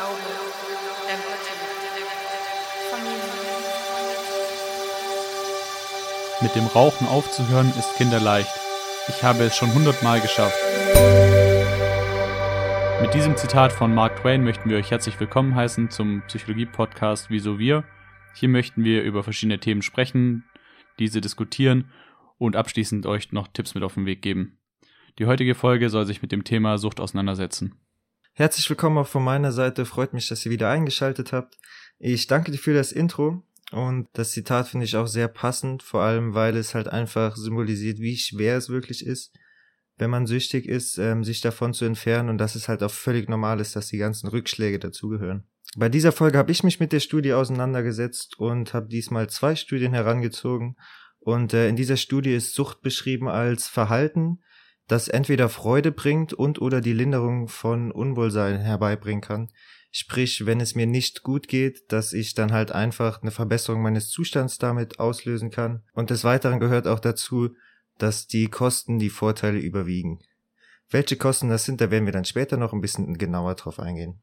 Glaube, 0.00 0.16
Empathie, 1.12 2.04
Familie. 2.90 3.20
Mit 6.40 6.54
dem 6.54 6.66
Rauchen 6.68 7.06
aufzuhören 7.06 7.68
ist 7.78 7.96
kinderleicht. 7.96 8.48
Ich 9.08 9.22
habe 9.22 9.42
es 9.42 9.54
schon 9.54 9.74
hundertmal 9.74 10.22
geschafft. 10.22 10.56
Mit 13.02 13.12
diesem 13.12 13.36
Zitat 13.36 13.72
von 13.72 13.94
Mark 13.94 14.22
Twain 14.22 14.42
möchten 14.42 14.70
wir 14.70 14.78
euch 14.78 14.90
herzlich 14.90 15.20
willkommen 15.20 15.54
heißen 15.54 15.90
zum 15.90 16.22
Psychologie-Podcast 16.28 17.28
Wieso 17.28 17.58
wir. 17.58 17.84
Hier 18.34 18.48
möchten 18.48 18.84
wir 18.84 19.02
über 19.02 19.22
verschiedene 19.22 19.60
Themen 19.60 19.82
sprechen, 19.82 20.44
diese 20.98 21.20
diskutieren 21.20 21.90
und 22.38 22.56
abschließend 22.56 23.04
euch 23.04 23.32
noch 23.32 23.48
Tipps 23.48 23.74
mit 23.74 23.84
auf 23.84 23.94
den 23.94 24.06
Weg 24.06 24.22
geben. 24.22 24.56
Die 25.18 25.26
heutige 25.26 25.54
Folge 25.54 25.90
soll 25.90 26.06
sich 26.06 26.22
mit 26.22 26.32
dem 26.32 26.44
Thema 26.44 26.78
Sucht 26.78 27.00
auseinandersetzen. 27.00 27.74
Herzlich 28.32 28.70
willkommen 28.70 28.96
auch 28.98 29.08
von 29.08 29.24
meiner 29.24 29.52
Seite. 29.52 29.84
Freut 29.84 30.12
mich, 30.12 30.28
dass 30.28 30.46
ihr 30.46 30.52
wieder 30.52 30.70
eingeschaltet 30.70 31.32
habt. 31.32 31.58
Ich 31.98 32.26
danke 32.26 32.52
dir 32.52 32.58
für 32.58 32.72
das 32.72 32.92
Intro 32.92 33.42
und 33.72 34.08
das 34.12 34.30
Zitat 34.30 34.68
finde 34.68 34.86
ich 34.86 34.96
auch 34.96 35.08
sehr 35.08 35.28
passend, 35.28 35.82
vor 35.82 36.02
allem 36.02 36.32
weil 36.34 36.56
es 36.56 36.74
halt 36.74 36.88
einfach 36.88 37.36
symbolisiert, 37.36 37.98
wie 37.98 38.16
schwer 38.16 38.56
es 38.56 38.68
wirklich 38.68 39.04
ist, 39.04 39.36
wenn 39.98 40.10
man 40.10 40.26
süchtig 40.26 40.66
ist, 40.66 40.96
ähm, 40.96 41.24
sich 41.24 41.40
davon 41.40 41.74
zu 41.74 41.84
entfernen 41.84 42.30
und 42.30 42.38
dass 42.38 42.54
es 42.54 42.68
halt 42.68 42.82
auch 42.82 42.90
völlig 42.90 43.28
normal 43.28 43.60
ist, 43.60 43.76
dass 43.76 43.88
die 43.88 43.98
ganzen 43.98 44.28
Rückschläge 44.28 44.78
dazugehören. 44.78 45.44
Bei 45.76 45.88
dieser 45.88 46.12
Folge 46.12 46.38
habe 46.38 46.52
ich 46.52 46.64
mich 46.64 46.80
mit 46.80 46.92
der 46.92 47.00
Studie 47.00 47.32
auseinandergesetzt 47.32 48.38
und 48.38 48.72
habe 48.74 48.88
diesmal 48.88 49.28
zwei 49.28 49.54
Studien 49.54 49.92
herangezogen. 49.92 50.76
Und 51.18 51.52
äh, 51.52 51.68
in 51.68 51.76
dieser 51.76 51.96
Studie 51.96 52.34
ist 52.34 52.54
Sucht 52.54 52.80
beschrieben 52.80 53.28
als 53.28 53.68
Verhalten, 53.68 54.40
das 54.90 55.06
entweder 55.06 55.48
Freude 55.48 55.92
bringt 55.92 56.32
und 56.32 56.60
oder 56.60 56.80
die 56.80 56.92
Linderung 56.92 57.46
von 57.46 57.92
Unwohlsein 57.92 58.58
herbeibringen 58.58 59.20
kann. 59.20 59.52
Sprich, 59.92 60.46
wenn 60.46 60.60
es 60.60 60.74
mir 60.74 60.86
nicht 60.86 61.22
gut 61.22 61.46
geht, 61.46 61.92
dass 61.92 62.12
ich 62.12 62.34
dann 62.34 62.52
halt 62.52 62.72
einfach 62.72 63.22
eine 63.22 63.30
Verbesserung 63.30 63.82
meines 63.82 64.08
Zustands 64.08 64.58
damit 64.58 64.98
auslösen 64.98 65.50
kann. 65.50 65.84
Und 65.94 66.10
des 66.10 66.24
Weiteren 66.24 66.58
gehört 66.58 66.88
auch 66.88 66.98
dazu, 66.98 67.50
dass 67.98 68.26
die 68.26 68.48
Kosten 68.48 68.98
die 68.98 69.10
Vorteile 69.10 69.60
überwiegen. 69.60 70.20
Welche 70.88 71.16
Kosten 71.16 71.48
das 71.48 71.64
sind, 71.64 71.80
da 71.80 71.92
werden 71.92 72.06
wir 72.06 72.12
dann 72.12 72.24
später 72.24 72.56
noch 72.56 72.72
ein 72.72 72.80
bisschen 72.80 73.16
genauer 73.16 73.54
drauf 73.54 73.78
eingehen. 73.78 74.20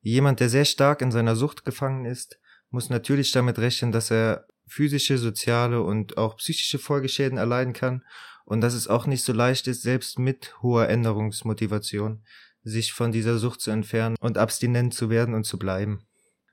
Jemand, 0.00 0.38
der 0.38 0.48
sehr 0.48 0.64
stark 0.64 1.02
in 1.02 1.10
seiner 1.10 1.34
Sucht 1.34 1.64
gefangen 1.64 2.04
ist, 2.04 2.38
muss 2.70 2.88
natürlich 2.88 3.32
damit 3.32 3.58
rechnen, 3.58 3.90
dass 3.90 4.12
er 4.12 4.46
physische, 4.66 5.18
soziale 5.18 5.82
und 5.82 6.18
auch 6.18 6.36
psychische 6.36 6.78
Folgeschäden 6.78 7.36
erleiden 7.36 7.72
kann 7.72 8.04
und 8.44 8.60
dass 8.60 8.74
es 8.74 8.88
auch 8.88 9.06
nicht 9.06 9.24
so 9.24 9.32
leicht 9.32 9.66
ist, 9.68 9.82
selbst 9.82 10.18
mit 10.18 10.60
hoher 10.62 10.88
Änderungsmotivation 10.88 12.22
sich 12.62 12.92
von 12.92 13.12
dieser 13.12 13.38
Sucht 13.38 13.60
zu 13.60 13.70
entfernen 13.70 14.16
und 14.20 14.38
abstinent 14.38 14.94
zu 14.94 15.10
werden 15.10 15.34
und 15.34 15.44
zu 15.44 15.58
bleiben. 15.58 16.06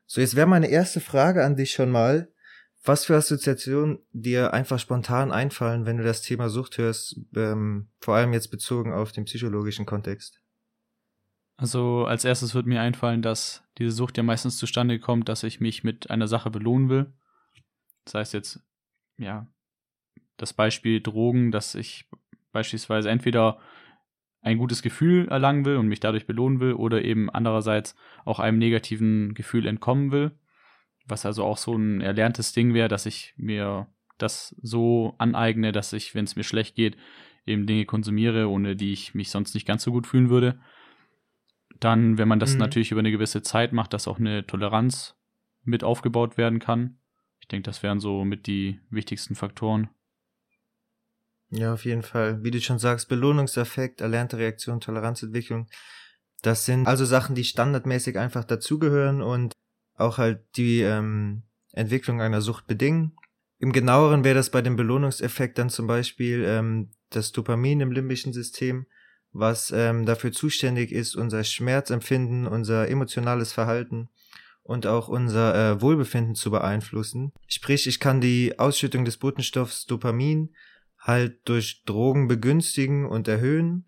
So, 0.05 0.19
jetzt 0.19 0.35
wäre 0.35 0.47
meine 0.47 0.67
erste 0.67 0.99
Frage 0.99 1.43
an 1.43 1.55
dich 1.55 1.71
schon 1.71 1.89
mal, 1.89 2.27
was 2.83 3.05
für 3.05 3.15
Assoziationen 3.15 3.99
dir 4.11 4.53
einfach 4.53 4.79
spontan 4.79 5.31
einfallen, 5.31 5.85
wenn 5.85 5.97
du 5.97 6.03
das 6.03 6.21
Thema 6.21 6.49
Sucht 6.49 6.77
hörst, 6.77 7.19
ähm, 7.35 7.89
vor 7.99 8.15
allem 8.15 8.33
jetzt 8.33 8.49
bezogen 8.49 8.91
auf 8.91 9.11
den 9.11 9.25
psychologischen 9.25 9.85
Kontext? 9.85 10.41
Also 11.57 12.05
als 12.05 12.25
erstes 12.25 12.55
wird 12.55 12.65
mir 12.65 12.81
einfallen, 12.81 13.21
dass 13.21 13.63
diese 13.77 13.91
Sucht 13.91 14.17
ja 14.17 14.23
meistens 14.23 14.57
zustande 14.57 14.99
kommt, 14.99 15.29
dass 15.29 15.43
ich 15.43 15.59
mich 15.59 15.83
mit 15.83 16.09
einer 16.09 16.27
Sache 16.27 16.49
belohnen 16.49 16.89
will. 16.89 17.13
Das 18.05 18.15
heißt 18.15 18.33
jetzt, 18.33 18.59
ja, 19.17 19.47
das 20.41 20.53
Beispiel 20.53 21.01
Drogen, 21.01 21.51
dass 21.51 21.75
ich 21.75 22.05
beispielsweise 22.51 23.09
entweder 23.09 23.59
ein 24.41 24.57
gutes 24.57 24.81
Gefühl 24.81 25.27
erlangen 25.27 25.65
will 25.65 25.77
und 25.77 25.87
mich 25.87 25.99
dadurch 25.99 26.25
belohnen 26.25 26.59
will 26.59 26.73
oder 26.73 27.03
eben 27.03 27.29
andererseits 27.29 27.95
auch 28.25 28.39
einem 28.39 28.57
negativen 28.57 29.33
Gefühl 29.33 29.67
entkommen 29.67 30.11
will. 30.11 30.31
Was 31.05 31.25
also 31.25 31.43
auch 31.43 31.57
so 31.57 31.75
ein 31.75 32.01
erlerntes 32.01 32.53
Ding 32.53 32.73
wäre, 32.73 32.87
dass 32.87 33.05
ich 33.05 33.33
mir 33.37 33.87
das 34.17 34.55
so 34.61 35.15
aneigne, 35.17 35.71
dass 35.71 35.93
ich, 35.93 36.15
wenn 36.15 36.25
es 36.25 36.35
mir 36.35 36.43
schlecht 36.43 36.75
geht, 36.75 36.97
eben 37.45 37.65
Dinge 37.65 37.85
konsumiere, 37.85 38.49
ohne 38.49 38.75
die 38.75 38.93
ich 38.93 39.13
mich 39.13 39.29
sonst 39.29 39.53
nicht 39.53 39.67
ganz 39.67 39.83
so 39.83 39.91
gut 39.91 40.07
fühlen 40.07 40.29
würde. 40.29 40.59
Dann, 41.79 42.17
wenn 42.17 42.27
man 42.27 42.39
das 42.39 42.53
mhm. 42.53 42.59
natürlich 42.59 42.91
über 42.91 42.99
eine 42.99 43.11
gewisse 43.11 43.41
Zeit 43.41 43.73
macht, 43.73 43.93
dass 43.93 44.07
auch 44.07 44.19
eine 44.19 44.45
Toleranz 44.45 45.15
mit 45.63 45.83
aufgebaut 45.83 46.37
werden 46.37 46.59
kann. 46.59 46.97
Ich 47.39 47.47
denke, 47.47 47.63
das 47.63 47.83
wären 47.83 47.99
so 47.99 48.23
mit 48.23 48.47
die 48.47 48.79
wichtigsten 48.89 49.35
Faktoren. 49.35 49.89
Ja, 51.51 51.73
auf 51.73 51.85
jeden 51.85 52.01
Fall. 52.01 52.43
Wie 52.43 52.51
du 52.51 52.61
schon 52.61 52.79
sagst, 52.79 53.09
Belohnungseffekt, 53.09 54.01
erlernte 54.01 54.37
Reaktion, 54.37 54.79
Toleranzentwicklung. 54.79 55.67
Das 56.41 56.65
sind 56.65 56.87
also 56.87 57.05
Sachen, 57.05 57.35
die 57.35 57.43
standardmäßig 57.43 58.17
einfach 58.17 58.45
dazugehören 58.45 59.21
und 59.21 59.53
auch 59.95 60.17
halt 60.17 60.43
die 60.55 60.81
ähm, 60.81 61.43
Entwicklung 61.73 62.21
einer 62.21 62.41
Sucht 62.41 62.67
bedingen. 62.67 63.15
Im 63.59 63.73
genaueren 63.73 64.23
wäre 64.23 64.35
das 64.35 64.49
bei 64.49 64.61
dem 64.61 64.75
Belohnungseffekt 64.75 65.57
dann 65.59 65.69
zum 65.69 65.85
Beispiel 65.87 66.43
ähm, 66.47 66.89
das 67.11 67.31
Dopamin 67.31 67.81
im 67.81 67.91
limbischen 67.91 68.33
System, 68.33 68.87
was 69.33 69.71
ähm, 69.71 70.05
dafür 70.05 70.31
zuständig 70.31 70.91
ist, 70.91 71.15
unser 71.15 71.43
Schmerzempfinden, 71.43 72.47
unser 72.47 72.87
emotionales 72.87 73.53
Verhalten 73.53 74.09
und 74.63 74.87
auch 74.87 75.09
unser 75.09 75.53
äh, 75.53 75.81
Wohlbefinden 75.81 76.33
zu 76.33 76.49
beeinflussen. 76.49 77.33
Sprich, 77.47 77.87
ich 77.87 77.99
kann 77.99 78.21
die 78.21 78.57
Ausschüttung 78.57 79.05
des 79.05 79.17
Botenstoffs 79.17 79.85
Dopamin 79.85 80.55
halt 81.01 81.39
durch 81.45 81.83
Drogen 81.85 82.27
begünstigen 82.27 83.05
und 83.05 83.27
erhöhen. 83.27 83.85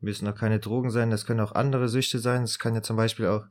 Müssen 0.00 0.28
auch 0.28 0.34
keine 0.34 0.60
Drogen 0.60 0.90
sein, 0.90 1.10
das 1.10 1.26
können 1.26 1.40
auch 1.40 1.52
andere 1.52 1.88
Süchte 1.88 2.20
sein. 2.20 2.44
Es 2.44 2.58
kann 2.58 2.74
ja 2.74 2.82
zum 2.82 2.96
Beispiel 2.96 3.26
auch 3.26 3.46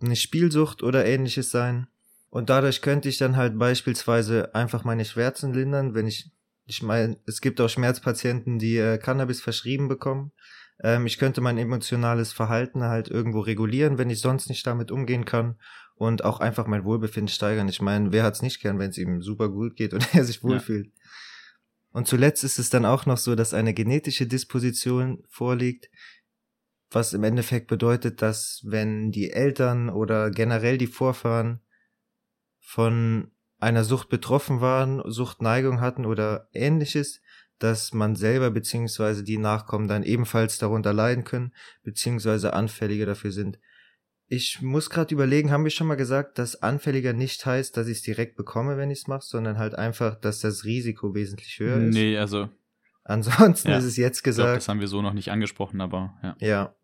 eine 0.00 0.16
Spielsucht 0.16 0.82
oder 0.82 1.04
ähnliches 1.04 1.50
sein. 1.50 1.88
Und 2.30 2.48
dadurch 2.48 2.80
könnte 2.80 3.10
ich 3.10 3.18
dann 3.18 3.36
halt 3.36 3.58
beispielsweise 3.58 4.54
einfach 4.54 4.84
meine 4.84 5.04
Schmerzen 5.04 5.52
lindern, 5.52 5.94
wenn 5.94 6.06
ich 6.06 6.32
ich 6.66 6.82
meine, 6.82 7.18
es 7.26 7.40
gibt 7.40 7.60
auch 7.60 7.68
Schmerzpatienten, 7.68 8.58
die 8.58 8.76
äh, 8.76 8.98
Cannabis 8.98 9.40
verschrieben 9.40 9.88
bekommen. 9.88 10.32
Ähm, 10.82 11.06
ich 11.06 11.18
könnte 11.18 11.40
mein 11.40 11.58
emotionales 11.58 12.32
Verhalten 12.32 12.82
halt 12.84 13.08
irgendwo 13.08 13.40
regulieren, 13.40 13.98
wenn 13.98 14.10
ich 14.10 14.20
sonst 14.20 14.48
nicht 14.48 14.66
damit 14.66 14.90
umgehen 14.90 15.24
kann 15.24 15.56
und 15.96 16.24
auch 16.24 16.40
einfach 16.40 16.66
mein 16.66 16.84
Wohlbefinden 16.84 17.28
steigern. 17.28 17.68
Ich 17.68 17.82
meine, 17.82 18.12
wer 18.12 18.24
hat's 18.24 18.42
nicht 18.42 18.60
gern, 18.60 18.78
wenn 18.78 18.90
es 18.90 18.98
ihm 18.98 19.22
super 19.22 19.48
gut 19.48 19.76
geht 19.76 19.92
und 19.92 20.06
er 20.14 20.24
sich 20.24 20.42
wohlfühlt? 20.42 20.86
Ja. 20.86 20.92
Und 21.92 22.08
zuletzt 22.08 22.42
ist 22.42 22.58
es 22.58 22.70
dann 22.70 22.84
auch 22.84 23.06
noch 23.06 23.18
so, 23.18 23.34
dass 23.34 23.54
eine 23.54 23.74
genetische 23.74 24.26
Disposition 24.26 25.22
vorliegt, 25.28 25.90
was 26.90 27.12
im 27.12 27.24
Endeffekt 27.24 27.68
bedeutet, 27.68 28.22
dass 28.22 28.62
wenn 28.64 29.12
die 29.12 29.30
Eltern 29.30 29.88
oder 29.90 30.30
generell 30.30 30.78
die 30.78 30.86
Vorfahren 30.86 31.60
von 32.60 33.30
einer 33.58 33.84
Sucht 33.84 34.08
betroffen 34.08 34.60
waren, 34.60 35.02
Suchtneigung 35.10 35.80
hatten 35.80 36.04
oder 36.04 36.48
ähnliches, 36.52 37.20
dass 37.58 37.92
man 37.92 38.16
selber 38.16 38.50
beziehungsweise 38.50 39.22
die 39.22 39.38
Nachkommen 39.38 39.86
dann 39.86 40.02
ebenfalls 40.02 40.58
darunter 40.58 40.92
leiden 40.92 41.24
können, 41.24 41.54
beziehungsweise 41.82 42.54
anfälliger 42.54 43.06
dafür 43.06 43.30
sind. 43.30 43.58
Ich 44.34 44.62
muss 44.62 44.88
gerade 44.88 45.12
überlegen, 45.14 45.50
haben 45.50 45.64
wir 45.64 45.70
schon 45.70 45.86
mal 45.86 45.94
gesagt, 45.94 46.38
dass 46.38 46.62
anfälliger 46.62 47.12
nicht 47.12 47.44
heißt, 47.44 47.76
dass 47.76 47.86
ich 47.86 47.98
es 47.98 48.02
direkt 48.02 48.34
bekomme, 48.34 48.78
wenn 48.78 48.90
ich 48.90 49.00
es 49.00 49.06
mache, 49.06 49.26
sondern 49.26 49.58
halt 49.58 49.74
einfach, 49.74 50.18
dass 50.18 50.40
das 50.40 50.64
Risiko 50.64 51.14
wesentlich 51.14 51.58
höher 51.58 51.76
ist? 51.76 51.92
Nee, 51.92 52.16
also. 52.16 52.48
Ansonsten 53.04 53.68
ja, 53.68 53.76
ist 53.76 53.84
es 53.84 53.98
jetzt 53.98 54.22
gesagt. 54.24 54.46
Glaub, 54.46 54.56
das 54.56 54.68
haben 54.68 54.80
wir 54.80 54.88
so 54.88 55.02
noch 55.02 55.12
nicht 55.12 55.30
angesprochen, 55.30 55.82
aber 55.82 56.18
ja. 56.22 56.36
Ja. 56.40 56.74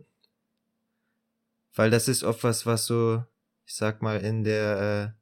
Weil 1.75 1.89
das 1.89 2.07
ist 2.07 2.23
oft 2.23 2.45
was, 2.45 2.67
was 2.67 2.85
so, 2.85 3.25
ich 3.65 3.75
sag 3.75 4.03
mal, 4.03 4.21
in 4.21 4.45
der 4.45 5.15
äh, 5.17 5.19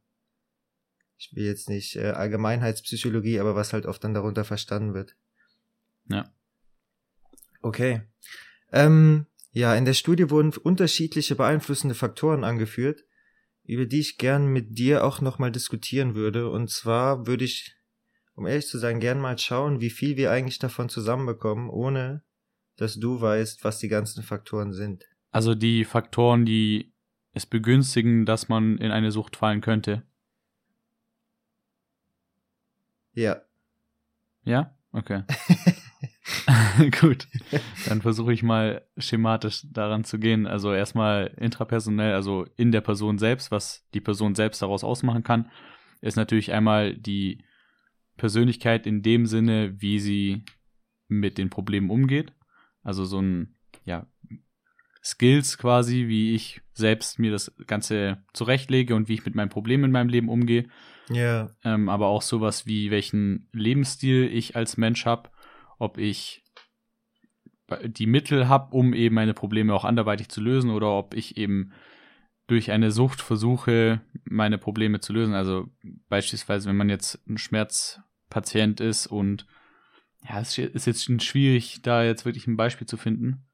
ich 1.18 1.32
will 1.32 1.44
jetzt 1.44 1.68
nicht 1.68 1.94
äh, 1.94 2.10
Allgemeinheitspsychologie, 2.10 3.38
aber 3.38 3.54
was 3.54 3.72
halt 3.72 3.86
oft 3.86 4.02
dann 4.02 4.14
darunter 4.14 4.44
verstanden 4.44 4.94
wird. 4.94 5.14
Ja. 6.08 6.28
Okay. 7.62 8.02
Ähm, 8.72 9.26
ja, 9.56 9.74
in 9.74 9.86
der 9.86 9.94
Studie 9.94 10.28
wurden 10.28 10.52
unterschiedliche 10.52 11.34
beeinflussende 11.34 11.94
Faktoren 11.94 12.44
angeführt, 12.44 13.06
über 13.64 13.86
die 13.86 14.00
ich 14.00 14.18
gern 14.18 14.48
mit 14.48 14.76
dir 14.76 15.02
auch 15.02 15.22
nochmal 15.22 15.50
diskutieren 15.50 16.14
würde. 16.14 16.50
Und 16.50 16.68
zwar 16.68 17.26
würde 17.26 17.46
ich, 17.46 17.74
um 18.34 18.46
ehrlich 18.46 18.66
zu 18.66 18.76
sein, 18.76 19.00
gern 19.00 19.18
mal 19.18 19.38
schauen, 19.38 19.80
wie 19.80 19.88
viel 19.88 20.18
wir 20.18 20.30
eigentlich 20.30 20.58
davon 20.58 20.90
zusammenbekommen, 20.90 21.70
ohne 21.70 22.22
dass 22.76 23.00
du 23.00 23.18
weißt, 23.18 23.64
was 23.64 23.78
die 23.78 23.88
ganzen 23.88 24.22
Faktoren 24.22 24.74
sind. 24.74 25.04
Also 25.30 25.54
die 25.54 25.86
Faktoren, 25.86 26.44
die 26.44 26.92
es 27.32 27.46
begünstigen, 27.46 28.26
dass 28.26 28.50
man 28.50 28.76
in 28.76 28.90
eine 28.90 29.10
Sucht 29.10 29.36
fallen 29.36 29.62
könnte. 29.62 30.02
Ja. 33.14 33.40
Ja? 34.44 34.76
Okay. 34.92 35.22
Gut. 37.00 37.26
Dann 37.86 38.02
versuche 38.02 38.32
ich 38.32 38.42
mal 38.42 38.82
schematisch 38.98 39.62
daran 39.70 40.04
zu 40.04 40.18
gehen. 40.18 40.46
Also 40.46 40.72
erstmal 40.72 41.32
intrapersonell, 41.36 42.14
also 42.14 42.46
in 42.56 42.72
der 42.72 42.80
Person 42.80 43.18
selbst, 43.18 43.50
was 43.50 43.86
die 43.94 44.00
Person 44.00 44.34
selbst 44.34 44.62
daraus 44.62 44.84
ausmachen 44.84 45.22
kann, 45.22 45.50
ist 46.00 46.16
natürlich 46.16 46.52
einmal 46.52 46.94
die 46.94 47.44
Persönlichkeit 48.16 48.86
in 48.86 49.02
dem 49.02 49.26
Sinne, 49.26 49.80
wie 49.80 49.98
sie 49.98 50.44
mit 51.08 51.38
den 51.38 51.50
Problemen 51.50 51.90
umgeht. 51.90 52.32
Also 52.82 53.04
so 53.04 53.20
ein, 53.20 53.56
ja, 53.84 54.06
Skills 55.02 55.58
quasi, 55.58 56.08
wie 56.08 56.34
ich 56.34 56.62
selbst 56.72 57.18
mir 57.18 57.30
das 57.30 57.54
Ganze 57.66 58.24
zurechtlege 58.32 58.94
und 58.94 59.08
wie 59.08 59.14
ich 59.14 59.24
mit 59.24 59.34
meinen 59.34 59.50
Problemen 59.50 59.84
in 59.84 59.92
meinem 59.92 60.08
Leben 60.08 60.28
umgehe. 60.28 60.68
Ja. 61.10 61.50
Ähm, 61.64 61.88
aber 61.88 62.08
auch 62.08 62.22
sowas 62.22 62.66
wie 62.66 62.90
welchen 62.90 63.48
Lebensstil 63.52 64.28
ich 64.32 64.56
als 64.56 64.76
Mensch 64.76 65.06
habe, 65.06 65.30
ob 65.78 65.98
ich 65.98 66.42
die 67.84 68.06
Mittel 68.06 68.48
habe, 68.48 68.74
um 68.74 68.94
eben 68.94 69.14
meine 69.14 69.34
Probleme 69.34 69.74
auch 69.74 69.84
anderweitig 69.84 70.28
zu 70.28 70.40
lösen 70.40 70.70
oder 70.70 70.92
ob 70.92 71.14
ich 71.14 71.36
eben 71.36 71.72
durch 72.46 72.70
eine 72.70 72.92
Sucht 72.92 73.20
versuche, 73.20 74.00
meine 74.24 74.58
Probleme 74.58 75.00
zu 75.00 75.12
lösen. 75.12 75.34
Also 75.34 75.68
beispielsweise, 76.08 76.68
wenn 76.68 76.76
man 76.76 76.88
jetzt 76.88 77.20
ein 77.28 77.38
Schmerzpatient 77.38 78.80
ist 78.80 79.08
und 79.08 79.46
ja, 80.28 80.40
es 80.40 80.56
ist 80.58 80.86
jetzt 80.86 81.22
schwierig, 81.22 81.82
da 81.82 82.04
jetzt 82.04 82.24
wirklich 82.24 82.46
ein 82.46 82.56
Beispiel 82.56 82.86
zu 82.86 82.96
finden. 82.96 83.46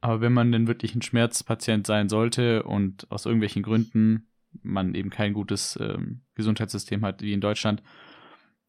Aber 0.00 0.20
wenn 0.20 0.32
man 0.32 0.52
denn 0.52 0.68
wirklich 0.68 0.94
ein 0.94 1.02
Schmerzpatient 1.02 1.86
sein 1.86 2.08
sollte 2.08 2.62
und 2.62 3.10
aus 3.10 3.26
irgendwelchen 3.26 3.64
Gründen 3.64 4.28
man 4.62 4.94
eben 4.94 5.10
kein 5.10 5.34
gutes 5.34 5.78
ähm, 5.80 6.22
Gesundheitssystem 6.34 7.04
hat 7.04 7.20
wie 7.20 7.32
in 7.32 7.40
Deutschland, 7.40 7.82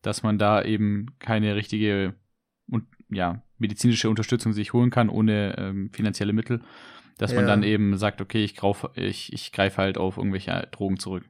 dass 0.02 0.24
man 0.24 0.38
da 0.38 0.64
eben 0.64 1.08
keine 1.20 1.56
richtige 1.56 2.16
und 2.70 2.86
ja 3.10 3.42
medizinische 3.58 4.10
Unterstützung 4.10 4.54
sich 4.54 4.74
holen 4.74 4.90
kann 4.90 5.10
ohne 5.10 5.58
ähm, 5.58 5.90
finanzielle 5.92 6.34
Mittel, 6.34 6.62
dass 7.18 7.34
man 7.34 7.42
Ja. 7.44 7.48
dann 7.48 7.64
eben 7.64 7.98
sagt, 7.98 8.22
okay, 8.22 8.44
ich, 8.44 8.56
grauf, 8.56 8.90
ich, 8.96 9.34
ich 9.34 9.52
greife 9.52 9.78
halt 9.78 9.98
auf 9.98 10.18
irgendwelche 10.18 10.68
Drogen 10.72 10.98
zurück, 10.98 11.26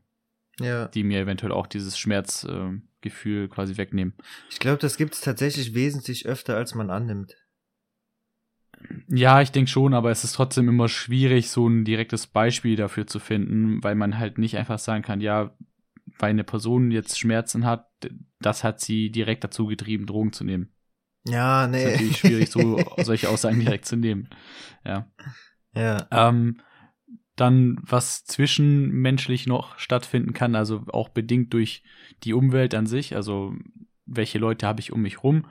Ja. 0.60 0.88
die 0.90 1.04
mir 1.04 1.20
eventuell 1.20 1.52
auch 1.52 1.68
dieses 1.68 1.98
Schmerzgefühl 1.98 2.82
Gefühl 3.02 3.48
quasi 3.48 3.78
wegnehmen. 3.78 4.14
Ich 4.50 4.60
glaube, 4.60 4.78
das 4.80 4.98
gibt 4.98 5.14
es 5.14 5.22
tatsächlich 5.22 5.74
wesentlich 5.74 6.26
öfter, 6.26 6.58
als 6.58 6.76
man 6.76 6.90
annimmt. 6.90 7.34
Ja, 9.08 9.42
ich 9.42 9.52
denke 9.52 9.70
schon, 9.72 9.94
aber 9.94 10.12
es 10.12 10.24
ist 10.24 10.34
trotzdem 10.34 10.68
immer 10.70 10.88
schwierig, 10.88 11.50
so 11.50 11.68
ein 11.68 11.86
direktes 11.86 12.28
Beispiel 12.28 12.76
dafür 12.76 13.08
zu 13.08 13.20
finden, 13.20 13.84
weil 13.84 13.96
man 13.96 14.18
halt 14.18 14.38
nicht 14.38 14.58
einfach 14.58 14.80
sagen 14.80 15.02
kann, 15.04 15.22
ja, 15.22 15.56
weil 16.18 16.32
eine 16.32 16.44
Person 16.44 16.92
jetzt 16.92 17.18
Schmerzen 17.20 17.66
hat, 17.66 17.88
das 18.40 18.64
hat 18.64 18.80
sie 18.80 19.12
direkt 19.12 19.44
dazu 19.44 19.66
getrieben, 19.68 20.06
Drogen 20.06 20.34
zu 20.34 20.44
nehmen. 20.44 20.74
Ja, 21.28 21.66
Es 21.66 21.72
nee. 21.72 21.84
ist 21.84 21.92
natürlich 21.92 22.18
schwierig, 22.18 22.50
so 22.50 22.84
solche 23.04 23.30
Aussagen 23.30 23.60
direkt 23.60 23.86
zu 23.86 23.96
nehmen. 23.96 24.30
Ja. 24.86 25.08
ja. 25.74 26.08
Ähm, 26.12 26.62
dann, 27.36 27.78
was 27.82 28.26
zwischenmenschlich 28.26 29.48
noch 29.48 29.78
stattfinden 29.80 30.34
kann, 30.34 30.56
also 30.56 30.84
auch 30.92 31.10
bedingt 31.10 31.54
durch 31.54 31.84
die 32.24 32.34
Umwelt 32.34 32.76
an 32.76 32.86
sich, 32.86 33.16
also 33.16 33.54
welche 34.06 34.40
Leute 34.40 34.68
habe 34.68 34.82
ich 34.82 34.92
um 34.92 35.02
mich 35.02 35.24
rum. 35.24 35.46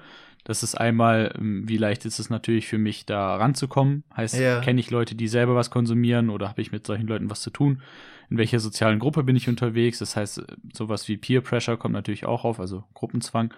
Das 0.44 0.62
ist 0.62 0.75
einmal, 0.75 1.35
ähm, 1.38 1.69
wie 1.69 1.76
leicht 1.76 2.05
ist 2.05 2.19
es 2.19 2.31
natürlich 2.31 2.67
für 2.67 2.79
mich, 2.79 3.06
da 3.06 3.37
ranzukommen. 3.37 4.05
Heißt, 4.17 4.38
Ja. 4.38 4.61
kenne 4.61 4.81
ich 4.81 4.91
Leute, 4.91 5.14
die 5.14 5.29
selber 5.29 5.55
was 5.55 5.71
konsumieren 5.71 6.31
oder 6.31 6.49
habe 6.49 6.62
ich 6.62 6.73
mit 6.73 6.87
solchen 6.87 7.06
Leuten 7.06 7.31
was 7.31 7.43
zu 7.43 7.50
tun? 7.50 7.82
In 8.31 8.38
welcher 8.38 8.59
sozialen 8.61 8.99
Gruppe 8.99 9.23
bin 9.25 9.37
ich 9.37 9.49
unterwegs? 9.49 9.99
Das 9.99 10.17
heißt, 10.17 10.43
sowas 10.73 11.09
wie 11.09 11.17
Peer 11.17 11.41
Pressure 11.41 11.76
kommt 11.76 11.94
natürlich 11.94 12.26
auch 12.26 12.44
auf, 12.44 12.61
also 12.61 12.85
Gruppenzwang. 12.94 13.53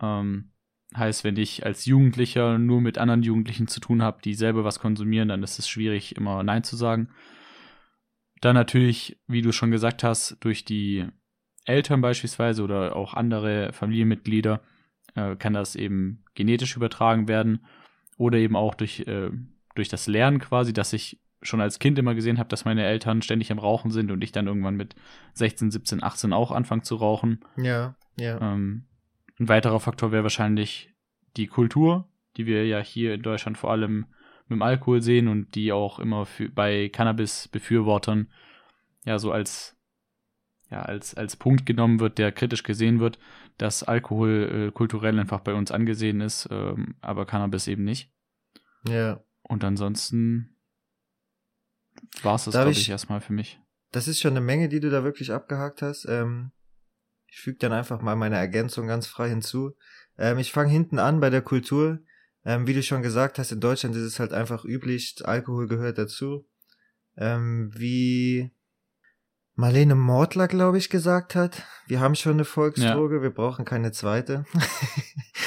Ähm, 0.00 0.50
heißt, 0.96 1.24
wenn 1.24 1.36
ich 1.36 1.64
als 1.64 1.86
Jugendlicher 1.86 2.58
nur 2.58 2.80
mit 2.80 2.98
anderen 2.98 3.22
Jugendlichen 3.22 3.68
zu 3.68 3.80
tun 3.80 4.02
habe, 4.02 4.20
die 4.22 4.34
selber 4.34 4.64
was 4.64 4.80
konsumieren, 4.80 5.28
dann 5.28 5.42
ist 5.42 5.58
es 5.58 5.68
schwierig, 5.68 6.16
immer 6.16 6.42
Nein 6.42 6.64
zu 6.64 6.76
sagen. 6.76 7.08
Dann 8.40 8.54
natürlich, 8.54 9.20
wie 9.26 9.42
du 9.42 9.52
schon 9.52 9.70
gesagt 9.70 10.02
hast, 10.02 10.36
durch 10.40 10.64
die 10.64 11.06
Eltern 11.64 12.00
beispielsweise 12.00 12.62
oder 12.62 12.96
auch 12.96 13.14
andere 13.14 13.72
Familienmitglieder 13.72 14.62
äh, 15.14 15.36
kann 15.36 15.52
das 15.52 15.76
eben 15.76 16.24
genetisch 16.34 16.76
übertragen 16.76 17.28
werden 17.28 17.64
oder 18.16 18.38
eben 18.38 18.56
auch 18.56 18.74
durch, 18.74 19.00
äh, 19.00 19.30
durch 19.74 19.88
das 19.88 20.06
Lernen 20.06 20.40
quasi, 20.40 20.72
dass 20.72 20.92
ich 20.92 21.20
schon 21.42 21.60
als 21.60 21.78
Kind 21.78 21.98
immer 21.98 22.14
gesehen 22.14 22.38
habe, 22.38 22.48
dass 22.48 22.64
meine 22.64 22.84
Eltern 22.84 23.22
ständig 23.22 23.50
am 23.50 23.58
Rauchen 23.58 23.90
sind 23.90 24.10
und 24.10 24.22
ich 24.22 24.32
dann 24.32 24.46
irgendwann 24.46 24.76
mit 24.76 24.94
16, 25.34 25.70
17, 25.70 26.02
18 26.02 26.32
auch 26.32 26.50
anfange 26.50 26.82
zu 26.82 26.96
rauchen. 26.96 27.40
Ja, 27.56 27.94
ja. 28.18 28.40
Ähm, 28.40 28.84
ein 29.40 29.48
weiterer 29.48 29.80
Faktor 29.80 30.12
wäre 30.12 30.22
wahrscheinlich 30.22 30.92
die 31.36 31.46
Kultur, 31.46 32.08
die 32.36 32.46
wir 32.46 32.66
ja 32.66 32.78
hier 32.80 33.14
in 33.14 33.22
Deutschland 33.22 33.58
vor 33.58 33.70
allem 33.70 34.06
mit 34.46 34.56
dem 34.56 34.62
Alkohol 34.62 35.00
sehen 35.02 35.28
und 35.28 35.54
die 35.54 35.72
auch 35.72 35.98
immer 35.98 36.26
für, 36.26 36.48
bei 36.48 36.88
Cannabis-Befürwortern 36.90 38.30
ja 39.04 39.18
so 39.18 39.32
als 39.32 39.76
ja 40.70 40.82
als 40.82 41.14
als 41.14 41.36
Punkt 41.36 41.66
genommen 41.66 41.98
wird, 42.00 42.18
der 42.18 42.32
kritisch 42.32 42.62
gesehen 42.62 43.00
wird, 43.00 43.18
dass 43.58 43.82
Alkohol 43.82 44.68
äh, 44.68 44.72
kulturell 44.72 45.18
einfach 45.18 45.40
bei 45.40 45.54
uns 45.54 45.70
angesehen 45.70 46.20
ist, 46.20 46.48
ähm, 46.50 46.94
aber 47.00 47.26
Cannabis 47.26 47.66
eben 47.66 47.84
nicht. 47.84 48.12
ja. 48.86 49.20
Und 49.42 49.64
ansonsten 49.64 50.54
war 52.22 52.36
es 52.36 52.44
das, 52.44 52.54
glaube 52.54 52.70
ich- 52.70 52.82
ich, 52.82 52.90
erstmal 52.90 53.20
für 53.20 53.32
mich. 53.32 53.58
Das 53.90 54.06
ist 54.06 54.20
schon 54.20 54.30
eine 54.32 54.40
Menge, 54.40 54.68
die 54.68 54.78
du 54.78 54.90
da 54.90 55.02
wirklich 55.02 55.32
abgehakt 55.32 55.82
hast. 55.82 56.04
Ähm, 56.08 56.52
ich 57.30 57.40
füge 57.40 57.58
dann 57.58 57.72
einfach 57.72 58.00
mal 58.02 58.16
meine 58.16 58.36
Ergänzung 58.36 58.86
ganz 58.86 59.06
frei 59.06 59.28
hinzu. 59.28 59.76
Ähm, 60.18 60.38
ich 60.38 60.52
fange 60.52 60.70
hinten 60.70 60.98
an 60.98 61.20
bei 61.20 61.30
der 61.30 61.42
Kultur. 61.42 62.00
Ähm, 62.44 62.66
wie 62.66 62.74
du 62.74 62.82
schon 62.82 63.02
gesagt 63.02 63.38
hast, 63.38 63.52
in 63.52 63.60
Deutschland 63.60 63.94
ist 63.96 64.02
es 64.02 64.18
halt 64.18 64.32
einfach 64.32 64.64
üblich, 64.64 65.16
Alkohol 65.24 65.68
gehört 65.68 65.98
dazu. 65.98 66.46
Ähm, 67.16 67.70
wie 67.74 68.50
Marlene 69.56 69.94
Mortler, 69.94 70.48
glaube 70.48 70.78
ich, 70.78 70.88
gesagt 70.88 71.34
hat, 71.34 71.64
wir 71.86 72.00
haben 72.00 72.14
schon 72.14 72.32
eine 72.34 72.44
Volksdroge, 72.44 73.20
wir 73.22 73.30
brauchen 73.30 73.64
keine 73.64 73.92
zweite. 73.92 74.44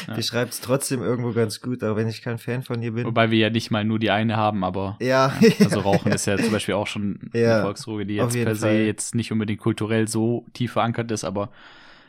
Ja. 0.07 0.15
Die 0.15 0.23
schreibt 0.23 0.51
es 0.51 0.59
trotzdem 0.59 1.01
irgendwo 1.01 1.31
ganz 1.31 1.61
gut, 1.61 1.81
auch 1.81 1.95
wenn 1.95 2.09
ich 2.09 2.21
kein 2.21 2.37
Fan 2.37 2.61
von 2.63 2.81
ihr 2.81 2.91
bin. 2.91 3.05
Wobei 3.05 3.31
wir 3.31 3.37
ja 3.37 3.49
nicht 3.49 3.71
mal 3.71 3.85
nur 3.85 3.99
die 3.99 4.11
eine 4.11 4.35
haben, 4.35 4.65
aber 4.65 4.97
ja, 4.99 5.31
Also 5.61 5.79
Rauchen 5.79 6.11
ist 6.11 6.25
ja 6.25 6.37
zum 6.37 6.51
Beispiel 6.51 6.75
auch 6.75 6.87
schon 6.87 7.29
Ja, 7.33 7.53
eine 7.53 7.63
Volksdroge, 7.63 8.05
die 8.05 8.15
jetzt 8.15 8.33
per 8.33 8.53
se 8.55 8.67
Fall. 8.67 8.75
jetzt 8.85 9.15
nicht 9.15 9.31
unbedingt 9.31 9.61
kulturell 9.61 10.09
so 10.09 10.45
tief 10.51 10.73
verankert 10.73 11.09
ist, 11.11 11.23
aber 11.23 11.51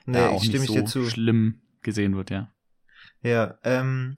nee, 0.06 0.18
ja, 0.18 0.30
auch 0.30 0.42
stimme 0.42 0.60
nicht 0.64 0.74
so 0.74 0.82
zu. 0.82 1.04
schlimm 1.08 1.60
gesehen 1.82 2.16
wird, 2.16 2.30
ja. 2.30 2.50
Ja, 3.22 3.58
ähm, 3.62 4.16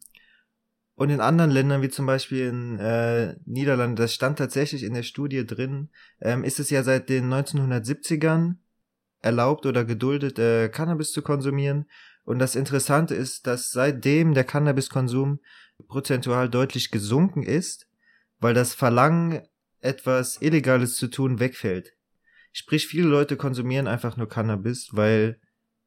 und 0.97 1.11
in 1.11 1.21
anderen 1.21 1.51
Ländern, 1.51 1.83
wie 1.83 1.91
zum 1.91 2.07
Beispiel 2.07 2.47
in 2.47 2.79
äh, 2.79 3.37
Niederlanden, 3.45 3.97
das 3.97 4.15
stand 4.15 4.39
tatsächlich 4.39 4.83
in 4.83 4.95
der 4.95 5.03
Studie 5.03 5.47
drin, 5.47 5.91
ähm, 6.23 6.43
ist 6.43 6.59
es 6.59 6.71
ja 6.71 6.83
seit 6.83 7.11
den 7.11 7.33
1970ern 7.33 8.55
erlaubt 9.21 9.67
oder 9.67 9.85
geduldet, 9.85 10.39
äh, 10.39 10.71
Cannabis 10.71 11.13
zu 11.13 11.21
konsumieren. 11.21 11.85
Und 12.25 12.39
das 12.39 12.57
Interessante 12.57 13.15
ist, 13.15 13.47
dass 13.47 13.73
seitdem 13.73 14.33
der 14.33 14.45
Cannabiskonsum 14.45 15.41
prozentual 15.87 16.49
deutlich 16.49 16.91
gesunken 16.91 17.43
ist, 17.43 17.87
weil 18.41 18.55
das 18.55 18.73
Verlangen, 18.73 19.43
etwas 19.81 20.41
Illegales 20.41 20.97
zu 20.97 21.09
tun, 21.09 21.39
wegfällt. 21.39 21.93
Sprich, 22.53 22.87
viele 22.87 23.07
Leute 23.07 23.37
konsumieren 23.37 23.87
einfach 23.87 24.17
nur 24.17 24.31
Cannabis, 24.31 24.89
weil 24.93 25.39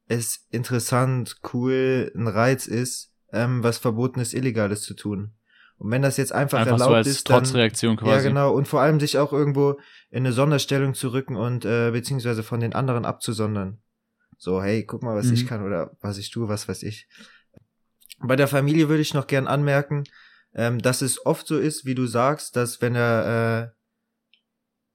es 0.07 0.45
interessant, 0.51 1.37
cool, 1.51 2.11
ein 2.15 2.27
Reiz 2.27 2.67
ist, 2.67 3.08
ähm, 3.31 3.63
was 3.63 3.77
Verbotenes, 3.77 4.33
Illegales 4.33 4.81
zu 4.83 4.93
tun. 4.93 5.33
Und 5.77 5.91
wenn 5.91 6.01
das 6.01 6.17
jetzt 6.17 6.33
einfach, 6.33 6.59
Einfach 6.59 6.77
so 6.77 6.83
erlaubt 6.83 6.97
als 6.97 7.07
ist, 7.07 7.29
dann, 7.29 7.43
Trotzreaktion 7.43 7.95
quasi. 7.95 8.11
ja 8.11 8.21
genau, 8.21 8.51
und 8.53 8.67
vor 8.67 8.81
allem 8.81 8.99
sich 8.99 9.17
auch 9.17 9.31
irgendwo 9.31 9.79
in 10.09 10.25
eine 10.25 10.33
Sonderstellung 10.33 10.93
zu 10.93 11.09
rücken 11.13 11.37
und 11.37 11.63
äh, 11.63 11.91
beziehungsweise 11.91 12.43
von 12.43 12.59
den 12.59 12.73
anderen 12.73 13.05
abzusondern. 13.05 13.79
So, 14.37 14.61
hey, 14.61 14.83
guck 14.85 15.03
mal, 15.03 15.15
was 15.15 15.27
Mhm. 15.27 15.33
ich 15.35 15.47
kann 15.47 15.63
oder 15.63 15.91
was 16.01 16.17
ich 16.17 16.31
tue, 16.31 16.47
was 16.49 16.67
weiß 16.67 16.83
ich. 16.83 17.07
Bei 18.19 18.35
der 18.35 18.47
Familie 18.49 18.89
würde 18.89 19.01
ich 19.01 19.13
noch 19.13 19.27
gern 19.27 19.47
anmerken, 19.47 20.03
ähm, 20.53 20.79
dass 20.79 21.01
es 21.01 21.25
oft 21.25 21.47
so 21.47 21.57
ist, 21.57 21.85
wie 21.85 21.95
du 21.95 22.07
sagst, 22.07 22.55
dass 22.57 22.81
wenn 22.81 22.95
er, 22.95 23.71
äh, 23.71 23.79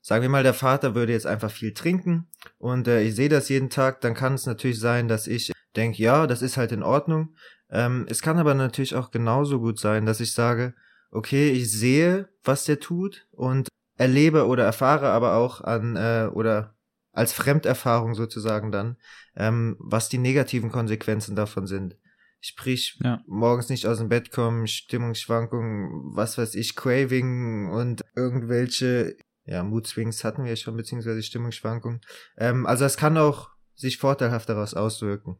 sagen 0.02 0.20
wir 0.22 0.28
mal, 0.28 0.42
der 0.42 0.52
Vater 0.54 0.94
würde 0.94 1.12
jetzt 1.12 1.26
einfach 1.26 1.50
viel 1.50 1.72
trinken 1.72 2.28
und 2.58 2.88
äh, 2.88 3.02
ich 3.02 3.14
sehe 3.14 3.30
das 3.30 3.48
jeden 3.48 3.70
Tag, 3.70 4.02
dann 4.02 4.12
kann 4.14 4.34
es 4.34 4.44
natürlich 4.44 4.80
sein, 4.80 5.08
dass 5.08 5.26
ich 5.26 5.52
denke, 5.76 6.02
ja, 6.02 6.26
das 6.26 6.42
ist 6.42 6.56
halt 6.58 6.72
in 6.72 6.82
Ordnung. 6.82 7.34
Ähm, 7.70 8.06
es 8.08 8.22
kann 8.22 8.38
aber 8.38 8.54
natürlich 8.54 8.94
auch 8.94 9.10
genauso 9.10 9.60
gut 9.60 9.78
sein, 9.78 10.06
dass 10.06 10.20
ich 10.20 10.32
sage, 10.32 10.74
okay, 11.10 11.50
ich 11.50 11.70
sehe, 11.70 12.28
was 12.42 12.64
der 12.64 12.80
tut 12.80 13.26
und 13.30 13.68
erlebe 13.96 14.46
oder 14.46 14.64
erfahre 14.64 15.10
aber 15.10 15.36
auch 15.36 15.60
an 15.60 15.96
äh, 15.96 16.28
oder 16.32 16.74
als 17.12 17.32
Fremderfahrung 17.32 18.14
sozusagen 18.14 18.72
dann, 18.72 18.96
ähm, 19.36 19.76
was 19.78 20.08
die 20.08 20.18
negativen 20.18 20.70
Konsequenzen 20.70 21.36
davon 21.36 21.66
sind. 21.66 21.96
Sprich, 22.40 22.98
Ja. 23.02 23.22
morgens 23.26 23.70
nicht 23.70 23.86
aus 23.86 23.98
dem 23.98 24.08
Bett 24.08 24.30
kommen, 24.30 24.66
Stimmungsschwankungen, 24.66 26.14
was 26.14 26.36
weiß 26.36 26.56
ich, 26.56 26.76
Craving 26.76 27.70
und 27.70 28.02
irgendwelche, 28.16 29.16
ja, 29.46 29.62
Mood 29.62 29.86
Swings 29.86 30.24
hatten 30.24 30.42
wir 30.42 30.50
ja 30.50 30.56
schon, 30.56 30.76
beziehungsweise 30.76 31.22
Stimmungsschwankungen. 31.22 32.00
Ähm, 32.36 32.66
also 32.66 32.84
es 32.84 32.96
kann 32.96 33.16
auch 33.16 33.50
sich 33.74 33.98
vorteilhaft 33.98 34.48
daraus 34.48 34.74
auswirken. 34.74 35.38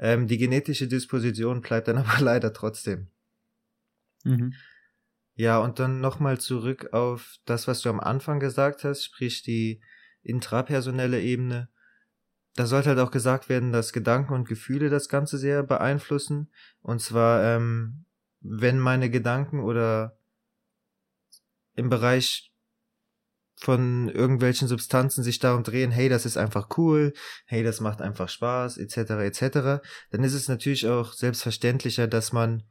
Ähm, 0.00 0.26
die 0.26 0.38
genetische 0.38 0.88
Disposition 0.88 1.60
bleibt 1.60 1.86
dann 1.88 1.98
aber 1.98 2.20
leider 2.20 2.52
trotzdem. 2.52 3.08
Mhm. 4.24 4.54
Ja, 5.34 5.58
und 5.58 5.78
dann 5.78 6.00
nochmal 6.00 6.38
zurück 6.38 6.92
auf 6.92 7.36
das, 7.44 7.68
was 7.68 7.82
du 7.82 7.88
am 7.88 8.00
Anfang 8.00 8.40
gesagt 8.40 8.84
hast, 8.84 9.04
sprich 9.04 9.42
die 9.42 9.80
intrapersonelle 10.22 11.20
Ebene. 11.20 11.68
Da 12.56 12.66
sollte 12.66 12.90
halt 12.90 12.98
auch 12.98 13.10
gesagt 13.10 13.48
werden, 13.48 13.72
dass 13.72 13.92
Gedanken 13.92 14.34
und 14.34 14.48
Gefühle 14.48 14.90
das 14.90 15.08
Ganze 15.08 15.38
sehr 15.38 15.62
beeinflussen. 15.62 16.50
Und 16.82 17.00
zwar, 17.00 17.42
ähm, 17.44 18.04
wenn 18.40 18.78
meine 18.78 19.08
Gedanken 19.08 19.60
oder 19.60 20.18
im 21.74 21.88
Bereich 21.88 22.49
von 23.60 24.08
irgendwelchen 24.08 24.68
Substanzen 24.68 25.22
sich 25.22 25.38
darum 25.38 25.62
drehen, 25.62 25.90
hey, 25.90 26.08
das 26.08 26.24
ist 26.24 26.36
einfach 26.36 26.68
cool, 26.78 27.12
hey, 27.46 27.62
das 27.62 27.80
macht 27.80 28.00
einfach 28.00 28.28
Spaß, 28.28 28.78
etc., 28.78 28.96
etc., 28.96 29.82
dann 30.10 30.24
ist 30.24 30.34
es 30.34 30.48
natürlich 30.48 30.86
auch 30.88 31.12
selbstverständlicher, 31.12 32.06
dass 32.06 32.32
man 32.32 32.64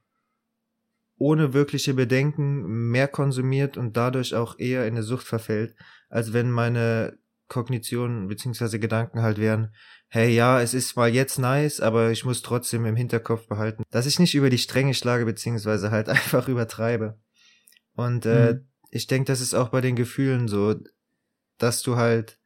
ohne 1.17 1.53
wirkliche 1.53 1.93
Bedenken 1.93 2.89
mehr 2.89 3.07
konsumiert 3.07 3.77
und 3.77 3.97
dadurch 3.97 4.33
auch 4.33 4.57
eher 4.57 4.87
in 4.87 4.95
eine 4.95 5.03
Sucht 5.03 5.27
verfällt, 5.27 5.75
als 6.09 6.33
wenn 6.33 6.49
meine 6.49 7.19
Kognition 7.49 8.27
beziehungsweise 8.27 8.79
Gedanken 8.79 9.21
halt 9.21 9.37
wären, 9.37 9.73
hey 10.07 10.33
ja, 10.33 10.61
es 10.61 10.73
ist 10.73 10.95
mal 10.95 11.09
jetzt 11.09 11.37
nice, 11.37 11.81
aber 11.81 12.11
ich 12.11 12.25
muss 12.25 12.41
trotzdem 12.41 12.85
im 12.85 12.95
Hinterkopf 12.95 13.47
behalten, 13.47 13.83
dass 13.91 14.05
ich 14.05 14.17
nicht 14.17 14.33
über 14.33 14.49
die 14.49 14.57
Stränge 14.57 14.93
schlage 14.93 15.25
beziehungsweise 15.25 15.91
halt 15.91 16.09
einfach 16.09 16.47
übertreibe. 16.47 17.19
Und 17.95 18.25
äh, 18.25 18.53
mhm. 18.53 18.68
Ich 18.89 19.07
denke, 19.07 19.25
das 19.25 19.41
ist 19.41 19.53
auch 19.53 19.69
bei 19.69 19.81
den 19.81 19.95
Gefühlen 19.95 20.47
so, 20.47 20.75
dass 21.57 21.81
du 21.81 21.95
halt 21.95 22.39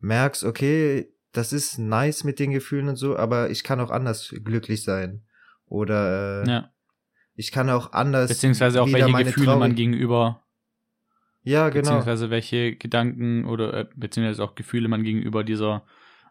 merkst, 0.00 0.44
okay, 0.44 1.12
das 1.32 1.52
ist 1.52 1.78
nice 1.78 2.24
mit 2.24 2.38
den 2.38 2.50
Gefühlen 2.50 2.88
und 2.88 2.96
so, 2.96 3.16
aber 3.16 3.50
ich 3.50 3.64
kann 3.64 3.80
auch 3.80 3.90
anders 3.90 4.34
glücklich 4.44 4.82
sein. 4.82 5.24
Oder 5.66 6.42
äh, 6.42 6.48
ja 6.48 6.70
ich 7.38 7.52
kann 7.52 7.70
auch 7.70 7.92
anders. 7.92 8.28
Beziehungsweise 8.28 8.82
auch 8.82 8.92
welche 8.92 9.12
Gefühle 9.12 9.46
Traurig 9.46 9.60
man 9.60 9.74
gegenüber. 9.76 10.42
Ja, 11.44 11.68
genau. 11.68 11.82
Beziehungsweise 11.82 12.30
welche 12.30 12.74
Gedanken 12.74 13.44
oder 13.44 13.72
äh, 13.74 13.86
beziehungsweise 13.94 14.42
auch 14.42 14.56
Gefühle 14.56 14.88
man 14.88 15.04
gegenüber 15.04 15.44
dieser, 15.44 15.86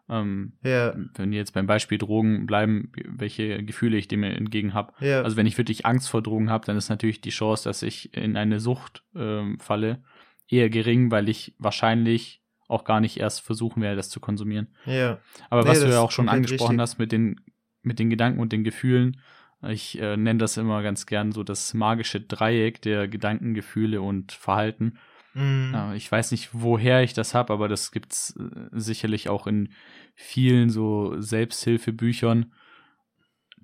ähm, 0.08 0.52
ja. 0.62 0.94
wenn 1.14 1.30
wir 1.30 1.38
jetzt 1.38 1.52
beim 1.52 1.66
Beispiel 1.66 1.98
Drogen 1.98 2.46
bleiben, 2.46 2.92
welche 3.04 3.62
Gefühle 3.62 3.96
ich 3.96 4.08
dem 4.08 4.22
entgegen 4.22 4.74
habe. 4.74 4.92
Ja. 5.00 5.22
Also 5.22 5.36
wenn 5.36 5.46
ich 5.46 5.58
wirklich 5.58 5.86
Angst 5.86 6.08
vor 6.08 6.22
Drogen 6.22 6.50
habe, 6.50 6.64
dann 6.66 6.76
ist 6.76 6.88
natürlich 6.88 7.20
die 7.20 7.30
Chance, 7.30 7.64
dass 7.64 7.82
ich 7.82 8.16
in 8.16 8.36
eine 8.36 8.60
Sucht 8.60 9.04
ähm, 9.14 9.58
falle, 9.60 10.02
eher 10.48 10.70
gering, 10.70 11.10
weil 11.10 11.28
ich 11.28 11.54
wahrscheinlich 11.58 12.42
auch 12.68 12.84
gar 12.84 13.00
nicht 13.00 13.18
erst 13.18 13.40
versuchen 13.40 13.82
werde, 13.82 13.96
das 13.96 14.10
zu 14.10 14.20
konsumieren. 14.20 14.68
Ja. 14.84 15.18
Aber 15.50 15.62
nee, 15.62 15.70
was 15.70 15.80
du 15.80 15.88
ja 15.88 16.00
auch 16.00 16.10
schon 16.10 16.28
angesprochen 16.28 16.80
richtig. 16.80 16.80
hast 16.80 16.98
mit 16.98 17.12
den, 17.12 17.40
mit 17.82 17.98
den 17.98 18.10
Gedanken 18.10 18.40
und 18.40 18.52
den 18.52 18.64
Gefühlen, 18.64 19.20
ich 19.66 20.00
äh, 20.00 20.16
nenne 20.16 20.38
das 20.38 20.56
immer 20.56 20.82
ganz 20.82 21.06
gern 21.06 21.32
so 21.32 21.42
das 21.42 21.74
magische 21.74 22.20
Dreieck 22.20 22.80
der 22.82 23.08
Gedanken, 23.08 23.54
Gefühle 23.54 24.00
und 24.00 24.32
Verhalten. 24.32 24.98
Mhm. 25.38 25.92
Ich 25.94 26.10
weiß 26.10 26.32
nicht, 26.32 26.50
woher 26.52 27.02
ich 27.02 27.14
das 27.14 27.32
habe, 27.32 27.52
aber 27.52 27.68
das 27.68 27.92
gibt's 27.92 28.36
äh, 28.36 28.68
sicherlich 28.72 29.28
auch 29.28 29.46
in 29.46 29.70
vielen 30.14 30.68
so 30.68 31.20
Selbsthilfebüchern, 31.20 32.52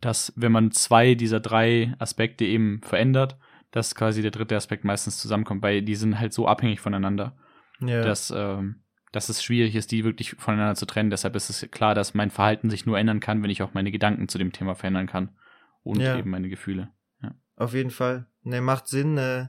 dass 0.00 0.33
wenn 0.37 0.52
man 0.52 0.71
zwei 0.71 1.14
dieser 1.14 1.40
drei 1.40 1.95
Aspekte 1.99 2.45
eben 2.45 2.81
verändert, 2.83 3.38
dass 3.73 3.97
quasi 3.97 4.23
der 4.23 4.31
dritte 4.31 4.54
Aspekt 4.54 4.85
meistens 4.85 5.19
zusammenkommt, 5.19 5.62
weil 5.62 5.83
die 5.83 5.97
sind 5.97 6.21
halt 6.21 6.33
so 6.33 6.47
abhängig 6.47 6.78
voneinander, 6.81 7.37
ja. 7.81 8.02
dass, 8.02 8.33
ähm, 8.35 8.83
dass 9.11 9.28
es 9.28 9.43
schwierig 9.43 9.75
ist, 9.75 9.90
die 9.90 10.04
wirklich 10.04 10.37
voneinander 10.38 10.76
zu 10.76 10.87
trennen. 10.87 11.11
Deshalb 11.11 11.35
ist 11.35 11.50
es 11.50 11.69
klar, 11.73 11.97
dass 11.97 12.14
mein 12.14 12.31
Verhalten 12.31 12.71
sich 12.71 12.87
nur 12.87 12.99
ändern 12.99 13.19
kann, 13.19 13.43
wenn 13.43 13.50
ich 13.50 13.62
auch 13.62 13.75
meine 13.75 13.90
Gedanken 13.90 14.28
zu 14.28 14.38
dem 14.38 14.52
Thema 14.52 14.76
verändern 14.76 15.09
kann 15.09 15.31
und 15.83 16.00
ja. 16.00 16.16
eben 16.16 16.31
meine 16.31 16.49
Gefühle. 16.49 16.90
Ja. 17.21 17.35
Auf 17.57 17.75
jeden 17.75 17.90
Fall. 17.90 18.28
Ne, 18.45 18.61
macht 18.61 18.87
Sinn. 18.87 19.19
Äh, 19.19 19.49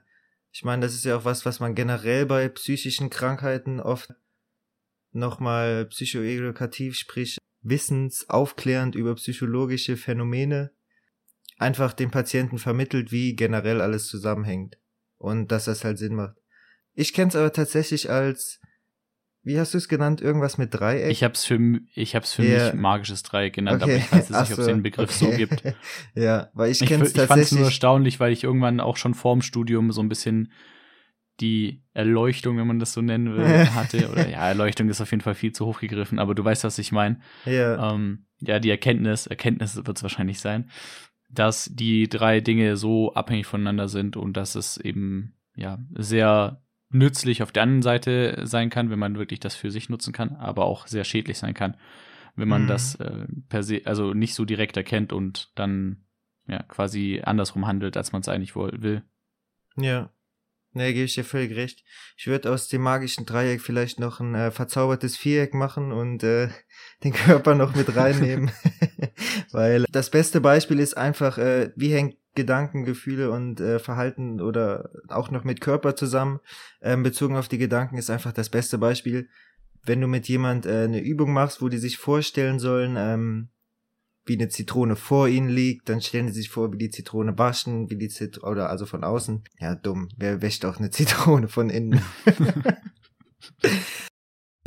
ich 0.55 0.63
meine, 0.63 0.83
das 0.83 0.93
ist 0.93 1.03
ja 1.03 1.17
auch 1.17 1.25
was, 1.25 1.45
was 1.45 1.59
man 1.59 1.75
generell 1.75 2.25
bei 2.25 2.47
psychischen 2.47 3.09
Krankheiten 3.09 3.81
oft 3.81 4.13
nochmal 5.11 5.85
psychoedukativ, 5.87 6.95
sprich 6.95 7.37
wissensaufklärend 7.59 8.95
über 8.95 9.15
psychologische 9.15 9.97
Phänomene 9.97 10.71
einfach 11.57 11.91
dem 11.91 12.09
Patienten 12.09 12.57
vermittelt, 12.57 13.11
wie 13.11 13.35
generell 13.35 13.81
alles 13.81 14.07
zusammenhängt 14.07 14.77
und 15.17 15.51
dass 15.51 15.65
das 15.65 15.83
halt 15.83 15.97
Sinn 15.97 16.15
macht. 16.15 16.37
Ich 16.93 17.11
kenne 17.11 17.27
es 17.27 17.35
aber 17.35 17.51
tatsächlich 17.51 18.09
als 18.09 18.61
wie 19.45 19.59
hast 19.59 19.75
du 19.75 19.77
es 19.77 19.87
genannt? 19.87 20.21
Irgendwas 20.21 20.57
mit 20.57 20.73
Dreieck? 20.73 21.11
Ich 21.11 21.23
hab's 21.23 21.45
für, 21.45 21.79
ich 21.93 22.15
hab's 22.15 22.33
für 22.33 22.41
yeah. 22.41 22.71
mich 22.71 22.81
magisches 22.81 23.21
Dreieck 23.21 23.53
genannt, 23.53 23.83
okay. 23.83 23.91
aber 23.91 23.99
ich 23.99 24.11
weiß 24.11 24.29
jetzt 24.29 24.39
nicht, 24.41 24.53
ob 24.53 24.59
es 24.59 24.65
den 24.65 24.81
Begriff 24.81 25.21
okay. 25.21 25.31
so 25.31 25.37
gibt. 25.37 25.63
ja, 26.15 26.49
weil 26.53 26.71
ich, 26.71 26.79
kenne 26.79 27.03
es 27.03 27.13
tatsächlich. 27.13 27.23
Ich 27.23 27.27
fand 27.27 27.41
es 27.41 27.51
nur 27.51 27.65
erstaunlich, 27.65 28.19
weil 28.19 28.33
ich 28.33 28.43
irgendwann 28.43 28.79
auch 28.79 28.97
schon 28.97 29.13
vorm 29.13 29.43
Studium 29.43 29.91
so 29.91 30.01
ein 30.01 30.09
bisschen 30.09 30.51
die 31.39 31.83
Erleuchtung, 31.93 32.57
wenn 32.57 32.65
man 32.65 32.79
das 32.79 32.93
so 32.93 33.01
nennen 33.01 33.35
will, 33.35 33.45
hatte. 33.75 34.09
Oder 34.09 34.27
ja, 34.27 34.47
Erleuchtung 34.47 34.89
ist 34.89 34.99
auf 35.01 35.11
jeden 35.11 35.21
Fall 35.21 35.35
viel 35.35 35.51
zu 35.51 35.67
hoch 35.67 35.79
gegriffen, 35.79 36.17
aber 36.17 36.33
du 36.33 36.43
weißt, 36.43 36.63
was 36.63 36.79
ich 36.79 36.91
meine. 36.91 37.19
Ja. 37.45 37.93
Ähm, 37.93 38.25
ja, 38.39 38.59
die 38.59 38.71
Erkenntnis, 38.71 39.27
Erkenntnis 39.27 39.75
wird 39.75 39.95
es 39.95 40.03
wahrscheinlich 40.03 40.39
sein, 40.39 40.71
dass 41.29 41.69
die 41.71 42.09
drei 42.09 42.41
Dinge 42.41 42.77
so 42.77 43.13
abhängig 43.13 43.45
voneinander 43.45 43.89
sind 43.89 44.17
und 44.17 44.37
dass 44.37 44.55
es 44.55 44.77
eben 44.77 45.35
ja 45.55 45.77
sehr 45.93 46.61
nützlich 46.95 47.43
auf 47.43 47.51
der 47.51 47.63
anderen 47.63 47.81
Seite 47.81 48.41
sein 48.43 48.69
kann, 48.69 48.89
wenn 48.89 48.99
man 48.99 49.17
wirklich 49.17 49.39
das 49.39 49.55
für 49.55 49.71
sich 49.71 49.89
nutzen 49.89 50.13
kann, 50.13 50.35
aber 50.35 50.65
auch 50.65 50.87
sehr 50.87 51.03
schädlich 51.03 51.37
sein 51.37 51.53
kann, 51.53 51.77
wenn 52.35 52.47
man 52.47 52.63
mhm. 52.63 52.67
das 52.67 52.95
äh, 52.95 53.25
per 53.49 53.63
se, 53.63 53.81
also 53.85 54.13
nicht 54.13 54.33
so 54.33 54.45
direkt 54.45 54.77
erkennt 54.77 55.13
und 55.13 55.51
dann 55.55 56.05
ja 56.47 56.63
quasi 56.63 57.21
andersrum 57.23 57.67
handelt, 57.67 57.97
als 57.97 58.11
man 58.11 58.21
es 58.21 58.29
eigentlich 58.29 58.55
wohl 58.55 58.81
will. 58.81 59.03
Ja. 59.77 60.11
Nee, 60.77 60.91
gebe 60.91 61.05
ich 61.05 61.15
dir 61.15 61.23
völlig 61.23 61.55
recht. 61.55 61.85
Ich 62.17 62.27
würde 62.27 62.51
aus 62.51 62.67
dem 62.67 62.81
magischen 62.81 63.25
Dreieck 63.25 63.61
vielleicht 63.61 63.97
noch 63.97 64.19
ein 64.19 64.35
äh, 64.35 64.51
verzaubertes 64.51 65.15
Viereck 65.15 65.53
machen 65.53 65.93
und 65.93 66.21
äh, 66.23 66.49
den 67.03 67.13
Körper 67.13 67.55
noch 67.55 67.75
mit 67.75 67.95
reinnehmen. 67.95 68.51
Weil 69.51 69.85
das 69.91 70.09
beste 70.09 70.41
Beispiel 70.41 70.79
ist 70.79 70.97
einfach, 70.97 71.37
äh, 71.37 71.71
wie 71.75 71.93
hängt 71.93 72.17
Gedanken, 72.35 72.85
Gefühle 72.85 73.31
und 73.31 73.59
äh, 73.59 73.79
Verhalten 73.79 74.41
oder 74.41 74.89
auch 75.07 75.31
noch 75.31 75.43
mit 75.43 75.61
Körper 75.61 75.95
zusammen. 75.95 76.39
Ähm, 76.81 77.03
bezogen 77.03 77.37
auf 77.37 77.47
die 77.47 77.57
Gedanken 77.57 77.97
ist 77.97 78.09
einfach 78.09 78.33
das 78.33 78.49
beste 78.49 78.77
Beispiel, 78.77 79.29
wenn 79.83 80.01
du 80.01 80.07
mit 80.07 80.27
jemand 80.27 80.65
äh, 80.65 80.83
eine 80.83 81.01
Übung 81.01 81.33
machst, 81.33 81.61
wo 81.61 81.69
die 81.69 81.77
sich 81.77 81.97
vorstellen 81.97 82.59
sollen, 82.59 82.95
ähm, 82.97 83.49
wie 84.25 84.33
eine 84.33 84.49
Zitrone 84.49 84.95
vor 84.95 85.27
ihnen 85.27 85.49
liegt, 85.49 85.87
dann 85.87 86.01
stellen 86.01 86.27
sie 86.27 86.41
sich 86.41 86.49
vor, 86.49 86.73
wie 86.73 86.77
die 86.77 86.89
Zitrone 86.89 87.37
waschen, 87.37 87.89
wie 87.89 87.97
die 87.97 88.09
Zitrone, 88.09 88.51
oder 88.51 88.69
also 88.69 88.85
von 88.85 89.03
außen. 89.03 89.43
Ja, 89.59 89.75
dumm. 89.75 90.09
Wer 90.17 90.41
wäscht 90.41 90.65
auch 90.65 90.77
eine 90.77 90.89
Zitrone 90.91 91.47
von 91.47 91.69
innen? 91.69 92.01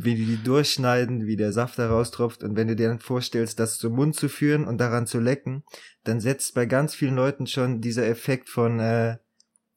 wie 0.00 0.14
die 0.14 0.26
die 0.26 0.42
durchschneiden, 0.42 1.26
wie 1.26 1.36
der 1.36 1.52
Saft 1.52 1.78
da 1.78 1.88
raustropft 1.88 2.44
und 2.44 2.56
wenn 2.56 2.68
du 2.68 2.76
dir 2.76 2.88
dann 2.88 3.00
vorstellst, 3.00 3.58
das 3.58 3.78
zum 3.78 3.94
Mund 3.94 4.14
zu 4.14 4.28
führen 4.28 4.64
und 4.64 4.78
daran 4.78 5.06
zu 5.06 5.18
lecken, 5.18 5.64
dann 6.04 6.20
setzt 6.20 6.54
bei 6.54 6.66
ganz 6.66 6.94
vielen 6.94 7.16
Leuten 7.16 7.46
schon 7.46 7.80
dieser 7.80 8.06
Effekt 8.06 8.48
von, 8.48 8.78
äh, 8.78 9.18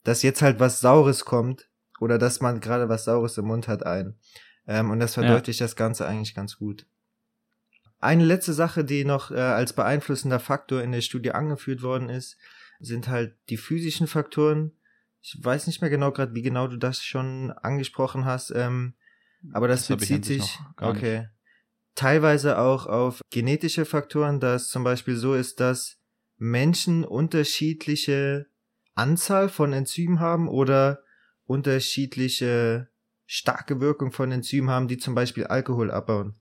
dass 0.03 0.21
jetzt 0.21 0.41
halt 0.41 0.59
was 0.59 0.79
Saures 0.79 1.25
kommt 1.25 1.69
oder 1.99 2.19
dass 2.19 2.39
man 2.39 2.59
gerade 2.59 2.87
was 2.87 3.05
Saures 3.05 3.37
im 3.37 3.45
Mund 3.45 3.67
hat 3.67 3.85
ein. 3.85 4.15
Ähm, 4.67 4.91
und 4.91 4.99
das 4.99 5.15
verdeutlicht 5.15 5.59
ja. 5.59 5.65
das 5.65 5.75
Ganze 5.75 6.07
eigentlich 6.07 6.35
ganz 6.35 6.57
gut. 6.57 6.85
Eine 7.99 8.25
letzte 8.25 8.53
Sache, 8.53 8.83
die 8.83 9.05
noch 9.05 9.31
äh, 9.31 9.39
als 9.39 9.73
beeinflussender 9.73 10.39
Faktor 10.39 10.81
in 10.81 10.91
der 10.91 11.01
Studie 11.01 11.31
angeführt 11.31 11.81
worden 11.81 12.09
ist, 12.09 12.37
sind 12.79 13.07
halt 13.07 13.35
die 13.49 13.57
physischen 13.57 14.07
Faktoren. 14.07 14.71
Ich 15.21 15.37
weiß 15.39 15.67
nicht 15.67 15.81
mehr 15.81 15.89
genau 15.91 16.11
gerade, 16.11 16.33
wie 16.33 16.41
genau 16.41 16.67
du 16.67 16.77
das 16.77 17.03
schon 17.03 17.51
angesprochen 17.51 18.25
hast. 18.25 18.51
Ähm, 18.55 18.95
aber 19.53 19.67
das, 19.67 19.87
das 19.87 19.97
bezieht 19.97 20.25
sich, 20.25 20.59
okay, 20.79 21.27
teilweise 21.95 22.57
auch 22.57 22.85
auf 22.85 23.21
genetische 23.31 23.85
Faktoren, 23.85 24.39
dass 24.39 24.69
zum 24.69 24.83
Beispiel 24.83 25.15
so 25.15 25.33
ist, 25.33 25.59
dass 25.59 25.97
Menschen 26.37 27.03
unterschiedliche 27.03 28.47
Anzahl 28.95 29.49
von 29.49 29.73
Enzymen 29.73 30.19
haben 30.19 30.47
oder 30.47 31.03
unterschiedliche 31.45 32.89
starke 33.25 33.79
Wirkung 33.79 34.11
von 34.11 34.31
Enzymen 34.31 34.69
haben, 34.69 34.87
die 34.87 34.97
zum 34.97 35.15
Beispiel 35.15 35.45
Alkohol 35.45 35.91
abbauen. 35.91 36.35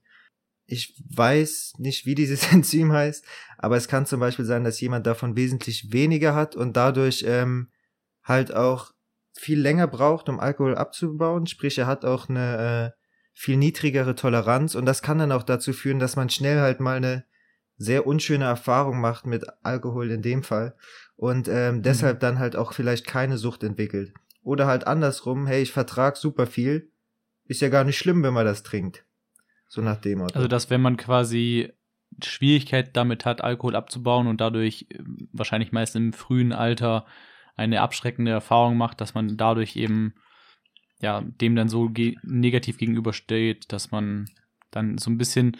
Ich 0.65 1.01
weiß 1.09 1.73
nicht, 1.77 2.05
wie 2.05 2.15
dieses 2.15 2.43
Enzym 2.51 2.91
heißt, 2.91 3.25
aber 3.57 3.77
es 3.77 3.87
kann 3.87 4.05
zum 4.05 4.19
Beispiel 4.19 4.45
sein, 4.45 4.63
dass 4.63 4.81
jemand 4.81 5.05
davon 5.07 5.35
wesentlich 5.35 5.91
weniger 5.91 6.35
hat 6.35 6.55
und 6.55 6.75
dadurch 6.77 7.23
ähm, 7.27 7.69
halt 8.23 8.53
auch 8.53 8.91
viel 9.33 9.59
länger 9.59 9.87
braucht, 9.87 10.29
um 10.29 10.39
Alkohol 10.39 10.75
abzubauen. 10.75 11.47
Sprich, 11.47 11.77
er 11.77 11.87
hat 11.87 12.05
auch 12.05 12.29
eine 12.29 12.93
äh, 12.95 13.01
viel 13.33 13.57
niedrigere 13.57 14.15
Toleranz 14.15 14.75
und 14.75 14.85
das 14.85 15.01
kann 15.01 15.19
dann 15.19 15.31
auch 15.31 15.43
dazu 15.43 15.73
führen, 15.73 15.99
dass 15.99 16.15
man 16.15 16.29
schnell 16.29 16.59
halt 16.59 16.79
mal 16.79 16.97
eine 16.97 17.25
sehr 17.77 18.05
unschöne 18.05 18.45
Erfahrung 18.45 18.99
macht 18.99 19.25
mit 19.25 19.45
Alkohol 19.63 20.11
in 20.11 20.21
dem 20.21 20.43
Fall 20.43 20.75
und 21.15 21.47
ähm, 21.47 21.77
mhm. 21.77 21.81
deshalb 21.83 22.19
dann 22.19 22.39
halt 22.39 22.55
auch 22.55 22.73
vielleicht 22.73 23.07
keine 23.07 23.37
Sucht 23.37 23.63
entwickelt. 23.63 24.13
Oder 24.43 24.67
halt 24.67 24.87
andersrum, 24.87 25.47
hey, 25.47 25.61
ich 25.61 25.71
vertrag 25.71 26.17
super 26.17 26.47
viel, 26.47 26.91
ist 27.45 27.61
ja 27.61 27.69
gar 27.69 27.83
nicht 27.83 27.97
schlimm, 27.97 28.23
wenn 28.23 28.33
man 28.33 28.45
das 28.45 28.63
trinkt. 28.63 29.05
So 29.67 29.81
nach 29.81 29.97
dem 29.97 30.19
Motto. 30.19 30.35
Also, 30.35 30.47
dass 30.47 30.69
wenn 30.69 30.81
man 30.81 30.97
quasi 30.97 31.71
Schwierigkeit 32.23 32.95
damit 32.95 33.25
hat, 33.25 33.41
Alkohol 33.41 33.75
abzubauen 33.75 34.27
und 34.27 34.41
dadurch 34.41 34.87
äh, 34.89 34.99
wahrscheinlich 35.31 35.71
meist 35.71 35.95
im 35.95 36.13
frühen 36.13 36.53
Alter 36.53 37.05
eine 37.55 37.81
abschreckende 37.81 38.31
Erfahrung 38.31 38.77
macht, 38.77 39.01
dass 39.01 39.13
man 39.13 39.37
dadurch 39.37 39.75
eben 39.75 40.13
ja 41.01 41.21
dem 41.21 41.55
dann 41.55 41.69
so 41.69 41.89
ge 41.89 42.15
negativ 42.23 42.77
gegenübersteht, 42.77 43.71
dass 43.71 43.91
man 43.91 44.29
dann 44.71 44.97
so 44.97 45.09
ein 45.09 45.17
bisschen 45.17 45.57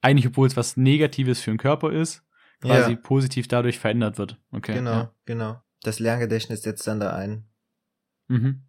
eigentlich 0.00 0.26
obwohl 0.26 0.46
es 0.46 0.56
was 0.56 0.76
Negatives 0.76 1.40
für 1.40 1.52
den 1.52 1.58
Körper 1.58 1.92
ist, 1.92 2.24
quasi 2.60 2.92
ja. 2.92 2.96
positiv 2.96 3.48
dadurch 3.48 3.78
verändert 3.78 4.18
wird. 4.18 4.38
Okay. 4.50 4.74
Genau, 4.74 4.90
ja. 4.90 5.14
genau. 5.24 5.62
Das 5.82 5.98
Lerngedächtnis 5.98 6.62
setzt 6.62 6.86
dann 6.86 7.00
da 7.00 7.14
ein. 7.14 7.46
Mhm. 8.28 8.62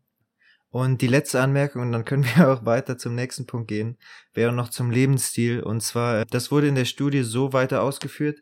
Und 0.70 1.02
die 1.04 1.08
letzte 1.08 1.40
Anmerkung, 1.40 1.84
und 1.84 1.92
dann 1.92 2.06
können 2.06 2.26
wir 2.36 2.50
auch 2.52 2.66
weiter 2.66 2.98
zum 2.98 3.16
nächsten 3.16 3.46
Punkt 3.46 3.68
gehen, 3.68 3.98
wäre 4.34 4.54
noch 4.54 4.70
zum 4.70 4.90
Lebensstil. 4.90 5.62
Und 5.62 5.82
zwar, 5.82 6.26
das 6.26 6.52
wurde 6.52 6.68
in 6.68 6.76
der 6.76 6.86
Studie 6.86 7.24
so 7.24 7.54
weiter 7.54 7.84
ausgeführt, 7.84 8.40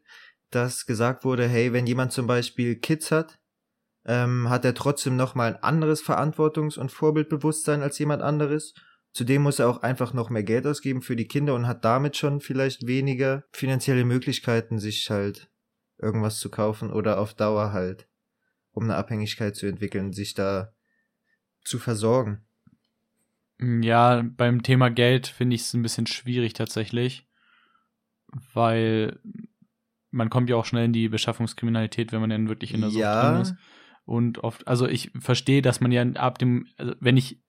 dass 0.50 0.86
gesagt 0.86 1.24
wurde, 1.24 1.48
hey, 1.48 1.74
wenn 1.74 1.88
jemand 1.88 2.12
zum 2.12 2.28
Beispiel 2.28 2.76
Kids 2.76 3.12
hat, 3.12 3.40
ähm, 4.06 4.50
hat 4.50 4.66
er 4.66 4.74
trotzdem 4.74 5.16
nochmal 5.16 5.56
ein 5.56 5.64
anderes 5.64 6.04
Verantwortungs- 6.04 6.78
und 6.78 6.92
Vorbildbewusstsein 6.92 7.82
als 7.82 8.00
jemand 8.00 8.22
anderes. 8.22 8.74
Zudem 9.14 9.44
muss 9.44 9.60
er 9.60 9.70
auch 9.70 9.82
einfach 9.84 10.14
noch 10.14 10.30
mehr 10.30 10.44
Geld 10.44 10.66
ausgeben 10.66 11.02
für 11.02 11.16
die 11.16 11.28
Kinder 11.28 11.54
und 11.54 11.68
hat 11.68 11.84
damit 11.84 12.16
schon 12.16 12.40
vielleicht 12.40 12.88
weniger 12.88 13.44
finanzielle 13.52 14.06
Möglichkeiten, 14.06 14.80
sich 14.80 15.10
halt 15.10 15.52
irgendwas 15.98 16.40
zu 16.40 16.50
kaufen 16.50 16.92
oder 16.92 17.20
auf 17.20 17.34
Dauer 17.34 17.74
halt, 17.74 18.08
um 18.72 18.84
eine 18.86 18.96
Abhängigkeit 18.96 19.56
zu 19.56 19.68
entwickeln, 19.68 20.14
sich 20.14 20.34
da 20.34 20.74
zu 21.64 21.78
versorgen. 21.78 22.46
Ja, 23.60 24.24
beim 24.26 24.64
Thema 24.64 24.90
Geld 24.90 25.28
finde 25.28 25.56
ich 25.56 25.62
es 25.62 25.74
ein 25.74 25.84
bisschen 25.84 26.08
schwierig 26.08 26.54
tatsächlich, 26.54 27.28
weil 28.54 29.20
man 30.10 30.30
kommt 30.30 30.50
ja 30.50 30.56
auch 30.56 30.66
schnell 30.66 30.86
in 30.86 30.94
die 30.94 31.10
Beschaffungskriminalität, 31.10 32.12
wenn 32.12 32.22
man 32.22 32.32
dann 32.32 32.50
wirklich 32.50 32.74
in 32.74 32.82
der 32.82 32.90
Sucht 32.90 33.04
Ja. 33.04 33.22
drin 33.22 33.42
ist. 33.42 33.56
Und 34.06 34.40
oft, 34.44 34.68
also 34.68 34.88
ich 34.88 35.12
verstehe, 35.20 35.62
dass 35.62 35.80
man 35.80 35.92
ja 35.92 36.04
ab 36.04 36.38
dem, 36.40 36.68
also 36.78 36.94
wenn 37.00 37.18
ich 37.18 37.40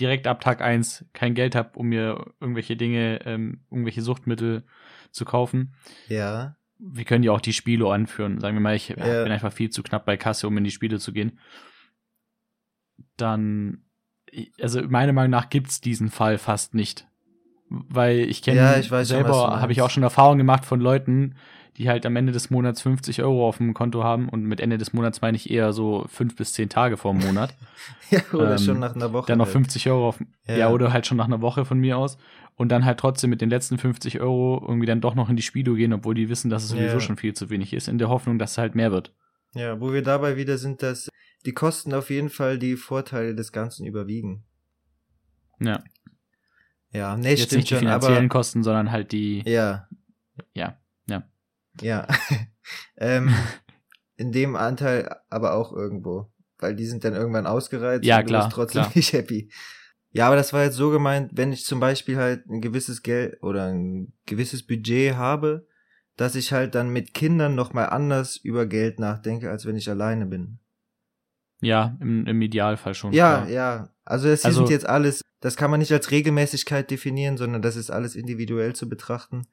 direkt 0.00 0.26
ab 0.26 0.40
Tag 0.40 0.60
eins 0.60 1.04
kein 1.12 1.34
Geld 1.34 1.54
habe, 1.54 1.78
um 1.78 1.88
mir 1.88 2.32
irgendwelche 2.40 2.76
Dinge, 2.76 3.20
ähm, 3.24 3.62
irgendwelche 3.70 4.02
Suchtmittel 4.02 4.64
zu 5.10 5.24
kaufen, 5.24 5.74
Ja. 6.08 6.56
wir 6.78 7.04
können 7.04 7.24
ja 7.24 7.32
auch 7.32 7.40
die 7.40 7.52
Spiele 7.54 7.90
anführen. 7.90 8.38
Sagen 8.40 8.56
wir 8.56 8.60
mal, 8.60 8.76
ich 8.76 8.88
Ja. 8.88 9.22
bin 9.22 9.32
einfach 9.32 9.52
viel 9.52 9.70
zu 9.70 9.82
knapp 9.82 10.04
bei 10.04 10.16
Kasse, 10.16 10.46
um 10.46 10.56
in 10.58 10.64
die 10.64 10.70
Spiele 10.70 10.98
zu 10.98 11.12
gehen. 11.12 11.38
Dann, 13.16 13.84
also 14.60 14.82
meiner 14.82 15.12
Meinung 15.12 15.30
nach 15.30 15.48
gibt's 15.48 15.80
diesen 15.80 16.10
Fall 16.10 16.38
fast 16.38 16.74
nicht. 16.74 17.08
Weil 17.68 18.20
ich 18.20 18.42
kenne 18.42 18.60
Ja, 18.60 18.76
ich 18.78 18.90
weiß 18.90 19.08
selber, 19.08 19.60
habe 19.60 19.72
ich 19.72 19.82
auch 19.82 19.90
schon 19.90 20.02
Erfahrung 20.02 20.38
gemacht 20.38 20.64
von 20.64 20.80
Leuten, 20.80 21.36
die 21.76 21.88
halt 21.88 22.06
am 22.06 22.16
Ende 22.16 22.32
des 22.32 22.50
Monats 22.50 22.82
50 22.82 23.22
Euro 23.22 23.46
auf 23.48 23.58
dem 23.58 23.74
Konto 23.74 24.02
haben 24.02 24.28
und 24.28 24.44
mit 24.44 24.60
Ende 24.60 24.78
des 24.78 24.92
Monats 24.92 25.20
meine 25.20 25.36
ich 25.36 25.50
eher 25.50 25.72
so 25.72 26.06
fünf 26.08 26.34
bis 26.36 26.52
zehn 26.52 26.68
Tage 26.68 26.96
vor 26.96 27.12
dem 27.12 27.22
Monat. 27.24 27.54
Ja, 28.10 28.20
oder 28.32 28.52
Ähm, 28.52 28.58
schon 28.58 28.78
nach 28.80 28.94
einer 28.94 29.12
Woche. 29.12 29.26
dann 29.26 29.38
noch 29.38 29.46
halt. 29.46 29.52
50 29.52 29.88
Euro 29.90 30.08
auf, 30.08 30.20
ja. 30.46 30.56
Ja. 30.56 30.70
oder 30.70 30.92
halt 30.92 31.06
schon 31.06 31.16
nach 31.16 31.26
einer 31.26 31.40
Woche 31.40 31.64
von 31.64 31.78
mir 31.78 31.98
aus 31.98 32.18
und 32.54 32.70
dann 32.70 32.84
halt 32.84 32.98
trotzdem 33.00 33.30
mit 33.30 33.40
den 33.40 33.50
letzten 33.50 33.78
50 33.78 34.20
Euro 34.20 34.64
irgendwie 34.66 34.86
dann 34.86 35.00
doch 35.00 35.14
noch 35.16 35.28
in 35.28 35.34
die 35.36 35.42
Spielo 35.42 35.74
gehen, 35.74 35.92
obwohl 35.92 36.14
die 36.14 36.28
wissen, 36.28 36.48
dass 36.48 36.62
es 36.64 36.68
sowieso 36.70 36.94
Ja. 36.94 37.00
schon 37.00 37.16
viel 37.16 37.34
zu 37.34 37.50
wenig 37.50 37.72
ist, 37.72 37.88
in 37.88 37.98
der 37.98 38.08
Hoffnung, 38.08 38.38
dass 38.38 38.52
es 38.52 38.58
halt 38.58 38.74
mehr 38.76 38.92
wird. 38.92 39.12
Ja, 39.54 39.80
wo 39.80 39.92
wir 39.92 40.02
dabei 40.02 40.36
wieder 40.36 40.56
sind, 40.58 40.82
dass 40.82 41.08
die 41.44 41.52
Kosten 41.52 41.94
auf 41.94 42.10
jeden 42.10 42.30
Fall 42.30 42.58
die 42.58 42.76
Vorteile 42.76 43.34
des 43.34 43.50
Ganzen 43.52 43.86
überwiegen. 43.86 44.44
Ja. 45.60 45.82
Ja, 46.92 47.16
nee, 47.16 47.30
Jetzt 47.30 47.42
stimmt 47.46 47.52
nicht 47.58 47.70
die 47.70 47.74
schon, 47.74 47.78
finanziellen 47.80 48.18
aber 48.18 48.28
Kosten, 48.28 48.62
sondern 48.62 48.90
halt 48.92 49.12
die, 49.12 49.42
ja, 49.46 49.88
ja, 50.54 50.76
ja. 51.80 52.06
ähm, 52.96 53.34
in 54.16 54.32
dem 54.32 54.56
Anteil 54.56 55.14
aber 55.28 55.54
auch 55.54 55.72
irgendwo, 55.72 56.32
weil 56.58 56.74
die 56.74 56.86
sind 56.86 57.04
dann 57.04 57.14
irgendwann 57.14 57.46
ausgereizt 57.46 58.04
Ja, 58.04 58.18
und 58.20 58.26
klar, 58.26 58.40
du 58.40 58.46
bist 58.46 58.54
trotzdem 58.54 58.82
klar. 58.82 58.92
nicht 58.94 59.12
happy. 59.12 59.50
Ja, 60.10 60.26
aber 60.28 60.36
das 60.36 60.52
war 60.52 60.64
jetzt 60.64 60.76
so 60.76 60.90
gemeint, 60.90 61.32
wenn 61.34 61.52
ich 61.52 61.64
zum 61.66 61.78
Beispiel 61.80 62.16
halt 62.16 62.46
ein 62.48 62.60
gewisses 62.62 63.02
Geld 63.02 63.42
oder 63.42 63.66
ein 63.66 64.14
gewisses 64.24 64.66
Budget 64.66 65.14
habe, 65.16 65.66
dass 66.16 66.34
ich 66.34 66.52
halt 66.52 66.74
dann 66.74 66.88
mit 66.88 67.12
Kindern 67.12 67.54
nochmal 67.54 67.90
anders 67.90 68.38
über 68.38 68.64
Geld 68.64 68.98
nachdenke, 68.98 69.50
als 69.50 69.66
wenn 69.66 69.76
ich 69.76 69.90
alleine 69.90 70.24
bin. 70.24 70.58
Ja, 71.60 71.96
im, 72.00 72.26
im 72.26 72.40
Idealfall 72.40 72.94
schon. 72.94 73.12
Ja, 73.12 73.42
klar. 73.42 73.48
ja. 73.50 73.88
Also 74.04 74.28
das 74.28 74.44
Also- 74.46 74.60
sind 74.60 74.70
jetzt 74.70 74.86
alles, 74.88 75.20
das 75.40 75.56
kann 75.56 75.70
man 75.70 75.80
nicht 75.80 75.92
als 75.92 76.10
Regelmäßigkeit 76.10 76.90
definieren, 76.90 77.36
sondern 77.36 77.60
das 77.60 77.76
ist 77.76 77.90
alles 77.90 78.16
individuell 78.16 78.74
zu 78.74 78.88
betrachten. 78.88 79.46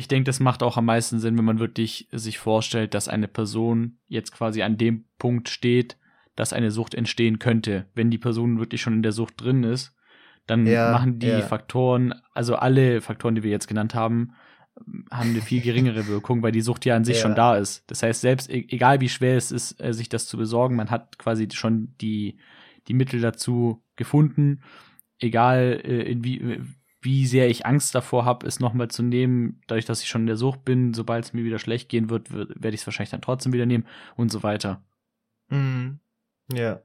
Ich 0.00 0.08
denke, 0.08 0.24
das 0.24 0.40
macht 0.40 0.62
auch 0.62 0.78
am 0.78 0.86
meisten 0.86 1.18
Sinn, 1.18 1.36
wenn 1.36 1.44
man 1.44 1.58
wirklich 1.58 2.08
sich 2.10 2.38
vorstellt, 2.38 2.94
dass 2.94 3.06
eine 3.06 3.28
Person 3.28 3.98
jetzt 4.08 4.32
quasi 4.32 4.62
an 4.62 4.78
dem 4.78 5.04
Punkt 5.18 5.50
steht, 5.50 5.98
dass 6.36 6.54
eine 6.54 6.70
Sucht 6.70 6.94
entstehen 6.94 7.38
könnte. 7.38 7.84
Wenn 7.94 8.10
die 8.10 8.16
Person 8.16 8.58
wirklich 8.58 8.80
schon 8.80 8.94
in 8.94 9.02
der 9.02 9.12
Sucht 9.12 9.34
drin 9.42 9.62
ist, 9.62 9.94
dann 10.46 10.64
Ja, 10.66 10.90
machen 10.90 11.18
die 11.18 11.28
ja. 11.28 11.42
Faktoren, 11.42 12.14
also 12.32 12.56
alle 12.56 13.02
Faktoren, 13.02 13.34
die 13.34 13.42
wir 13.42 13.50
jetzt 13.50 13.66
genannt 13.68 13.94
haben, 13.94 14.32
haben 15.10 15.30
eine 15.32 15.42
viel 15.42 15.60
geringere 15.60 16.06
Wirkung, 16.06 16.42
weil 16.42 16.52
die 16.52 16.62
Sucht 16.62 16.86
ja 16.86 16.96
an 16.96 17.04
sich 17.04 17.18
Ja. 17.18 17.22
schon 17.24 17.34
da 17.34 17.56
ist. 17.58 17.84
Das 17.90 18.02
heißt, 18.02 18.22
selbst 18.22 18.48
e- 18.48 18.64
egal 18.70 19.02
wie 19.02 19.10
schwer 19.10 19.36
es 19.36 19.52
ist, 19.52 19.78
äh, 19.82 19.92
sich 19.92 20.08
das 20.08 20.26
zu 20.26 20.38
besorgen, 20.38 20.76
man 20.76 20.90
hat 20.90 21.18
quasi 21.18 21.46
schon 21.52 21.94
die, 22.00 22.38
die 22.88 22.94
Mittel 22.94 23.20
dazu 23.20 23.82
gefunden, 23.96 24.62
egal 25.18 25.78
äh, 25.84 26.10
in 26.10 26.24
wie, 26.24 26.62
wie 27.02 27.26
sehr 27.26 27.48
ich 27.48 27.66
Angst 27.66 27.94
davor 27.94 28.24
habe, 28.24 28.46
es 28.46 28.60
nochmal 28.60 28.88
zu 28.88 29.02
nehmen, 29.02 29.60
dadurch, 29.66 29.86
dass 29.86 30.02
ich 30.02 30.08
schon 30.08 30.22
in 30.22 30.26
der 30.26 30.36
Sucht 30.36 30.64
bin, 30.64 30.92
sobald 30.92 31.24
es 31.24 31.32
mir 31.32 31.44
wieder 31.44 31.58
schlecht 31.58 31.88
gehen 31.88 32.10
wird, 32.10 32.32
werde 32.32 32.74
ich 32.74 32.80
es 32.80 32.86
wahrscheinlich 32.86 33.10
dann 33.10 33.22
trotzdem 33.22 33.52
wieder 33.52 33.66
nehmen 33.66 33.86
und 34.16 34.30
so 34.30 34.42
weiter. 34.42 34.82
Mhm. 35.48 35.98
Ja. 36.52 36.82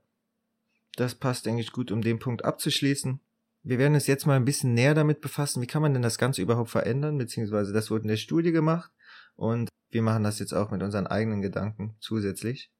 Das 0.95 1.15
passt, 1.15 1.45
denke 1.45 1.61
ich, 1.61 1.73
gut, 1.73 1.91
um 1.91 2.01
den 2.01 2.19
Punkt 2.19 2.45
abzuschließen. 2.45 3.19
Wir 3.63 3.79
werden 3.79 3.95
uns 3.95 4.07
jetzt 4.07 4.25
mal 4.25 4.35
ein 4.35 4.45
bisschen 4.45 4.73
näher 4.73 4.93
damit 4.93 5.21
befassen, 5.21 5.61
wie 5.61 5.67
kann 5.67 5.81
man 5.81 5.93
denn 5.93 6.03
das 6.03 6.17
Ganze 6.17 6.41
überhaupt 6.41 6.69
verändern, 6.69 7.17
beziehungsweise 7.17 7.73
das 7.73 7.89
wurde 7.89 8.03
in 8.03 8.09
der 8.09 8.17
Studie 8.17 8.51
gemacht 8.51 8.91
und 9.35 9.69
wir 9.89 10.01
machen 10.01 10.23
das 10.23 10.39
jetzt 10.39 10.53
auch 10.53 10.71
mit 10.71 10.83
unseren 10.83 11.07
eigenen 11.07 11.41
Gedanken 11.41 11.95
zusätzlich. 11.99 12.71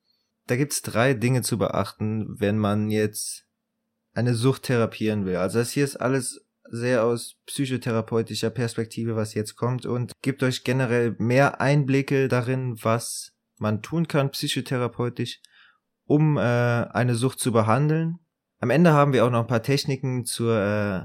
Da 0.47 0.55
gibt's 0.55 0.83
drei 0.83 1.13
Dinge 1.13 1.41
zu 1.41 1.57
beachten, 1.57 2.39
wenn 2.39 2.57
man 2.57 2.91
jetzt 2.91 3.45
eine 4.13 4.35
Sucht 4.35 4.63
therapieren 4.63 5.25
will. 5.25 5.37
Also 5.37 5.59
das 5.59 5.71
hier 5.71 5.83
ist 5.83 5.95
alles 5.95 6.44
sehr 6.69 7.03
aus 7.03 7.35
psychotherapeutischer 7.45 8.49
Perspektive, 8.49 9.15
was 9.15 9.33
jetzt 9.33 9.55
kommt 9.55 9.85
und 9.85 10.13
gibt 10.21 10.43
euch 10.43 10.63
generell 10.63 11.15
mehr 11.19 11.61
Einblicke 11.61 12.27
darin, 12.27 12.77
was 12.81 13.33
man 13.57 13.81
tun 13.81 14.07
kann 14.07 14.31
psychotherapeutisch, 14.31 15.41
um 16.05 16.37
äh, 16.37 16.41
eine 16.41 17.15
Sucht 17.15 17.39
zu 17.39 17.51
behandeln. 17.51 18.19
Am 18.59 18.69
Ende 18.69 18.93
haben 18.93 19.13
wir 19.13 19.25
auch 19.25 19.29
noch 19.29 19.41
ein 19.41 19.47
paar 19.47 19.63
Techniken 19.63 20.25
zur 20.25 20.57
äh, 20.57 21.01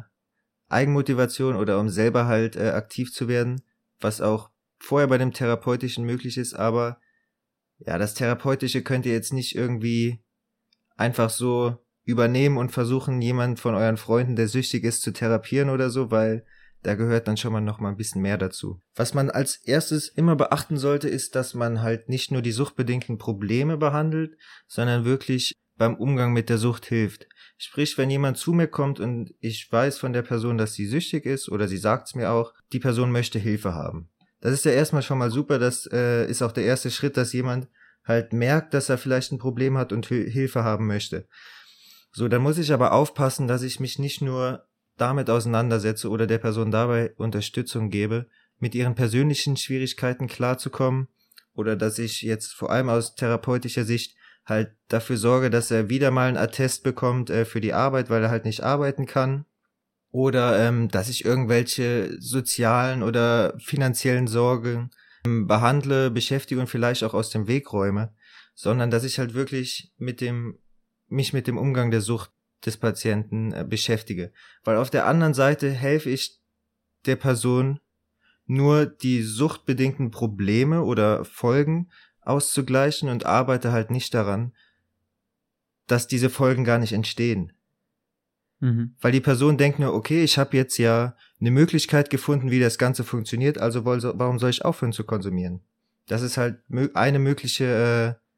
Eigenmotivation 0.69 1.57
oder 1.57 1.79
um 1.79 1.89
selber 1.89 2.27
halt 2.27 2.57
äh, 2.57 2.71
aktiv 2.71 3.13
zu 3.13 3.29
werden, 3.29 3.63
was 4.01 4.21
auch 4.21 4.51
vorher 4.79 5.09
bei 5.09 5.19
dem 5.19 5.33
Therapeutischen 5.33 6.05
möglich 6.05 6.39
ist, 6.39 6.55
aber 6.55 6.99
ja, 7.79 7.99
das 7.99 8.15
Therapeutische 8.15 8.83
könnt 8.83 9.07
ihr 9.07 9.13
jetzt 9.13 9.33
nicht 9.33 9.55
irgendwie 9.55 10.23
einfach 10.97 11.31
so 11.31 11.79
übernehmen 12.05 12.57
und 12.57 12.73
versuchen, 12.73 13.21
jemanden 13.21 13.57
von 13.57 13.75
euren 13.75 13.97
Freunden, 13.97 14.37
der 14.37 14.49
süchtig 14.49 14.85
ist, 14.85 15.03
zu 15.03 15.13
therapieren 15.13 15.71
oder 15.71 15.91
so, 15.91 16.11
weil 16.11 16.45
da 16.83 16.95
gehört 16.95 17.29
dann 17.29 17.37
schon 17.37 17.53
mal 17.53 17.61
noch 17.61 17.79
mal 17.79 17.91
ein 17.91 17.97
bisschen 17.97 18.23
mehr 18.23 18.39
dazu. 18.39 18.81
Was 18.95 19.13
man 19.13 19.29
als 19.31 19.57
erstes 19.57 20.09
immer 20.09 20.35
beachten 20.35 20.79
sollte, 20.79 21.09
ist, 21.09 21.35
dass 21.35 21.55
man 21.55 21.83
halt 21.83 22.09
nicht 22.09 22.31
nur 22.31 22.43
die 22.43 22.53
suchtbedingten 22.53 23.19
Probleme 23.19 23.77
behandelt, 23.77 24.37
sondern 24.67 25.05
wirklich 25.05 25.53
beim 25.77 25.95
Umgang 25.95 26.33
mit 26.33 26.49
der 26.49 26.59
Sucht 26.59 26.87
hilft. 26.87 27.27
Sprich, 27.59 27.97
wenn 27.99 28.11
jemand 28.11 28.39
zu 28.39 28.53
mir 28.53 28.67
kommt 28.67 29.01
und 29.01 29.35
ich 29.41 29.71
weiß 29.71 29.99
von 29.99 30.13
der 30.13 30.23
Person, 30.23 30.59
dass 30.59 30.75
sie 30.75 30.87
süchtig 30.87 31.27
ist 31.27 31.51
oder 31.51 31.69
sie 31.69 31.77
sagt 31.77 32.09
es 32.09 32.15
mir 32.15 32.31
auch, 32.31 32.55
die 32.73 32.81
Person 32.81 33.13
möchte 33.13 33.39
Hilfe 33.39 33.75
haben. 33.75 34.09
Das 34.41 34.53
ist 34.53 34.65
ja 34.65 34.73
erstmal 34.73 35.03
schon 35.03 35.19
mal 35.19 35.31
super, 35.31 35.59
das 35.59 35.89
äh, 35.93 36.27
ist 36.27 36.43
auch 36.43 36.53
der 36.53 36.65
erste 36.65 36.91
Schritt, 36.91 37.17
dass 37.17 37.33
jemand 37.33 37.69
halt 38.05 38.33
merkt, 38.33 38.73
dass 38.73 38.89
er 38.89 38.99
vielleicht 38.99 39.33
ein 39.33 39.39
Problem 39.39 39.77
hat 39.77 39.93
und 39.93 40.07
Hil 40.07 40.31
Hilfe 40.31 40.65
haben 40.65 40.87
möchte. 40.87 41.27
So, 42.13 42.29
dann 42.29 42.43
muss 42.43 42.59
ich 42.59 42.73
aber 42.73 42.93
aufpassen, 42.93 43.47
dass 43.47 43.63
ich 43.63 43.81
mich 43.81 43.99
nicht 43.99 44.21
nur 44.21 44.67
damit 44.97 45.31
auseinandersetze 45.31 46.09
oder 46.09 46.27
der 46.27 46.39
Person 46.39 46.71
dabei 46.71 47.15
Unterstützung 47.17 47.91
gebe, 47.91 48.27
mit 48.59 48.75
ihren 48.75 48.95
persönlichen 48.95 49.57
Schwierigkeiten 49.57 50.27
klarzukommen 50.27 51.09
oder 51.55 51.77
dass 51.77 51.99
ich 51.99 52.23
jetzt 52.23 52.53
vor 52.53 52.71
allem 52.71 52.89
aus 52.89 53.15
therapeutischer 53.15 53.85
Sicht 53.85 54.17
halt 54.45 54.73
dafür 54.89 55.17
sorge, 55.17 55.51
dass 55.51 55.71
er 55.71 55.89
wieder 55.89 56.11
mal 56.11 56.29
einen 56.29 56.37
Attest 56.37 56.83
bekommt 56.83 57.31
äh, 57.31 57.45
für 57.45 57.61
die 57.61 57.73
Arbeit, 57.73 58.11
weil 58.11 58.23
er 58.23 58.31
halt 58.31 58.45
nicht 58.45 58.63
arbeiten 58.63 59.07
kann 59.07 59.47
oder 60.11 60.59
ähm, 60.59 60.89
dass 60.89 61.09
ich 61.09 61.25
irgendwelche 61.25 62.17
sozialen 62.21 63.03
oder 63.03 63.55
finanziellen 63.59 64.27
Sorgen 64.27 64.91
ähm, 65.25 65.47
behandle, 65.47 66.11
beschäftige 66.11 66.61
und 66.61 66.67
vielleicht 66.67 67.05
auch 67.05 67.15
aus 67.15 67.31
dem 67.31 67.47
Weg 67.47 67.73
räume, 67.73 68.13
sondern 68.55 68.91
dass 68.91 69.05
ich 69.05 69.19
halt 69.19 69.35
wirklich 69.35 69.93
mit 69.97 70.21
dem 70.21 70.59
mich 71.11 71.33
mit 71.33 71.47
dem 71.47 71.59
Umgang 71.59 71.91
der 71.91 72.01
Sucht 72.01 72.31
des 72.65 72.77
Patienten 72.77 73.53
äh, 73.53 73.65
beschäftige. 73.69 74.33
Weil 74.65 74.77
auf 74.77 74.91
der 74.91 75.07
anderen 75.07 75.35
Seite 75.35 75.71
helfe 75.71 76.11
ich 76.11 76.41
der 77.07 77.17
Person 77.17 77.81
nur 78.47 78.87
die 78.87 79.23
suchtbedingten 79.23 80.11
Probleme 80.11 80.83
oder 80.83 81.25
Folgen 81.25 81.91
auszugleichen 82.21 83.09
und 83.09 83.25
arbeite 83.25 83.73
halt 83.73 83.91
nicht 83.91 84.13
daran, 84.13 84.53
dass 85.87 86.07
diese 86.07 86.31
Folgen 86.31 86.65
gar 86.65 86.79
nicht 86.79 86.93
entstehen. 86.93 87.53
Mhm. 88.61 88.95
Weil 89.01 89.13
die 89.13 89.21
Person 89.21 89.57
denkt 89.57 89.79
nur, 89.79 89.95
okay, 89.95 90.23
ich 90.23 90.39
habe 90.39 90.57
jetzt 90.57 90.79
ja 90.79 91.17
eine 91.41 91.51
Möglichkeit 91.51 92.11
gefunden, 92.11 92.51
wie 92.51 92.61
das 92.61 92.79
Ganze 92.79 93.05
funktioniert, 93.05 93.59
also 93.59 93.85
warum 93.85 94.39
soll 94.39 94.51
ich 94.51 94.65
aufhören 94.65 94.93
zu 94.93 95.05
konsumieren? 95.05 95.61
Das 96.07 96.23
ist 96.23 96.37
halt 96.37 96.59
eine 96.95 97.19
mögliche 97.19 98.19
äh, 98.19 98.30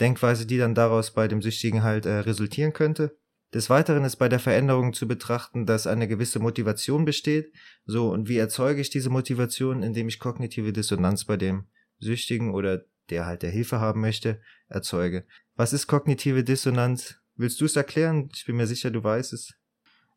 Denkweise, 0.00 0.46
die 0.46 0.58
dann 0.58 0.74
daraus 0.74 1.12
bei 1.12 1.28
dem 1.28 1.42
Süchtigen 1.42 1.82
halt 1.82 2.06
äh, 2.06 2.20
resultieren 2.20 2.72
könnte. 2.72 3.16
Des 3.52 3.68
Weiteren 3.68 4.04
ist 4.04 4.16
bei 4.16 4.28
der 4.28 4.38
Veränderung 4.38 4.92
zu 4.92 5.08
betrachten, 5.08 5.66
dass 5.66 5.86
eine 5.86 6.06
gewisse 6.06 6.38
Motivation 6.38 7.04
besteht. 7.04 7.52
So, 7.84 8.10
und 8.10 8.28
wie 8.28 8.38
erzeuge 8.38 8.80
ich 8.80 8.90
diese 8.90 9.10
Motivation, 9.10 9.82
indem 9.82 10.08
ich 10.08 10.20
kognitive 10.20 10.72
Dissonanz 10.72 11.24
bei 11.24 11.36
dem 11.36 11.66
Süchtigen 11.98 12.54
oder 12.54 12.84
der 13.10 13.26
halt 13.26 13.42
der 13.42 13.50
Hilfe 13.50 13.80
haben 13.80 14.00
möchte, 14.00 14.40
erzeuge. 14.68 15.26
Was 15.56 15.72
ist 15.72 15.88
kognitive 15.88 16.44
Dissonanz? 16.44 17.16
Willst 17.34 17.60
du 17.60 17.64
es 17.64 17.74
erklären? 17.74 18.28
Ich 18.34 18.46
bin 18.46 18.56
mir 18.56 18.68
sicher, 18.68 18.90
du 18.90 19.02
weißt 19.02 19.32
es. 19.32 19.54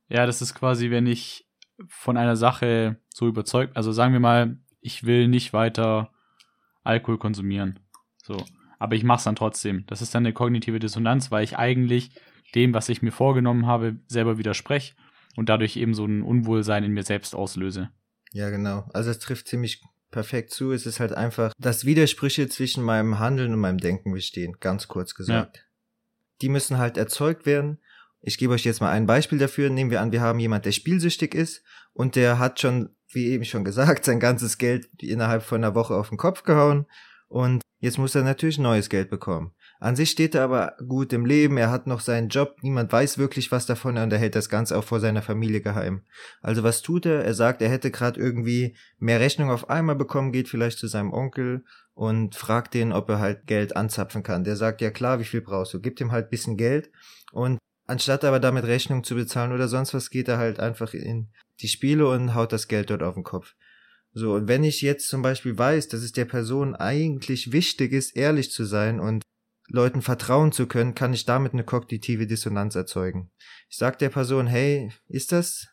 Ja, 0.10 0.28
das 0.28 0.43
ist 0.43 0.54
quasi, 0.54 0.91
wenn 0.91 1.08
ich 1.08 1.48
von 1.88 2.17
einer 2.17 2.36
Sache 2.36 2.98
so 3.10 3.28
überzeugt, 3.28 3.76
also 3.76 3.91
sagen 3.91 4.13
wir 4.13 4.19
mal, 4.19 4.58
ich 4.80 5.06
will 5.06 5.28
nicht 5.28 5.54
weiter 5.54 6.12
Alkohol 6.84 7.17
konsumieren. 7.17 7.80
So. 8.22 8.38
Aber 8.79 8.95
ich 8.95 9.03
mache 9.03 9.19
es 9.19 9.23
dann 9.23 9.36
trotzdem. 9.36 9.86
Das 9.88 10.01
ist 10.01 10.13
dann 10.13 10.25
eine 10.25 10.33
kognitive 10.33 10.79
Dissonanz, 10.79 11.31
weil 11.31 11.43
ich 11.43 11.57
eigentlich 11.57 12.12
dem, 12.55 12.73
was 12.73 12.89
ich 12.89 13.01
mir 13.01 13.12
vorgenommen 13.12 13.65
habe, 13.65 13.97
selber 14.07 14.38
widerspreche 14.38 14.93
und 15.36 15.49
dadurch 15.49 15.75
eben 15.77 15.93
so 15.93 16.05
ein 16.05 16.21
Unwohlsein 16.21 16.83
in 16.83 16.91
mir 16.91 17.03
selbst 17.03 17.36
auslöse. 17.36 17.89
Ja, 18.31 18.49
genau. 18.49 18.89
Also 18.93 19.09
es 19.09 19.19
trifft 19.19 19.47
ziemlich 19.47 19.81
perfekt 20.12 20.51
zu. 20.51 20.71
Es 20.71 20.86
ist 20.86 20.99
halt 20.99 21.13
einfach, 21.13 21.53
dass 21.57 21.86
Widersprüche 21.86 22.47
zwischen 22.47 22.83
meinem 22.83 23.19
Handeln 23.19 23.53
und 23.53 23.59
meinem 23.59 23.79
Denken 23.79 24.13
bestehen, 24.13 24.57
ganz 24.59 24.88
kurz 24.88 25.15
gesagt. 25.15 25.57
Ja. 25.57 25.63
Die 26.41 26.49
müssen 26.49 26.77
halt 26.77 26.97
erzeugt 26.97 27.45
werden. 27.45 27.79
Ich 28.21 28.38
gebe 28.38 28.53
euch 28.53 28.63
jetzt 28.63 28.79
mal 28.79 28.91
ein 28.91 29.05
Beispiel 29.05 29.38
dafür. 29.38 29.69
Nehmen 29.69 29.91
wir 29.91 30.01
an, 30.01 30.12
wir 30.12 30.21
haben 30.21 30.39
jemand, 30.39 30.65
der 30.65 30.71
spielsüchtig 30.71 31.36
ist 31.36 31.63
und 31.93 32.15
der 32.15 32.39
hat 32.39 32.59
schon, 32.59 32.95
wie 33.12 33.27
eben 33.27 33.45
schon 33.45 33.65
gesagt, 33.65 34.05
sein 34.05 34.19
ganzes 34.19 34.57
Geld 34.57 34.88
innerhalb 35.01 35.43
von 35.43 35.63
einer 35.63 35.75
Woche 35.75 35.95
auf 35.95 36.09
den 36.09 36.17
Kopf 36.17 36.43
gehauen 36.43 36.86
und 37.34 37.63
jetzt 37.80 37.98
muss 37.98 38.13
er 38.13 38.22
natürlich 38.22 38.60
neues 38.60 38.89
Geld 38.89 39.10
bekommen. 39.10 39.56
An 39.80 39.96
sich 39.96 40.12
steht 40.12 40.36
er 40.36 40.43
aber 40.43 40.76
gut 40.88 41.12
im 41.13 41.26
Leben, 41.26 41.58
er 41.58 41.72
hat 41.72 41.88
noch 41.88 42.00
seinen 42.00 42.30
Job, 42.30 42.58
niemand 42.62 42.93
weiß 42.93 43.17
wirklich 43.17 43.52
was 43.52 43.65
davon 43.65 43.98
und 43.98 44.13
er 44.13 44.19
hält 44.19 44.36
das 44.36 44.50
Ganze 44.50 44.78
auch 44.78 44.84
vor 44.84 45.00
seiner 45.00 45.24
Familie 45.24 45.60
geheim. 45.60 46.04
Also 46.43 46.62
was 46.62 46.84
tut 46.84 47.08
er? 47.08 47.26
Er 47.26 47.34
sagt, 47.34 47.63
er 47.63 47.69
hätte 47.69 47.89
gerade 47.89 48.19
irgendwie 48.19 48.78
mehr 49.00 49.19
Rechnung 49.19 49.50
auf 49.50 49.67
einmal 49.67 49.96
bekommen, 49.96 50.32
geht 50.32 50.48
vielleicht 50.48 50.78
zu 50.78 50.86
seinem 50.86 51.12
Onkel 51.12 51.65
und 51.96 52.36
fragt 52.36 52.76
den, 52.76 52.93
ob 52.93 53.10
er 53.10 53.17
halt 53.17 53.48
Geld 53.48 53.76
anzapfen 53.76 54.22
kann. 54.22 54.43
Der 54.43 54.56
sagt, 54.56 54.80
ja 54.82 54.91
klar, 54.91 55.19
wie 55.19 55.26
viel 55.26 55.41
brauchst 55.41 55.74
du? 55.74 55.82
Gibt 55.82 56.00
ihm 56.02 56.12
halt 56.12 56.30
bisschen 56.30 56.56
Geld 56.56 56.91
und 57.32 57.58
anstatt 57.88 58.24
aber 58.26 58.39
damit 58.39 58.65
Rechnung 58.65 59.04
zu 59.04 59.15
bezahlen 59.15 59.54
oder 59.54 59.67
sonst 59.67 59.96
was, 59.96 60.12
geht 60.12 60.28
er 60.28 60.38
halt 60.38 60.60
einfach 60.60 60.93
in 60.93 61.30
die 61.62 61.67
Spiele 61.67 62.08
und 62.08 62.36
haut 62.36 62.54
das 62.54 62.67
Geld 62.67 62.91
dort 62.91 63.02
auf 63.02 63.15
den 63.15 63.24
Kopf. 63.24 63.56
So, 64.13 64.36
und 64.36 64.47
wenn 64.47 64.63
ich 64.63 64.82
jetzt 64.82 65.08
zum 65.10 65.23
Beispiel 65.23 65.58
weiß, 65.58 65.88
dass 65.88 66.02
es 66.02 66.12
der 66.12 66.26
Person 66.26 66.76
eigentlich 66.76 67.52
wichtig 67.52 67.93
ist, 67.93 68.15
ehrlich 68.15 68.52
zu 68.52 68.63
sein 68.63 68.99
und 68.99 69.23
Leuten 69.69 70.02
vertrauen 70.02 70.52
zu 70.52 70.67
können, 70.67 70.93
kann 70.93 71.13
ich 71.13 71.26
damit 71.26 71.54
eine 71.54 71.63
kognitive 71.63 72.28
Dissonanz 72.28 72.76
erzeugen. 72.76 73.32
Ich 73.69 73.78
sag 73.78 73.97
der 73.97 74.10
Person, 74.10 74.45
hey, 74.45 74.91
ist 75.08 75.32
das 75.32 75.67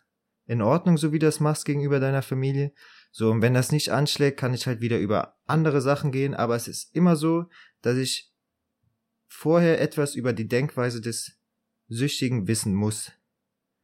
in 0.46 0.62
Ordnung, 0.62 0.96
so 0.96 1.12
wie 1.12 1.18
du 1.18 1.26
das 1.26 1.40
machst 1.40 1.66
gegenüber 1.66 2.00
deiner 2.00 2.22
Familie? 2.22 2.72
So, 3.12 3.31
und 3.31 3.42
wenn 3.42 3.55
das 3.55 3.72
nicht 3.72 3.90
anschlägt, 3.90 4.38
kann 4.38 4.55
ich 4.55 4.66
halt 4.66 4.81
wieder 4.81 4.98
über 4.98 5.37
andere 5.46 5.83
Sachen 5.83 6.12
gehen, 6.12 6.35
aber 6.35 6.57
es 6.57 6.66
ist 6.66 6.94
immer 6.94 7.16
so, 7.16 7.46
dass 7.83 7.96
ich 7.96 8.33
vorher 9.29 9.81
etwas 9.81 10.14
über 10.14 10.33
die 10.33 10.48
Denkweise 10.48 11.00
des 11.00 11.38
Süchtigen 11.88 12.46
wissen 12.46 12.74
muss, 12.74 13.12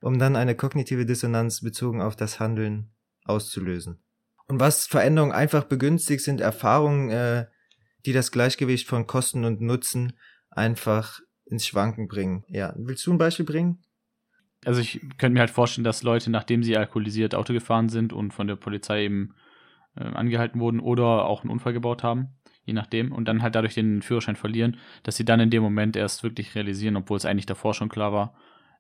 um 0.01 0.19
dann 0.19 0.37
eine 0.37 0.55
kognitive 0.55 1.05
Dissonanz 1.05 1.61
bezogen 1.61 2.01
auf 2.01 2.15
das 2.15 2.41
Handeln 2.41 2.91
auszulösen. 3.25 4.01
Und 4.49 4.61
was 4.61 4.87
Veränderungen 4.87 5.33
einfach 5.33 5.65
begünstigt, 5.65 6.23
sind 6.23 6.41
Erfahrungen, 6.41 7.11
äh, 7.11 7.47
die 8.05 8.13
das 8.13 8.31
Gleichgewicht 8.31 8.87
von 8.87 9.07
Kosten 9.07 9.45
und 9.45 9.61
Nutzen 9.61 10.13
einfach 10.51 11.21
ins 11.45 11.67
Schwanken 11.67 12.09
bringen. 12.09 12.45
Ja, 12.49 12.73
willst 12.77 13.07
du 13.07 13.13
ein 13.13 13.19
Beispiel 13.19 13.45
bringen? 13.45 13.83
Also 14.65 14.81
ich 14.81 15.01
könnte 15.19 15.31
mir 15.31 15.41
halt 15.41 15.51
vorstellen, 15.51 15.85
dass 15.85 16.03
Leute, 16.03 16.31
nachdem 16.31 16.63
sie 16.63 16.77
alkoholisiert 16.77 17.35
Auto 17.35 17.53
gefahren 17.53 17.89
sind 17.89 18.13
und 18.13 18.33
von 18.33 18.47
der 18.47 18.57
Polizei 18.57 19.05
eben 19.05 19.35
äh, 19.97 20.05
angehalten 20.05 20.61
wurden 20.61 20.81
oder 20.81 21.27
auch 21.27 21.43
einen 21.43 21.51
Unfall 21.51 21.73
gebaut 21.73 22.03
haben, 22.03 22.29
je 22.65 22.73
nachdem, 22.73 23.13
und 23.13 23.27
dann 23.27 23.43
halt 23.43 23.55
dadurch 23.55 23.75
den 23.75 24.03
Führerschein 24.03 24.37
verlieren, 24.37 24.79
dass 25.03 25.17
sie 25.17 25.25
dann 25.25 25.41
in 25.41 25.51
dem 25.51 25.63
Moment 25.63 25.97
erst 25.97 26.23
wirklich 26.23 26.55
realisieren, 26.55 26.97
obwohl 26.97 27.17
es 27.17 27.27
eigentlich 27.27 27.47
davor 27.47 27.75
schon 27.75 27.89
klar 27.89 28.13
war, 28.13 28.35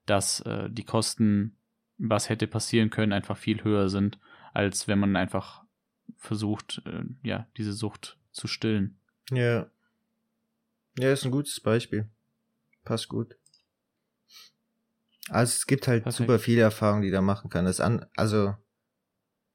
dass 0.06 0.40
äh, 0.40 0.68
die 0.70 0.84
Kosten, 0.84 1.56
was 1.98 2.28
hätte 2.28 2.46
passieren 2.46 2.90
können, 2.90 3.12
einfach 3.12 3.36
viel 3.36 3.62
höher 3.62 3.88
sind, 3.88 4.18
als 4.56 4.88
wenn 4.88 4.98
man 4.98 5.16
einfach 5.16 5.64
versucht, 6.16 6.82
äh, 6.86 7.02
ja, 7.22 7.46
diese 7.58 7.74
Sucht 7.74 8.18
zu 8.32 8.46
stillen. 8.46 8.98
Ja. 9.30 9.70
Ja, 10.98 11.12
ist 11.12 11.26
ein 11.26 11.30
gutes 11.30 11.60
Beispiel. 11.60 12.08
Passt 12.82 13.08
gut. 13.08 13.36
Also 15.28 15.52
es 15.52 15.66
gibt 15.66 15.88
halt 15.88 16.04
Perfekt. 16.04 16.16
super 16.16 16.38
viele 16.38 16.62
Erfahrungen, 16.62 17.02
die 17.02 17.10
da 17.10 17.20
machen 17.20 17.50
kann. 17.50 17.66
Das 17.66 17.80
an, 17.80 18.06
also 18.16 18.54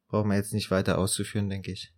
brauchen 0.08 0.30
wir 0.30 0.36
jetzt 0.36 0.54
nicht 0.54 0.70
weiter 0.70 1.00
auszuführen, 1.00 1.50
denke 1.50 1.72
ich. 1.72 1.96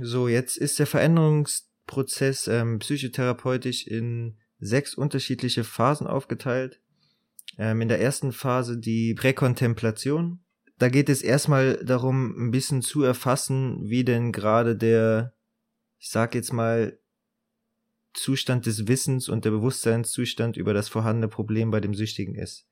So, 0.00 0.26
jetzt 0.26 0.56
ist 0.56 0.78
der 0.78 0.86
Veränderungsprozess 0.86 2.48
ähm, 2.48 2.78
psychotherapeutisch 2.78 3.86
in 3.86 4.38
sechs 4.60 4.94
unterschiedliche 4.94 5.62
Phasen 5.62 6.06
aufgeteilt. 6.06 6.80
Ähm, 7.58 7.82
in 7.82 7.88
der 7.88 8.00
ersten 8.00 8.32
Phase 8.32 8.78
die 8.78 9.14
Präkontemplation. 9.14 10.40
Da 10.78 10.88
geht 10.88 11.08
es 11.08 11.22
erstmal 11.22 11.82
darum, 11.84 12.34
ein 12.36 12.50
bisschen 12.50 12.82
zu 12.82 13.02
erfassen, 13.02 13.88
wie 13.88 14.04
denn 14.04 14.32
gerade 14.32 14.76
der, 14.76 15.34
ich 15.98 16.10
sag 16.10 16.34
jetzt 16.34 16.52
mal, 16.52 16.98
Zustand 18.12 18.66
des 18.66 18.88
Wissens 18.88 19.28
und 19.28 19.44
der 19.44 19.50
Bewusstseinszustand 19.50 20.56
über 20.56 20.74
das 20.74 20.88
vorhandene 20.88 21.28
Problem 21.28 21.70
bei 21.70 21.80
dem 21.80 21.94
Süchtigen 21.94 22.34
ist. 22.34 22.66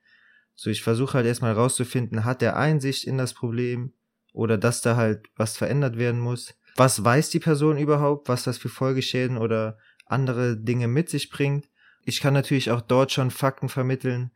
So, 0.55 0.71
ich 0.71 0.83
versuche 0.83 1.15
halt 1.15 1.27
erstmal 1.27 1.53
rauszufinden, 1.53 2.25
hat 2.25 2.43
er 2.43 2.57
Einsicht 2.57 3.05
in 3.05 3.19
das 3.19 3.35
Problem 3.35 3.93
oder 4.33 4.57
dass 4.57 4.83
da 4.83 4.97
halt 4.97 5.29
was 5.37 5.57
verändert 5.57 5.97
werden 5.97 6.21
muss? 6.21 6.55
Was 6.77 7.05
weiß 7.05 7.31
die 7.31 7.41
Person 7.41 7.79
überhaupt, 7.79 8.29
was 8.29 8.45
das 8.45 8.59
für 8.59 8.69
Folgeschäden 8.69 9.37
oder 9.37 9.79
andere 10.07 10.57
Dinge 10.57 10.89
mit 10.89 11.09
sich 11.09 11.31
bringt? 11.31 11.69
Ich 12.05 12.21
kann 12.21 12.35
natürlich 12.35 12.71
auch 12.71 12.81
dort 12.81 13.13
schon 13.13 13.31
Fakten 13.31 13.69
vermitteln, 13.69 14.31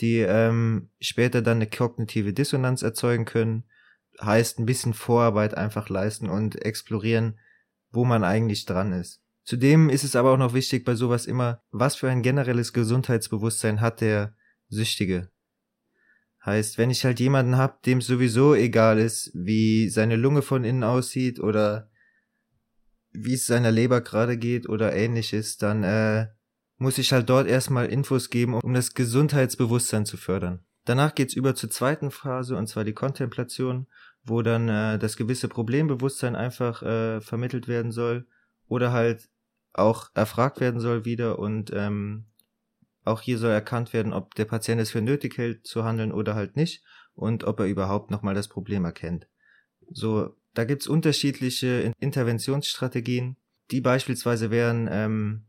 die 0.00 0.18
ähm, 0.18 0.90
später 1.00 1.42
dann 1.42 1.58
eine 1.58 1.68
kognitive 1.68 2.32
Dissonanz 2.32 2.82
erzeugen 2.82 3.24
können. 3.24 3.64
Heißt 4.20 4.58
ein 4.58 4.66
bisschen 4.66 4.94
Vorarbeit 4.94 5.56
einfach 5.56 5.88
leisten 5.88 6.28
und 6.28 6.64
explorieren, 6.64 7.38
wo 7.90 8.04
man 8.04 8.24
eigentlich 8.24 8.64
dran 8.64 8.92
ist. 8.92 9.22
Zudem 9.44 9.90
ist 9.90 10.04
es 10.04 10.16
aber 10.16 10.32
auch 10.32 10.38
noch 10.38 10.54
wichtig 10.54 10.84
bei 10.84 10.94
sowas 10.94 11.26
immer, 11.26 11.62
was 11.70 11.96
für 11.96 12.08
ein 12.08 12.22
generelles 12.22 12.72
Gesundheitsbewusstsein 12.72 13.80
hat 13.80 14.00
der 14.00 14.34
Süchtige. 14.68 15.30
Heißt, 16.44 16.78
wenn 16.78 16.90
ich 16.90 17.04
halt 17.04 17.20
jemanden 17.20 17.56
hab, 17.56 17.82
dem 17.82 18.00
sowieso 18.00 18.54
egal 18.54 18.98
ist, 18.98 19.30
wie 19.34 19.88
seine 19.88 20.16
Lunge 20.16 20.42
von 20.42 20.64
innen 20.64 20.84
aussieht 20.84 21.40
oder 21.40 21.90
wie 23.12 23.34
es 23.34 23.46
seiner 23.46 23.70
Leber 23.70 24.00
gerade 24.00 24.36
geht 24.36 24.68
oder 24.68 24.94
ähnliches, 24.94 25.56
dann 25.56 25.84
äh, 25.84 26.26
muss 26.76 26.98
ich 26.98 27.12
halt 27.12 27.28
dort 27.28 27.46
erstmal 27.46 27.86
Infos 27.86 28.30
geben, 28.30 28.54
um 28.54 28.74
das 28.74 28.94
Gesundheitsbewusstsein 28.94 30.06
zu 30.06 30.16
fördern. 30.16 30.64
Danach 30.84 31.14
geht's 31.14 31.34
über 31.34 31.54
zur 31.54 31.70
zweiten 31.70 32.10
Phase, 32.10 32.56
und 32.56 32.66
zwar 32.66 32.84
die 32.84 32.92
Kontemplation, 32.92 33.86
wo 34.24 34.42
dann 34.42 34.68
äh, 34.68 34.98
das 34.98 35.16
gewisse 35.16 35.48
Problembewusstsein 35.48 36.36
einfach 36.36 36.82
äh, 36.82 37.20
vermittelt 37.20 37.68
werden 37.68 37.92
soll 37.92 38.26
oder 38.68 38.92
halt 38.92 39.28
auch 39.72 40.10
erfragt 40.14 40.60
werden 40.60 40.80
soll 40.80 41.04
wieder 41.04 41.38
und 41.38 41.70
ähm, 41.74 42.26
auch 43.04 43.20
hier 43.20 43.38
soll 43.38 43.50
erkannt 43.50 43.92
werden, 43.92 44.12
ob 44.12 44.34
der 44.34 44.46
Patient 44.46 44.80
es 44.80 44.90
für 44.90 45.02
nötig 45.02 45.36
hält 45.36 45.66
zu 45.66 45.84
handeln 45.84 46.12
oder 46.12 46.34
halt 46.34 46.56
nicht 46.56 46.82
und 47.14 47.44
ob 47.44 47.60
er 47.60 47.66
überhaupt 47.66 48.10
nochmal 48.10 48.34
das 48.34 48.48
Problem 48.48 48.84
erkennt. 48.84 49.26
So, 49.90 50.36
da 50.54 50.64
gibt's 50.64 50.86
unterschiedliche 50.86 51.92
Interventionsstrategien, 51.98 53.36
die 53.70 53.80
beispielsweise 53.80 54.50
wären, 54.50 54.88
ähm, 54.90 55.46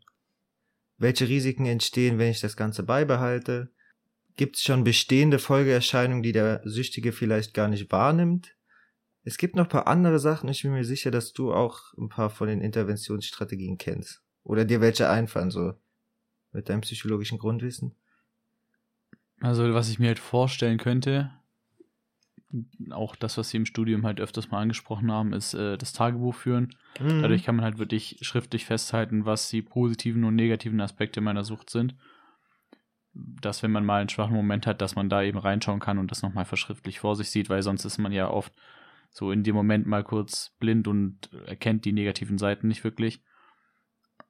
welche 0.98 1.28
Risiken 1.28 1.66
entstehen, 1.66 2.18
wenn 2.18 2.32
ich 2.32 2.42
das 2.42 2.58
Ganze 2.58 2.84
beibehalte? 2.84 3.72
Gibt's 4.38 4.64
schon 4.64 4.84
bestehende 4.84 5.40
Folgeerscheinungen, 5.40 6.24
die 6.24 6.32
der 6.32 6.62
Süchtige 6.66 7.12
vielleicht 7.12 7.54
gar 7.54 7.68
nicht 7.68 7.92
wahrnimmt? 7.92 8.56
Es 9.24 9.38
gibt 9.38 9.56
noch 9.56 9.66
ein 9.66 9.70
paar 9.70 9.88
andere 9.88 10.20
Sachen. 10.20 10.50
Ich 10.50 10.62
bin 10.62 10.72
mir 10.72 10.86
sicher, 10.86 11.10
dass 11.10 11.34
du 11.34 11.54
auch 11.54 11.94
ein 11.98 12.10
paar 12.10 12.30
von 12.30 12.48
den 12.48 12.62
Interventionsstrategien 12.62 13.78
kennst. 13.78 14.22
Oder 14.44 14.66
dir 14.66 14.82
welche 14.82 15.10
einfallen, 15.10 15.50
so 15.50 15.74
mit 16.52 16.70
deinem 16.70 16.82
psychologischen 16.82 17.40
Grundwissen. 17.40 17.96
Also, 19.42 19.74
was 19.74 19.90
ich 19.90 20.00
mir 20.00 20.08
halt 20.08 20.20
vorstellen 20.20 20.78
könnte, 20.78 21.32
auch 22.92 23.16
das, 23.16 23.38
was 23.38 23.50
sie 23.50 23.58
im 23.58 23.66
Studium 23.66 24.06
halt 24.06 24.20
öfters 24.20 24.52
mal 24.52 24.62
angesprochen 24.62 25.12
haben, 25.12 25.34
ist 25.34 25.54
äh, 25.54 25.78
das 25.78 25.94
Tagebuch 25.94 26.36
führen. 26.36 26.76
Mhm. 27.00 27.22
Dadurch 27.22 27.44
kann 27.44 27.56
man 27.56 27.66
halt 27.66 27.78
wirklich 27.78 28.18
schriftlich 28.22 28.66
festhalten, 28.66 29.26
was 29.26 29.50
die 29.50 29.62
positiven 29.62 30.24
und 30.24 30.36
negativen 30.36 30.82
Aspekte 30.82 31.22
meiner 31.22 31.44
Sucht 31.44 31.70
sind. 31.70 31.96
Dass, 33.14 33.64
wenn 33.64 33.72
man 33.72 33.86
mal 33.86 34.02
einen 34.02 34.10
schwachen 34.10 34.36
Moment 34.36 34.68
hat, 34.68 34.82
dass 34.82 34.96
man 34.96 35.10
da 35.10 35.24
eben 35.24 35.38
reinschauen 35.38 35.80
kann 35.80 35.98
und 35.98 36.12
das 36.12 36.22
nochmal 36.22 36.46
verschriftlich 36.46 37.00
vor 37.00 37.16
sich 37.16 37.30
sieht, 37.30 37.50
weil 37.50 37.62
sonst 37.62 37.86
ist 37.86 37.98
man 37.98 38.12
ja 38.12 38.30
oft 38.30 38.54
so 39.10 39.32
in 39.32 39.44
dem 39.44 39.56
Moment 39.56 39.88
mal 39.88 40.04
kurz 40.04 40.54
blind 40.60 40.88
und 40.88 41.32
erkennt 41.46 41.86
die 41.86 41.94
negativen 41.94 42.38
Seiten 42.38 42.68
nicht 42.68 42.84
wirklich. 42.84 43.22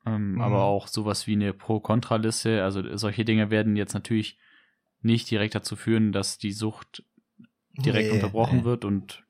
Ähm, 0.05 0.33
mhm. 0.33 0.41
Aber 0.41 0.63
auch 0.63 0.87
sowas 0.87 1.25
wie 1.25 1.33
eine 1.33 1.53
Pro-Kontra-Liste, 1.53 2.63
also 2.63 2.95
solche 2.95 3.25
Dinge 3.25 3.49
werden 3.49 3.75
jetzt 3.75 3.93
natürlich 3.93 4.37
nicht 5.01 5.29
direkt 5.29 5.55
dazu 5.55 5.75
führen, 5.75 6.11
dass 6.11 6.37
die 6.37 6.51
Sucht 6.51 7.03
direkt 7.77 8.09
Nee, 8.09 8.15
unterbrochen 8.15 8.59
nee. 8.59 8.63
wird 8.63 8.85
und 8.85 9.23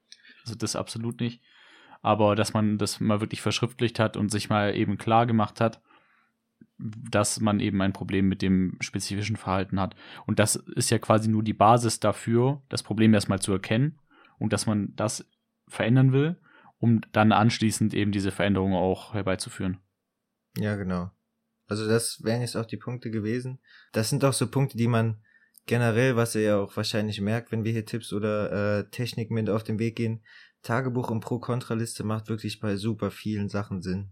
also 0.43 0.55
das 0.55 0.75
absolut 0.75 1.19
nicht. 1.19 1.41
Aber 2.01 2.35
dass 2.35 2.53
man 2.53 2.77
das 2.77 2.99
mal 2.99 3.19
wirklich 3.19 3.41
verschriftlicht 3.41 3.99
hat 3.99 4.15
und 4.15 4.29
sich 4.29 4.49
mal 4.49 4.75
eben 4.75 4.97
klar 4.97 5.25
gemacht 5.25 5.59
hat, 5.59 5.81
dass 6.77 7.39
man 7.39 7.59
eben 7.59 7.81
ein 7.81 7.93
Problem 7.93 8.27
mit 8.27 8.41
dem 8.41 8.77
spezifischen 8.81 9.37
Verhalten 9.37 9.79
hat. 9.79 9.95
Und 10.27 10.39
das 10.39 10.55
ist 10.55 10.91
ja 10.91 10.99
quasi 10.99 11.29
nur 11.29 11.41
die 11.41 11.53
Basis 11.53 11.99
dafür, 11.99 12.61
das 12.69 12.83
Problem 12.83 13.13
erstmal 13.13 13.39
zu 13.39 13.53
erkennen 13.53 13.99
und 14.37 14.53
dass 14.53 14.65
man 14.65 14.93
das 14.95 15.27
verändern 15.67 16.11
will, 16.11 16.39
um 16.77 17.01
dann 17.11 17.31
anschließend 17.31 17.93
eben 17.93 18.11
diese 18.11 18.31
Veränderung 18.31 18.73
auch 18.73 19.13
herbeizuführen. 19.13 19.79
Ja, 20.57 20.75
genau. 20.75 21.11
Also 21.67 21.87
das 21.87 22.23
wären 22.23 22.41
jetzt 22.41 22.55
auch 22.55 22.65
die 22.65 22.77
Punkte 22.77 23.09
gewesen. 23.09 23.59
Das 23.91 24.09
sind 24.09 24.23
auch 24.23 24.33
so 24.33 24.47
Punkte, 24.47 24.77
die 24.77 24.87
man 24.87 25.23
generell, 25.65 26.15
was 26.15 26.35
ihr 26.35 26.41
ja 26.41 26.57
auch 26.57 26.75
wahrscheinlich 26.75 27.21
merkt, 27.21 27.51
wenn 27.51 27.63
wir 27.63 27.71
hier 27.71 27.85
Tipps 27.85 28.13
oder 28.13 28.79
äh, 28.79 28.89
Techniken 28.89 29.33
mit 29.33 29.49
auf 29.49 29.63
den 29.63 29.79
Weg 29.79 29.95
gehen, 29.95 30.23
Tagebuch 30.61 31.09
und 31.11 31.19
Pro-Kontra-Liste 31.19 32.03
macht 32.03 32.27
wirklich 32.27 32.59
bei 32.59 32.75
super 32.75 33.11
vielen 33.11 33.49
Sachen 33.49 33.81
Sinn. 33.81 34.11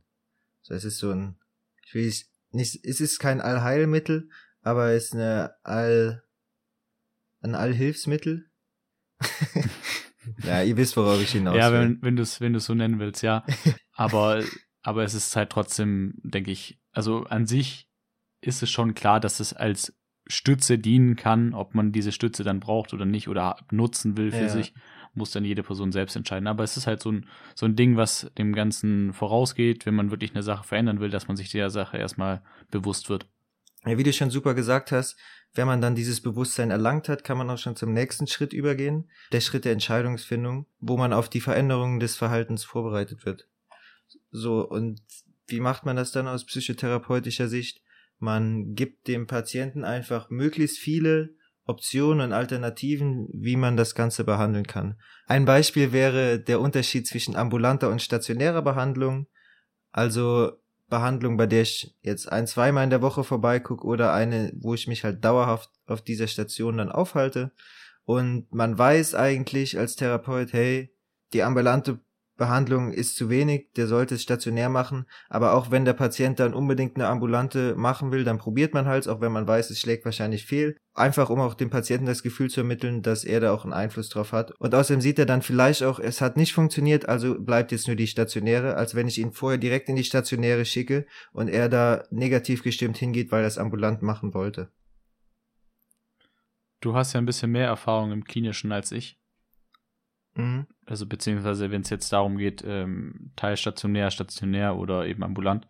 So, 0.62 0.74
es 0.74 0.84
ist 0.84 1.00
so 1.00 1.12
ein, 1.12 1.38
ich 1.86 1.94
will 1.94 2.06
nicht, 2.06 2.30
nicht 2.52 2.86
es 2.86 3.02
ist 3.02 3.20
kein 3.20 3.42
Allheilmittel, 3.42 4.30
aber 4.62 4.92
es 4.92 5.06
ist 5.06 5.14
eine 5.14 5.56
All, 5.64 6.24
ein 7.42 7.56
Allhilfsmittel. 7.56 8.50
ja, 10.44 10.62
ihr 10.62 10.78
wisst, 10.78 10.96
worauf 10.96 11.22
ich 11.22 11.32
hinaus 11.32 11.54
will. 11.54 11.62
ja, 11.62 11.74
wenn, 11.74 12.02
wenn 12.02 12.16
du 12.16 12.24
es 12.24 12.40
wenn 12.40 12.54
du's 12.54 12.66
so 12.66 12.74
nennen 12.74 13.00
willst, 13.00 13.24
ja. 13.24 13.46
Aber, 13.94 14.44
aber 14.82 15.04
es 15.04 15.14
ist 15.14 15.36
halt 15.36 15.50
trotzdem, 15.50 16.16
denke 16.24 16.52
ich, 16.52 16.80
also 16.92 17.26
an 17.26 17.46
sich 17.46 17.90
ist 18.42 18.64
es 18.64 18.70
schon 18.70 18.94
klar, 18.94 19.20
dass 19.20 19.40
es 19.40 19.54
als 19.54 19.94
Stütze 20.34 20.78
dienen 20.80 21.16
kann, 21.16 21.54
ob 21.54 21.76
man 21.76 21.92
diese 21.92 22.12
Stütze 22.12 22.44
dann 22.44 22.60
braucht 22.60 22.94
oder 22.94 23.06
nicht 23.06 23.28
oder 23.28 23.58
nutzen 23.72 24.18
will 24.18 24.32
für 24.32 24.44
Ja. 24.44 24.50
sich, 24.50 24.74
muss 25.14 25.32
dann 25.32 25.46
jede 25.46 25.64
Person 25.64 25.92
selbst 25.92 26.16
entscheiden. 26.16 26.48
Aber 26.48 26.64
es 26.64 26.76
ist 26.76 26.88
halt 26.88 27.02
so 27.02 27.12
ein, 27.12 27.28
so 27.56 27.66
ein 27.66 27.76
Ding, 27.76 27.98
was 27.98 28.32
dem 28.38 28.54
Ganzen 28.54 29.14
vorausgeht, 29.14 29.86
wenn 29.86 29.94
man 29.96 30.12
wirklich 30.12 30.32
eine 30.32 30.44
Sache 30.44 30.64
verändern 30.64 31.00
will, 31.00 31.10
dass 31.10 31.28
man 31.28 31.38
sich 31.38 31.50
der 31.52 31.70
Sache 31.70 31.98
erstmal 31.98 32.42
bewusst 32.72 33.10
wird. 33.10 33.28
Ja, 33.86 33.98
wie 33.98 34.04
du 34.04 34.14
schon 34.14 34.30
super 34.32 34.54
gesagt 34.54 34.92
hast, 34.92 35.18
wenn 35.54 35.68
man 35.68 35.82
dann 35.82 35.94
dieses 35.94 36.22
Bewusstsein 36.22 36.72
erlangt 36.72 37.10
hat, 37.10 37.24
kann 37.24 37.38
man 37.38 37.50
auch 37.50 37.58
schon 37.58 37.76
zum 37.76 37.94
nächsten 37.94 38.28
Schritt 38.28 38.54
übergehen. 38.54 39.10
Der 39.32 39.42
Schritt 39.42 39.66
der 39.66 39.74
Entscheidungsfindung, 39.74 40.66
wo 40.80 40.98
man 40.98 41.14
auf 41.14 41.30
die 41.30 41.42
Veränderungen 41.42 42.00
des 42.00 42.16
Verhaltens 42.16 42.64
vorbereitet 42.64 43.26
wird. 43.26 43.48
So, 44.32 44.68
und 44.68 45.02
wie 45.48 45.60
macht 45.60 45.86
man 45.86 45.96
das 45.96 46.12
dann 46.12 46.28
aus 46.28 46.46
psychotherapeutischer 46.46 47.48
Sicht? 47.48 47.83
Man 48.24 48.74
gibt 48.74 49.10
dem 49.10 49.28
Patienten 49.28 49.84
einfach 49.84 50.30
möglichst 50.30 50.78
viele 50.78 51.36
Optionen 51.66 52.22
und 52.22 52.32
Alternativen, 52.32 53.28
wie 53.34 53.58
man 53.58 53.76
das 53.76 53.96
Ganze 53.96 54.24
behandeln 54.24 54.66
kann. 54.66 54.98
Ein 55.28 55.44
Beispiel 55.44 55.92
wäre 55.92 56.40
der 56.40 56.62
Unterschied 56.62 57.06
zwischen 57.06 57.36
ambulanter 57.36 57.90
und 57.90 58.02
stationärer 58.02 58.62
Behandlung. 58.62 59.28
Also 59.92 60.54
Behandlung, 60.88 61.36
bei 61.36 61.48
der 61.48 61.64
ich 61.64 61.98
jetzt 62.02 62.32
ein, 62.32 62.48
zweimal 62.48 62.86
in 62.86 62.92
der 62.92 63.02
Woche 63.02 63.26
vorbeigucke 63.26 63.86
oder 63.86 64.14
eine, 64.14 64.54
wo 64.56 64.74
ich 64.74 64.88
mich 64.88 65.04
halt 65.04 65.26
dauerhaft 65.26 65.70
auf 65.86 66.02
dieser 66.02 66.28
Station 66.28 66.78
dann 66.78 66.94
aufhalte. 66.94 67.52
Und 68.06 68.48
man 68.54 68.78
weiß 68.78 69.16
eigentlich 69.16 69.78
als 69.78 69.98
Therapeut, 69.98 70.54
hey, 70.54 70.96
die 71.34 71.44
ambulante 71.44 72.00
Behandlung 72.36 72.92
ist 72.92 73.16
zu 73.16 73.30
wenig, 73.30 73.72
der 73.76 73.88
sollte 73.88 74.16
es 74.16 74.24
stationär 74.24 74.70
machen. 74.70 75.06
Aber 75.30 75.54
auch 75.54 75.70
wenn 75.70 75.86
der 75.86 75.94
Patient 75.94 76.40
dann 76.40 76.54
unbedingt 76.54 76.96
eine 76.96 77.08
ambulante 77.08 77.76
machen 77.76 78.12
will, 78.12 78.24
dann 78.24 78.40
probiert 78.40 78.74
man 78.74 78.86
halt, 78.86 79.08
auch 79.08 79.22
wenn 79.22 79.32
man 79.32 79.48
weiß, 79.48 79.70
es 79.70 79.80
schlägt 79.80 80.06
wahrscheinlich 80.06 80.46
fehl. 80.46 80.76
Einfach 80.96 81.30
um 81.30 81.40
auch 81.40 81.54
dem 81.54 81.70
Patienten 81.70 82.06
das 82.06 82.24
Gefühl 82.24 82.50
zu 82.50 82.62
ermitteln, 82.62 83.02
dass 83.02 83.24
er 83.24 83.40
da 83.40 83.54
auch 83.54 83.64
einen 83.64 83.74
Einfluss 83.74 84.10
drauf 84.10 84.32
hat. 84.32 84.52
Und 84.60 84.74
außerdem 84.74 85.02
sieht 85.02 85.20
er 85.20 85.26
dann 85.26 85.42
vielleicht 85.42 85.84
auch, 85.84 86.00
es 86.00 86.22
hat 86.22 86.38
nicht 86.38 86.54
funktioniert, 86.54 87.08
also 87.08 87.40
bleibt 87.40 87.72
jetzt 87.72 87.88
nur 87.88 87.96
die 87.96 88.08
stationäre, 88.08 88.76
als 88.76 88.96
wenn 88.96 89.08
ich 89.08 89.20
ihn 89.20 89.32
vorher 89.32 89.60
direkt 89.60 89.90
in 89.90 89.96
die 89.96 90.04
stationäre 90.04 90.66
schicke 90.66 91.06
und 91.32 91.50
er 91.50 91.70
da 91.70 92.04
negativ 92.10 92.64
gestimmt 92.64 92.98
hingeht, 92.98 93.32
weil 93.32 93.42
er 93.42 93.48
es 93.48 93.58
ambulant 93.58 94.02
machen 94.02 94.34
wollte. 94.34 94.72
Du 96.82 96.96
hast 96.96 97.14
ja 97.14 97.22
ein 97.22 97.26
bisschen 97.26 97.52
mehr 97.52 97.68
Erfahrung 97.68 98.12
im 98.12 98.26
Klinischen 98.26 98.72
als 98.72 98.92
ich. 98.92 99.18
Mhm. 100.36 100.68
Also 100.86 101.06
beziehungsweise, 101.06 101.72
wenn 101.72 101.82
es 101.82 101.90
jetzt 101.90 102.12
darum 102.12 102.38
geht, 102.38 102.64
ähm, 102.66 103.32
teilstationär, 103.36 104.12
stationär 104.12 104.76
oder 104.78 105.06
eben 105.06 105.24
ambulant. 105.24 105.68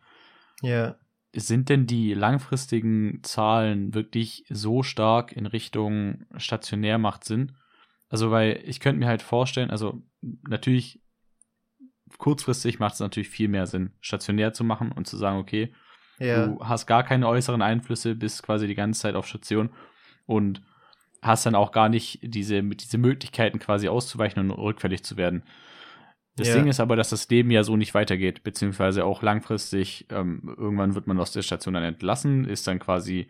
Ja. 0.62 0.96
Sind 1.36 1.70
denn 1.70 1.88
die 1.88 2.14
langfristigen 2.14 3.22
Zahlen 3.24 3.94
wirklich 3.94 4.46
so 4.50 4.84
stark 4.84 5.32
in 5.32 5.46
Richtung 5.48 6.26
stationär 6.38 6.98
macht 6.98 7.24
Sinn? 7.24 7.58
Also, 8.10 8.30
weil 8.30 8.62
ich 8.66 8.80
könnte 8.80 9.00
mir 9.00 9.08
halt 9.08 9.24
vorstellen, 9.24 9.72
also 9.72 10.04
natürlich 10.48 11.02
kurzfristig 12.20 12.80
macht 12.80 12.94
es 12.94 13.00
natürlich 13.00 13.30
viel 13.30 13.48
mehr 13.48 13.66
Sinn, 13.66 13.94
stationär 14.00 14.54
zu 14.54 14.64
machen 14.64 14.92
und 14.92 15.08
zu 15.08 15.18
sagen, 15.18 15.40
okay, 15.40 15.74
Ja. 16.20 16.46
du 16.46 16.60
hast 16.64 16.86
gar 16.86 17.04
keine 17.04 17.28
äußeren 17.28 17.64
Einflüsse, 17.64 18.14
bist 18.14 18.44
quasi 18.44 18.68
die 18.68 18.76
ganze 18.76 19.02
Zeit 19.02 19.16
auf 19.16 19.26
Station 19.28 19.72
und 20.28 20.62
hast 21.24 21.46
dann 21.46 21.56
auch 21.56 21.72
gar 21.72 21.90
nicht 21.90 22.20
diese, 22.22 22.62
diese 22.64 22.98
Möglichkeiten 22.98 23.60
quasi 23.60 23.88
auszuweichen 23.88 24.52
und 24.52 24.52
rückfällig 24.52 25.04
zu 25.04 25.18
werden. 25.18 25.44
Das 26.36 26.48
Ja. 26.48 26.56
Ding 26.56 26.68
ist 26.68 26.80
aber, 26.80 26.96
dass 26.96 27.10
das 27.10 27.30
Leben 27.30 27.52
ja 27.52 27.64
so 27.64 27.78
nicht 27.78 27.94
weitergeht, 27.94 28.44
beziehungsweise 28.44 29.06
auch 29.06 29.22
langfristig, 29.22 30.08
ähm, 30.10 30.54
irgendwann 30.58 30.96
wird 30.96 31.08
man 31.08 31.20
aus 31.20 31.32
der 31.32 31.44
Station 31.44 31.76
dann 31.76 31.84
entlassen, 31.84 32.46
ist 32.46 32.68
dann 32.68 32.80
quasi, 32.80 33.30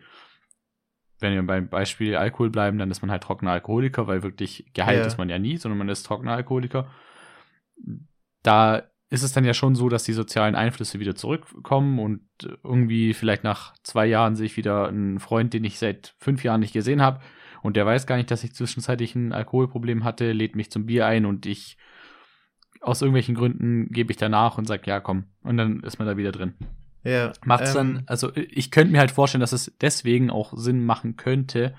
wenn 1.20 1.34
wir 1.34 1.42
beim 1.42 1.68
Beispiel 1.68 2.16
Alkohol 2.16 2.50
bleiben, 2.50 2.78
dann 2.78 2.90
ist 2.90 3.02
man 3.02 3.10
halt 3.10 3.22
trockener 3.22 3.52
Alkoholiker, 3.52 4.06
weil 4.06 4.22
wirklich 4.22 4.70
geheilt 4.74 5.00
Ja. 5.00 5.06
ist 5.06 5.18
man 5.18 5.28
ja 5.28 5.38
nie, 5.38 5.56
sondern 5.58 5.78
man 5.78 5.88
ist 5.88 6.04
trockener 6.04 6.32
Alkoholiker. 6.32 6.90
Da 8.42 8.82
ist 9.10 9.22
es 9.22 9.32
dann 9.32 9.44
ja 9.44 9.54
schon 9.54 9.74
so, 9.74 9.88
dass 9.88 10.04
die 10.04 10.12
sozialen 10.12 10.54
Einflüsse 10.54 10.98
wieder 10.98 11.14
zurückkommen 11.14 11.98
und 11.98 12.22
irgendwie 12.64 13.14
vielleicht 13.14 13.44
nach 13.44 13.74
zwei 13.82 14.06
Jahren 14.06 14.34
sehe 14.34 14.46
ich 14.46 14.56
wieder 14.56 14.88
einen 14.88 15.20
Freund, 15.20 15.52
den 15.52 15.64
ich 15.64 15.78
seit 15.78 16.14
fünf 16.18 16.42
Jahren 16.42 16.60
nicht 16.60 16.72
gesehen 16.72 17.02
habe 17.02 17.20
und 17.64 17.76
der 17.76 17.86
weiß 17.86 18.06
gar 18.06 18.18
nicht, 18.18 18.30
dass 18.30 18.44
ich 18.44 18.52
zwischenzeitlich 18.52 19.14
ein 19.14 19.32
Alkoholproblem 19.32 20.04
hatte, 20.04 20.32
lädt 20.32 20.54
mich 20.54 20.70
zum 20.70 20.84
Bier 20.84 21.06
ein 21.06 21.24
und 21.24 21.46
ich 21.46 21.78
aus 22.82 23.00
irgendwelchen 23.00 23.34
Gründen 23.34 23.88
gebe 23.90 24.12
ich 24.12 24.18
danach 24.18 24.58
und 24.58 24.66
sage, 24.66 24.82
ja, 24.84 25.00
komm. 25.00 25.24
Und 25.42 25.56
dann 25.56 25.80
ist 25.80 25.98
man 25.98 26.06
da 26.06 26.18
wieder 26.18 26.30
drin. 26.30 26.52
Ja. 27.04 27.32
Macht's 27.46 27.70
ähm, 27.70 27.94
dann, 27.94 28.02
also 28.04 28.30
ich 28.34 28.70
könnte 28.70 28.92
mir 28.92 28.98
halt 28.98 29.12
vorstellen, 29.12 29.40
dass 29.40 29.52
es 29.52 29.74
deswegen 29.80 30.28
auch 30.28 30.52
Sinn 30.54 30.84
machen 30.84 31.16
könnte 31.16 31.74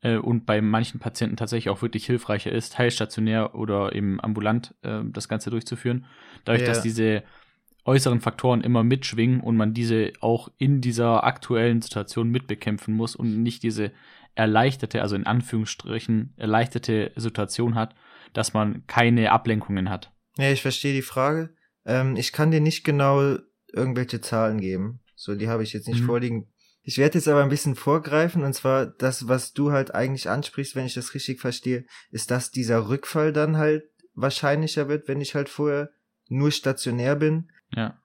äh, 0.00 0.16
und 0.16 0.44
bei 0.44 0.60
manchen 0.60 0.98
Patienten 0.98 1.36
tatsächlich 1.36 1.70
auch 1.70 1.82
wirklich 1.82 2.04
hilfreicher 2.04 2.50
ist, 2.50 2.72
teilstationär 2.72 3.54
oder 3.54 3.94
eben 3.94 4.20
ambulant 4.20 4.74
äh, 4.82 5.02
das 5.04 5.28
Ganze 5.28 5.50
durchzuführen. 5.50 6.04
Dadurch, 6.44 6.62
Ja. 6.62 6.68
dass 6.68 6.82
diese 6.82 7.22
äußeren 7.84 8.20
Faktoren 8.20 8.62
immer 8.62 8.82
mitschwingen 8.82 9.40
und 9.40 9.56
man 9.56 9.72
diese 9.72 10.12
auch 10.20 10.48
in 10.58 10.80
dieser 10.80 11.22
aktuellen 11.22 11.80
Situation 11.80 12.28
mitbekämpfen 12.28 12.92
muss 12.92 13.14
und 13.14 13.40
nicht 13.44 13.62
diese 13.62 13.92
erleichterte, 14.34 15.02
also 15.02 15.16
in 15.16 15.26
Anführungsstrichen 15.26 16.34
erleichterte 16.36 17.12
Situation 17.16 17.74
hat, 17.74 17.94
dass 18.32 18.54
man 18.54 18.86
keine 18.86 19.32
Ablenkungen 19.32 19.90
hat. 19.90 20.12
Ja, 20.36 20.50
ich 20.50 20.62
verstehe 20.62 20.94
die 20.94 21.02
Frage. 21.02 21.54
Ähm, 21.84 22.16
ich 22.16 22.32
kann 22.32 22.50
dir 22.50 22.60
nicht 22.60 22.84
genau 22.84 23.36
irgendwelche 23.72 24.20
Zahlen 24.20 24.60
geben. 24.60 25.00
So, 25.16 25.34
die 25.34 25.48
habe 25.48 25.62
ich 25.62 25.72
jetzt 25.72 25.88
nicht 25.88 26.02
Mhm. 26.02 26.06
vorliegen. 26.06 26.48
Ich 26.84 26.98
werde 26.98 27.18
jetzt 27.18 27.28
aber 27.28 27.42
ein 27.42 27.48
bisschen 27.48 27.76
vorgreifen 27.76 28.42
und 28.42 28.54
zwar 28.54 28.86
das, 28.86 29.28
was 29.28 29.52
du 29.52 29.70
halt 29.70 29.94
eigentlich 29.94 30.28
ansprichst, 30.28 30.74
wenn 30.74 30.86
ich 30.86 30.94
das 30.94 31.14
richtig 31.14 31.40
verstehe, 31.40 31.84
ist, 32.10 32.30
dass 32.30 32.50
dieser 32.50 32.88
Rückfall 32.88 33.32
dann 33.32 33.56
halt 33.56 33.84
wahrscheinlicher 34.14 34.88
wird, 34.88 35.06
wenn 35.08 35.20
ich 35.20 35.34
halt 35.34 35.48
vorher 35.48 35.90
nur 36.28 36.50
stationär 36.50 37.14
bin. 37.16 37.50
Ja. 37.74 37.98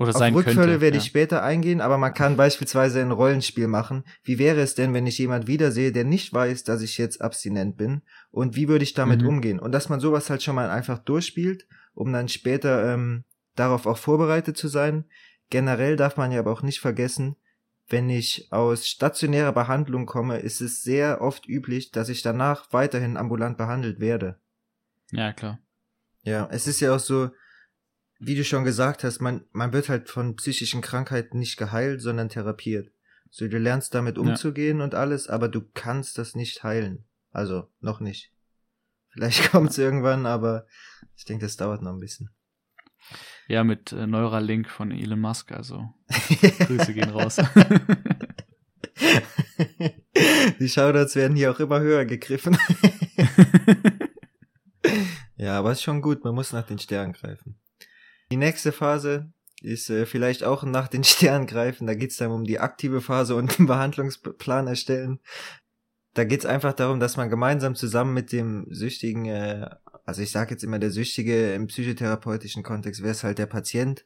Oder 0.00 0.10
Auf 0.10 0.16
sein 0.16 0.34
Rückfälle 0.34 0.56
könnte. 0.56 0.80
werde 0.80 0.96
ja. 0.96 1.02
ich 1.02 1.08
später 1.08 1.42
eingehen, 1.42 1.82
aber 1.82 1.98
man 1.98 2.14
kann 2.14 2.38
beispielsweise 2.38 3.02
ein 3.02 3.10
Rollenspiel 3.10 3.66
machen. 3.68 4.04
Wie 4.24 4.38
wäre 4.38 4.60
es 4.62 4.74
denn, 4.74 4.94
wenn 4.94 5.06
ich 5.06 5.18
jemand 5.18 5.46
wiedersehe, 5.46 5.92
der 5.92 6.04
nicht 6.04 6.32
weiß, 6.32 6.64
dass 6.64 6.80
ich 6.80 6.96
jetzt 6.96 7.20
abstinent 7.20 7.76
bin? 7.76 8.00
Und 8.30 8.56
wie 8.56 8.66
würde 8.66 8.82
ich 8.82 8.94
damit 8.94 9.20
Mhm. 9.20 9.28
umgehen? 9.28 9.58
Und 9.60 9.72
dass 9.72 9.90
man 9.90 10.00
sowas 10.00 10.30
halt 10.30 10.42
schon 10.42 10.54
mal 10.54 10.70
einfach 10.70 10.98
durchspielt, 11.00 11.66
um 11.92 12.14
dann 12.14 12.28
später 12.30 12.94
ähm, 12.94 13.24
darauf 13.56 13.84
auch 13.84 13.98
vorbereitet 13.98 14.56
zu 14.56 14.68
sein. 14.68 15.04
Generell 15.50 15.96
darf 15.96 16.16
man 16.16 16.32
ja 16.32 16.38
aber 16.40 16.52
auch 16.52 16.62
nicht 16.62 16.80
vergessen, 16.80 17.36
wenn 17.90 18.08
ich 18.08 18.48
aus 18.52 18.86
stationärer 18.88 19.52
Behandlung 19.52 20.06
komme, 20.06 20.38
ist 20.38 20.62
es 20.62 20.82
sehr 20.82 21.20
oft 21.20 21.46
üblich, 21.46 21.90
dass 21.90 22.08
ich 22.08 22.22
danach 22.22 22.72
weiterhin 22.72 23.18
ambulant 23.18 23.58
behandelt 23.58 24.00
werde. 24.00 24.38
Ja, 25.12 25.34
klar. 25.34 25.58
Ja, 26.22 26.48
es 26.50 26.66
ist 26.66 26.80
ja 26.80 26.94
auch 26.94 27.00
so, 27.00 27.30
wie 28.20 28.34
du 28.34 28.44
schon 28.44 28.64
gesagt 28.64 29.02
hast, 29.02 29.20
man, 29.20 29.44
man 29.52 29.72
wird 29.72 29.88
halt 29.88 30.08
von 30.10 30.36
psychischen 30.36 30.82
Krankheiten 30.82 31.38
nicht 31.38 31.56
geheilt, 31.56 32.02
sondern 32.02 32.28
therapiert. 32.28 32.90
So, 33.30 33.48
du 33.48 33.58
lernst 33.58 33.94
damit 33.94 34.16
Ja. 34.16 34.22
umzugehen 34.22 34.80
und 34.82 34.94
alles, 34.94 35.28
aber 35.28 35.48
du 35.48 35.62
kannst 35.74 36.18
das 36.18 36.34
nicht 36.34 36.62
heilen. 36.62 37.04
Also, 37.32 37.68
noch 37.80 38.00
nicht. 38.00 38.30
Vielleicht 39.08 39.50
kommt's 39.52 39.78
irgendwann, 39.78 40.26
aber 40.26 40.66
ich 41.16 41.24
denke, 41.24 41.46
das 41.46 41.56
dauert 41.56 41.80
noch 41.82 41.92
ein 41.92 42.00
bisschen. 42.00 42.28
Ja, 43.48 43.64
mit 43.64 43.90
äh, 43.92 44.06
Neuralink 44.06 44.68
von 44.68 44.90
Elon 44.92 45.18
Musk, 45.20 45.50
also 45.52 45.88
Grüße 46.66 46.92
gehen 46.94 47.10
raus. 47.10 47.38
Die 50.60 50.68
Shoutouts 50.68 51.16
werden 51.16 51.36
hier 51.36 51.50
auch 51.50 51.60
immer 51.60 51.80
höher 51.80 52.04
gegriffen. 52.04 52.56
ja, 55.36 55.58
aber 55.58 55.72
ist 55.72 55.82
schon 55.82 56.02
gut, 56.02 56.22
man 56.24 56.34
muss 56.34 56.52
nach 56.52 56.66
den 56.66 56.78
Sternen 56.78 57.12
greifen. 57.12 57.58
Die 58.30 58.36
nächste 58.36 58.70
Phase 58.72 59.32
ist 59.62 59.90
äh, 59.90 60.06
vielleicht 60.06 60.44
auch 60.44 60.62
nach 60.62 60.88
den 60.88 61.04
Sternen 61.04 61.46
greifen. 61.46 61.86
Da 61.86 61.94
geht's 61.94 62.16
dann 62.16 62.30
um 62.30 62.44
die 62.44 62.60
aktive 62.60 63.00
Phase 63.00 63.34
und 63.34 63.58
den 63.58 63.66
Behandlungsplan 63.66 64.66
erstellen. 64.66 65.20
Da 66.14 66.24
geht's 66.24 66.46
einfach 66.46 66.72
darum, 66.72 66.98
dass 66.98 67.16
man 67.16 67.30
gemeinsam 67.30 67.74
zusammen 67.74 68.14
mit 68.14 68.32
dem 68.32 68.66
Süchtigen, 68.70 69.26
äh, 69.26 69.68
also 70.04 70.22
ich 70.22 70.30
sage 70.30 70.52
jetzt 70.52 70.64
immer 70.64 70.78
der 70.78 70.90
Süchtige 70.90 71.54
im 71.54 71.68
psychotherapeutischen 71.68 72.62
Kontext, 72.62 73.02
wäre 73.02 73.12
es 73.12 73.22
halt 73.22 73.38
der 73.38 73.46
Patient, 73.46 74.04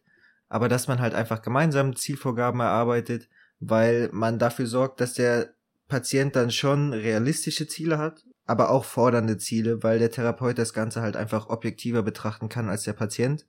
aber 0.49 0.69
dass 0.69 0.87
man 0.87 1.01
halt 1.01 1.15
einfach 1.15 1.41
gemeinsam 1.41 1.97
Zielvorgaben 1.97 2.61
erarbeitet, 2.61 3.29
weil 3.61 4.11
man 4.13 4.39
dafür 4.39 4.67
sorgt, 4.67 5.01
dass 5.01 5.15
der 5.15 5.55
Patient 5.89 6.37
dann 6.37 6.51
schon 6.51 6.93
realistische 6.93 7.67
Ziele 7.67 7.99
hat, 7.99 8.25
aber 8.47 8.71
auch 8.71 8.85
fordernde 8.85 9.39
Ziele, 9.39 9.83
weil 9.83 9.99
der 9.99 10.11
Therapeut 10.11 10.59
das 10.59 10.75
Ganze 10.75 11.01
halt 11.01 11.17
einfach 11.17 11.49
objektiver 11.49 12.03
betrachten 12.03 12.49
kann 12.49 12.69
als 12.69 12.83
der 12.83 12.93
Patient. 12.93 13.47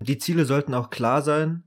Die 0.00 0.18
Ziele 0.18 0.44
sollten 0.44 0.74
auch 0.74 0.90
klar 0.90 1.22
sein. 1.22 1.64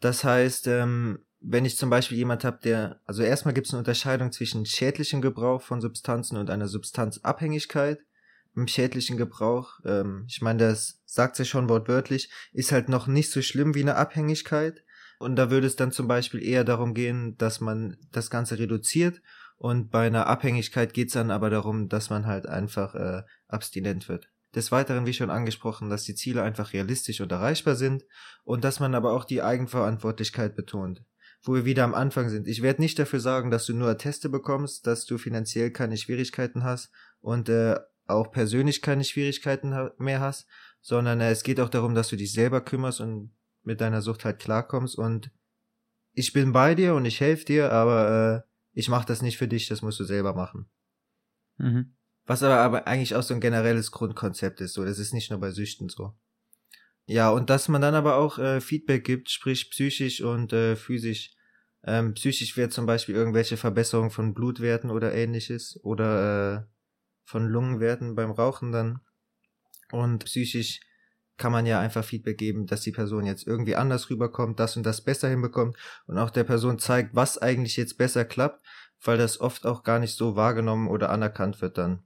Das 0.00 0.24
heißt, 0.24 0.66
ähm, 0.66 1.20
wenn 1.40 1.64
ich 1.64 1.76
zum 1.76 1.90
Beispiel 1.90 2.16
jemand 2.16 2.44
habe, 2.44 2.58
der, 2.62 3.00
also 3.04 3.22
erstmal 3.22 3.54
gibt 3.54 3.66
es 3.66 3.72
eine 3.72 3.78
Unterscheidung 3.78 4.32
zwischen 4.32 4.64
schädlichem 4.66 5.20
Gebrauch 5.20 5.62
von 5.62 5.80
Substanzen 5.80 6.36
und 6.36 6.50
einer 6.50 6.68
Substanzabhängigkeit. 6.68 8.00
Im 8.56 8.68
schädlichen 8.68 9.16
Gebrauch, 9.16 9.80
ähm, 9.84 10.26
ich 10.28 10.40
meine, 10.40 10.60
das 10.60 11.02
sagt 11.06 11.38
ja 11.38 11.44
schon 11.44 11.68
wortwörtlich, 11.68 12.30
ist 12.52 12.70
halt 12.70 12.88
noch 12.88 13.08
nicht 13.08 13.30
so 13.30 13.42
schlimm 13.42 13.74
wie 13.74 13.82
eine 13.82 13.96
Abhängigkeit. 13.96 14.84
Und 15.18 15.36
da 15.36 15.50
würde 15.50 15.66
es 15.66 15.76
dann 15.76 15.90
zum 15.90 16.06
Beispiel 16.06 16.42
eher 16.42 16.64
darum 16.64 16.94
gehen, 16.94 17.36
dass 17.36 17.60
man 17.60 17.96
das 18.12 18.30
Ganze 18.30 18.58
reduziert. 18.58 19.20
Und 19.56 19.90
bei 19.90 20.06
einer 20.06 20.26
Abhängigkeit 20.26 20.94
geht 20.94 21.08
es 21.08 21.14
dann 21.14 21.30
aber 21.30 21.50
darum, 21.50 21.88
dass 21.88 22.10
man 22.10 22.26
halt 22.26 22.46
einfach 22.46 22.94
äh, 22.94 23.22
abstinent 23.48 24.08
wird. 24.08 24.28
Des 24.54 24.70
Weiteren, 24.70 25.06
wie 25.06 25.12
schon 25.12 25.30
angesprochen, 25.30 25.90
dass 25.90 26.04
die 26.04 26.14
Ziele 26.14 26.42
einfach 26.42 26.72
realistisch 26.72 27.20
und 27.20 27.32
erreichbar 27.32 27.74
sind 27.74 28.04
und 28.44 28.64
dass 28.64 28.80
man 28.80 28.94
aber 28.94 29.12
auch 29.12 29.24
die 29.24 29.42
Eigenverantwortlichkeit 29.42 30.54
betont. 30.54 31.04
Wo 31.42 31.54
wir 31.54 31.64
wieder 31.64 31.84
am 31.84 31.94
Anfang 31.94 32.30
sind. 32.30 32.46
Ich 32.46 32.62
werde 32.62 32.80
nicht 32.80 32.98
dafür 32.98 33.20
sagen, 33.20 33.50
dass 33.50 33.66
du 33.66 33.74
nur 33.74 33.88
Atteste 33.88 34.28
bekommst, 34.28 34.86
dass 34.86 35.04
du 35.04 35.18
finanziell 35.18 35.70
keine 35.70 35.96
Schwierigkeiten 35.96 36.64
hast 36.64 36.90
und 37.20 37.48
äh, 37.48 37.76
auch 38.06 38.30
persönlich 38.30 38.82
keine 38.82 39.04
Schwierigkeiten 39.04 39.90
mehr 39.98 40.20
hast, 40.20 40.46
sondern 40.80 41.20
äh, 41.20 41.30
es 41.30 41.42
geht 41.42 41.60
auch 41.60 41.68
darum, 41.68 41.94
dass 41.94 42.08
du 42.08 42.16
dich 42.16 42.32
selber 42.32 42.60
kümmerst 42.60 43.00
und 43.00 43.32
mit 43.62 43.80
deiner 43.80 44.02
Sucht 44.02 44.24
halt 44.24 44.38
klarkommst 44.38 44.96
und 44.96 45.30
ich 46.12 46.32
bin 46.32 46.52
bei 46.52 46.74
dir 46.74 46.94
und 46.94 47.04
ich 47.06 47.20
helfe 47.20 47.44
dir, 47.44 47.72
aber 47.72 48.44
äh, 48.46 48.48
ich 48.72 48.88
mache 48.88 49.06
das 49.06 49.22
nicht 49.22 49.36
für 49.36 49.48
dich, 49.48 49.68
das 49.68 49.82
musst 49.82 49.98
du 50.00 50.04
selber 50.04 50.34
machen. 50.34 50.68
Mhm. 51.58 51.94
Was 52.26 52.42
aber, 52.42 52.58
aber 52.58 52.86
eigentlich 52.86 53.14
auch 53.14 53.22
so 53.22 53.34
ein 53.34 53.40
generelles 53.40 53.90
Grundkonzept 53.90 54.60
ist, 54.60 54.74
so. 54.74 54.84
Das 54.84 54.98
ist 54.98 55.12
nicht 55.12 55.30
nur 55.30 55.40
bei 55.40 55.50
Süchten 55.50 55.88
so. 55.88 56.14
Ja, 57.06 57.30
und 57.30 57.50
dass 57.50 57.68
man 57.68 57.82
dann 57.82 57.94
aber 57.94 58.16
auch 58.16 58.38
äh, 58.38 58.60
Feedback 58.60 59.04
gibt, 59.04 59.30
sprich 59.30 59.70
psychisch 59.70 60.22
und 60.22 60.52
äh, 60.52 60.74
physisch. 60.76 61.32
Ähm, 61.86 62.14
psychisch 62.14 62.56
wäre 62.56 62.70
zum 62.70 62.86
Beispiel 62.86 63.14
irgendwelche 63.14 63.58
Verbesserungen 63.58 64.10
von 64.10 64.32
Blutwerten 64.32 64.90
oder 64.90 65.12
ähnliches 65.12 65.78
oder 65.82 66.56
äh, 66.56 66.74
von 67.24 67.46
Lungenwerten 67.46 68.14
beim 68.14 68.30
Rauchen 68.30 68.72
dann. 68.72 69.00
Und 69.92 70.24
psychisch 70.24 70.80
kann 71.36 71.52
man 71.52 71.66
ja 71.66 71.80
einfach 71.80 72.04
Feedback 72.04 72.38
geben, 72.38 72.66
dass 72.66 72.82
die 72.82 72.92
Person 72.92 73.26
jetzt 73.26 73.46
irgendwie 73.46 73.76
anders 73.76 74.08
rüberkommt, 74.08 74.58
das 74.60 74.76
und 74.76 74.84
das 74.84 75.02
besser 75.02 75.28
hinbekommt 75.28 75.76
und 76.06 76.16
auch 76.16 76.30
der 76.30 76.44
Person 76.44 76.78
zeigt, 76.78 77.14
was 77.14 77.38
eigentlich 77.38 77.76
jetzt 77.76 77.98
besser 77.98 78.24
klappt, 78.24 78.64
weil 79.02 79.18
das 79.18 79.40
oft 79.40 79.66
auch 79.66 79.82
gar 79.82 79.98
nicht 79.98 80.16
so 80.16 80.36
wahrgenommen 80.36 80.88
oder 80.88 81.10
anerkannt 81.10 81.60
wird 81.60 81.76
dann. 81.76 82.04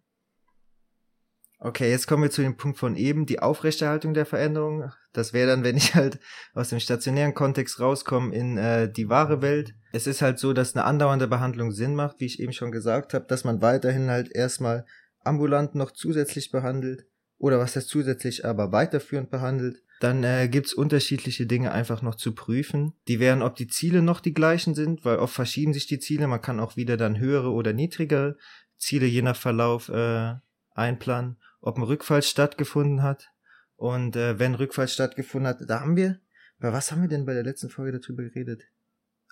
Okay, 1.61 1.91
jetzt 1.91 2.07
kommen 2.07 2.23
wir 2.23 2.31
zu 2.31 2.43
dem 2.43 2.57
Punkt 2.57 2.79
von 2.79 2.95
eben, 2.95 3.27
die 3.27 3.41
Aufrechterhaltung 3.41 4.15
der 4.15 4.27
Veränderung. 4.27 4.93
Das 5.13 5.33
wäre 5.33 5.49
dann, 5.49 5.65
wenn 5.65 5.77
ich 5.77 5.97
halt 5.97 6.21
aus 6.55 6.69
dem 6.69 6.79
stationären 6.79 7.35
Kontext 7.35 7.81
rauskomme 7.81 8.33
in 8.33 8.57
äh, 8.59 8.91
die 8.91 9.09
wahre 9.09 9.43
Welt. 9.43 9.75
Es 9.93 10.07
ist 10.07 10.23
halt 10.23 10.39
so, 10.39 10.53
dass 10.53 10.77
eine 10.77 10.85
andauernde 10.85 11.27
Behandlung 11.27 11.73
Sinn 11.73 11.97
macht, 11.97 12.21
wie 12.21 12.27
ich 12.27 12.39
eben 12.39 12.53
schon 12.53 12.71
gesagt 12.71 13.13
habe, 13.13 13.25
dass 13.27 13.43
man 13.43 13.61
weiterhin 13.61 14.09
halt 14.09 14.33
erstmal 14.33 14.87
ambulant 15.25 15.75
noch 15.75 15.91
zusätzlich 15.91 16.53
behandelt 16.53 17.07
oder 17.39 17.59
was 17.59 17.73
das 17.73 17.89
zusätzlich 17.89 18.45
aber 18.45 18.71
weiterführend 18.71 19.31
behandelt. 19.31 19.83
Dann 19.99 20.23
äh, 20.23 20.49
gibt's 20.49 20.73
unterschiedliche 20.73 21.47
Dinge 21.47 21.73
einfach 21.73 22.03
noch 22.03 22.15
zu 22.15 22.37
prüfen. 22.37 22.93
Die 23.09 23.19
wären, 23.19 23.43
ob 23.43 23.57
die 23.57 23.67
Ziele 23.67 24.01
noch 24.01 24.21
die 24.21 24.33
gleichen 24.33 24.77
sind, 24.77 25.05
weil 25.05 25.17
oft 25.17 25.35
verschieben 25.35 25.73
sich 25.73 25.89
die 25.89 25.99
Ziele. 25.99 26.29
Man 26.29 26.41
kann 26.41 26.61
auch 26.61 26.77
wieder 26.77 26.97
dann 26.97 27.19
höhere 27.19 27.51
oder 27.51 27.73
niedrigere 27.73 28.37
Ziele 28.77 29.07
je 29.07 29.23
nach 29.23 29.35
Verlauf 29.35 29.89
äh, 29.89 30.35
einplanen 30.73 31.37
ob 31.61 31.77
ein 31.77 31.83
Rückfall 31.83 32.23
stattgefunden 32.23 33.03
hat. 33.03 33.31
Und 33.77 34.17
äh, 34.17 34.39
wenn 34.39 34.55
Rückfall 34.55 34.89
stattgefunden 34.89 35.49
hat, 35.49 35.59
da 35.69 35.81
haben 35.81 35.97
wir, 35.97 36.21
bei 36.59 36.73
was 36.73 36.91
haben 36.91 37.03
wir 37.03 37.09
denn 37.09 37.27
bei 37.27 37.35
der 37.35 37.45
letzten 37.45 37.71
Folge 37.71 37.99
darüber 37.99 38.25
geredet? 38.25 38.65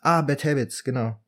Ah, 0.02 0.22
Bad 0.22 0.44
Habits, 0.44 0.84
genau. 0.84 1.20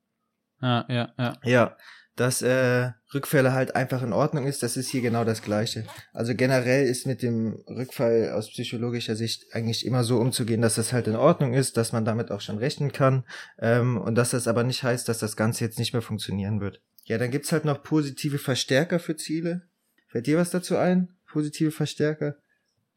Ja, 0.60 0.84
ja, 0.88 1.12
ja. 1.18 1.36
Ja, 1.42 1.76
dass 2.18 2.42
äh, 2.42 2.90
Rückfälle 3.14 3.52
halt 3.52 3.76
einfach 3.76 4.02
in 4.02 4.12
Ordnung 4.12 4.46
ist, 4.46 4.62
das 4.62 4.76
ist 4.76 4.88
hier 4.88 5.00
genau 5.00 5.24
das 5.24 5.42
Gleiche. 5.42 5.84
Also 6.12 6.34
generell 6.34 6.86
ist 6.86 7.06
mit 7.06 7.22
dem 7.22 7.62
Rückfall 7.68 8.32
aus 8.32 8.50
psychologischer 8.50 9.14
Sicht 9.14 9.46
eigentlich 9.52 9.86
immer 9.86 10.02
so 10.02 10.18
umzugehen, 10.18 10.60
dass 10.60 10.74
das 10.74 10.92
halt 10.92 11.06
in 11.06 11.16
Ordnung 11.16 11.54
ist, 11.54 11.76
dass 11.76 11.92
man 11.92 12.04
damit 12.04 12.30
auch 12.30 12.40
schon 12.40 12.58
rechnen 12.58 12.92
kann 12.92 13.24
ähm, 13.58 13.98
und 13.98 14.16
dass 14.16 14.30
das 14.30 14.48
aber 14.48 14.64
nicht 14.64 14.82
heißt, 14.82 15.08
dass 15.08 15.18
das 15.18 15.36
Ganze 15.36 15.64
jetzt 15.64 15.78
nicht 15.78 15.92
mehr 15.92 16.02
funktionieren 16.02 16.60
wird. 16.60 16.82
Ja, 17.04 17.18
dann 17.18 17.30
gibt's 17.30 17.52
halt 17.52 17.64
noch 17.64 17.82
positive 17.82 18.38
Verstärker 18.38 18.98
für 18.98 19.16
Ziele. 19.16 19.67
Fällt 20.08 20.26
dir 20.26 20.38
was 20.38 20.50
dazu 20.50 20.76
ein? 20.76 21.14
Positive 21.26 21.70
Verstärker? 21.70 22.36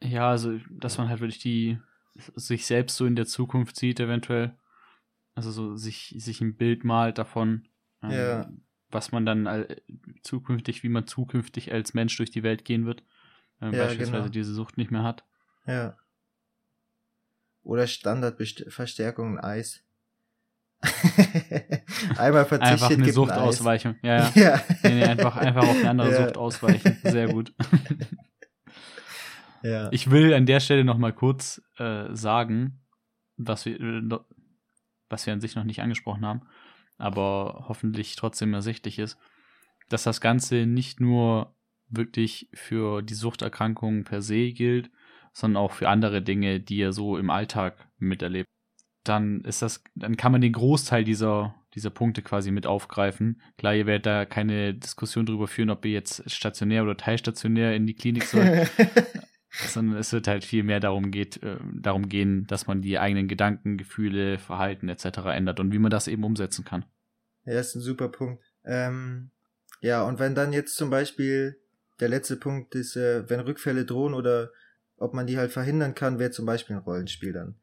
Ja, 0.01 0.29
also, 0.29 0.57
dass 0.69 0.97
man 0.97 1.09
halt 1.09 1.19
wirklich 1.19 1.39
die, 1.39 1.77
sich 2.35 2.65
selbst 2.65 2.95
so 2.95 3.05
in 3.05 3.15
der 3.15 3.27
Zukunft 3.27 3.75
sieht, 3.77 3.99
eventuell. 3.99 4.57
Also 5.35 5.51
so 5.51 5.75
sich, 5.75 6.13
sich 6.17 6.41
ein 6.41 6.55
Bild 6.55 6.83
malt 6.83 7.17
davon, 7.17 7.67
ähm, 8.03 8.11
ja. 8.11 8.51
was 8.89 9.11
man 9.11 9.25
dann 9.25 9.65
zukünftig, 10.23 10.83
wie 10.83 10.89
man 10.89 11.07
zukünftig 11.07 11.71
als 11.71 11.93
Mensch 11.93 12.17
durch 12.17 12.31
die 12.31 12.43
Welt 12.43 12.65
gehen 12.65 12.85
wird. 12.85 13.03
Ähm, 13.61 13.73
ja, 13.73 13.85
beispielsweise 13.85 14.23
genau. 14.23 14.31
diese 14.31 14.53
Sucht 14.53 14.77
nicht 14.77 14.91
mehr 14.91 15.03
hat. 15.03 15.23
Ja. 15.65 15.97
Oder 17.63 17.87
Standardverstärkung 17.87 19.39
Eis. 19.39 19.83
Einmal 22.17 22.45
verzichtet. 22.45 22.81
Einfach 22.83 22.91
eine 22.91 23.11
Sucht 23.11 23.31
ausweichen. 23.31 23.99
Ja, 24.01 24.17
ja. 24.17 24.31
ja. 24.35 24.61
Nee, 24.83 24.95
nee, 24.95 25.03
einfach, 25.03 25.37
einfach 25.37 25.63
auf 25.63 25.77
eine 25.77 25.89
andere 25.89 26.11
ja. 26.11 26.25
Sucht 26.25 26.37
ausweichen. 26.37 26.97
Sehr 27.03 27.27
gut. 27.27 27.53
ja. 29.61 29.89
Ich 29.91 30.09
will 30.09 30.33
an 30.33 30.45
der 30.45 30.59
Stelle 30.59 30.83
noch 30.83 30.97
mal 30.97 31.13
kurz 31.13 31.61
äh, 31.77 32.05
sagen, 32.13 32.81
was 33.37 33.65
wir, 33.65 33.79
äh, 33.79 34.19
was 35.09 35.25
wir 35.25 35.33
an 35.33 35.41
sich 35.41 35.55
noch 35.55 35.63
nicht 35.63 35.81
angesprochen 35.81 36.25
haben, 36.25 36.41
aber 36.97 37.65
hoffentlich 37.67 38.15
trotzdem 38.15 38.53
ersichtlich 38.53 38.97
ist, 38.97 39.17
dass 39.89 40.03
das 40.03 40.21
Ganze 40.21 40.65
nicht 40.65 40.99
nur 40.99 41.55
wirklich 41.89 42.49
für 42.53 43.01
die 43.01 43.13
Suchterkrankungen 43.13 44.05
per 44.05 44.21
se 44.21 44.51
gilt, 44.51 44.89
sondern 45.33 45.61
auch 45.61 45.71
für 45.73 45.89
andere 45.89 46.21
Dinge, 46.21 46.59
die 46.59 46.77
ihr 46.77 46.93
so 46.93 47.17
im 47.17 47.29
Alltag 47.29 47.87
miterlebt 47.97 48.47
dann 49.03 49.41
ist 49.41 49.61
das, 49.61 49.83
dann 49.95 50.17
kann 50.17 50.31
man 50.31 50.41
den 50.41 50.53
Großteil 50.53 51.03
dieser, 51.03 51.55
dieser 51.73 51.89
Punkte 51.89 52.21
quasi 52.21 52.51
mit 52.51 52.67
aufgreifen. 52.67 53.41
Klar, 53.57 53.75
ihr 53.75 53.85
werdet 53.85 54.05
da 54.05 54.25
keine 54.25 54.73
Diskussion 54.73 55.25
darüber 55.25 55.47
führen, 55.47 55.69
ob 55.69 55.85
ihr 55.85 55.91
jetzt 55.91 56.29
stationär 56.29 56.83
oder 56.83 56.97
teilstationär 56.97 57.75
in 57.75 57.87
die 57.87 57.95
Klinik 57.95 58.23
sollt. 58.23 58.69
sondern 59.51 59.97
es 59.97 60.13
wird 60.13 60.27
halt 60.27 60.45
viel 60.45 60.63
mehr 60.63 60.79
darum 60.79 61.11
geht, 61.11 61.43
äh, 61.43 61.57
darum 61.73 62.07
gehen, 62.07 62.47
dass 62.47 62.67
man 62.67 62.81
die 62.81 62.99
eigenen 62.99 63.27
Gedanken, 63.27 63.77
Gefühle, 63.77 64.39
Verhalten 64.39 64.87
etc. 64.87 65.05
ändert 65.33 65.59
und 65.59 65.73
wie 65.73 65.79
man 65.79 65.91
das 65.91 66.07
eben 66.07 66.23
umsetzen 66.23 66.63
kann. 66.63 66.85
Ja, 67.43 67.59
ist 67.59 67.75
ein 67.75 67.81
super 67.81 68.07
Punkt. 68.07 68.43
Ähm, 68.63 69.31
ja, 69.81 70.03
und 70.03 70.19
wenn 70.19 70.35
dann 70.35 70.53
jetzt 70.53 70.75
zum 70.75 70.89
Beispiel 70.89 71.57
der 71.99 72.09
letzte 72.09 72.37
Punkt 72.37 72.75
ist, 72.75 72.95
äh, 72.95 73.29
wenn 73.29 73.39
Rückfälle 73.41 73.85
drohen 73.85 74.13
oder 74.13 74.51
ob 74.97 75.13
man 75.13 75.27
die 75.27 75.37
halt 75.37 75.51
verhindern 75.51 75.95
kann, 75.95 76.19
wäre 76.19 76.31
zum 76.31 76.45
Beispiel 76.45 76.75
ein 76.75 76.83
Rollenspiel 76.83 77.33
dann 77.33 77.55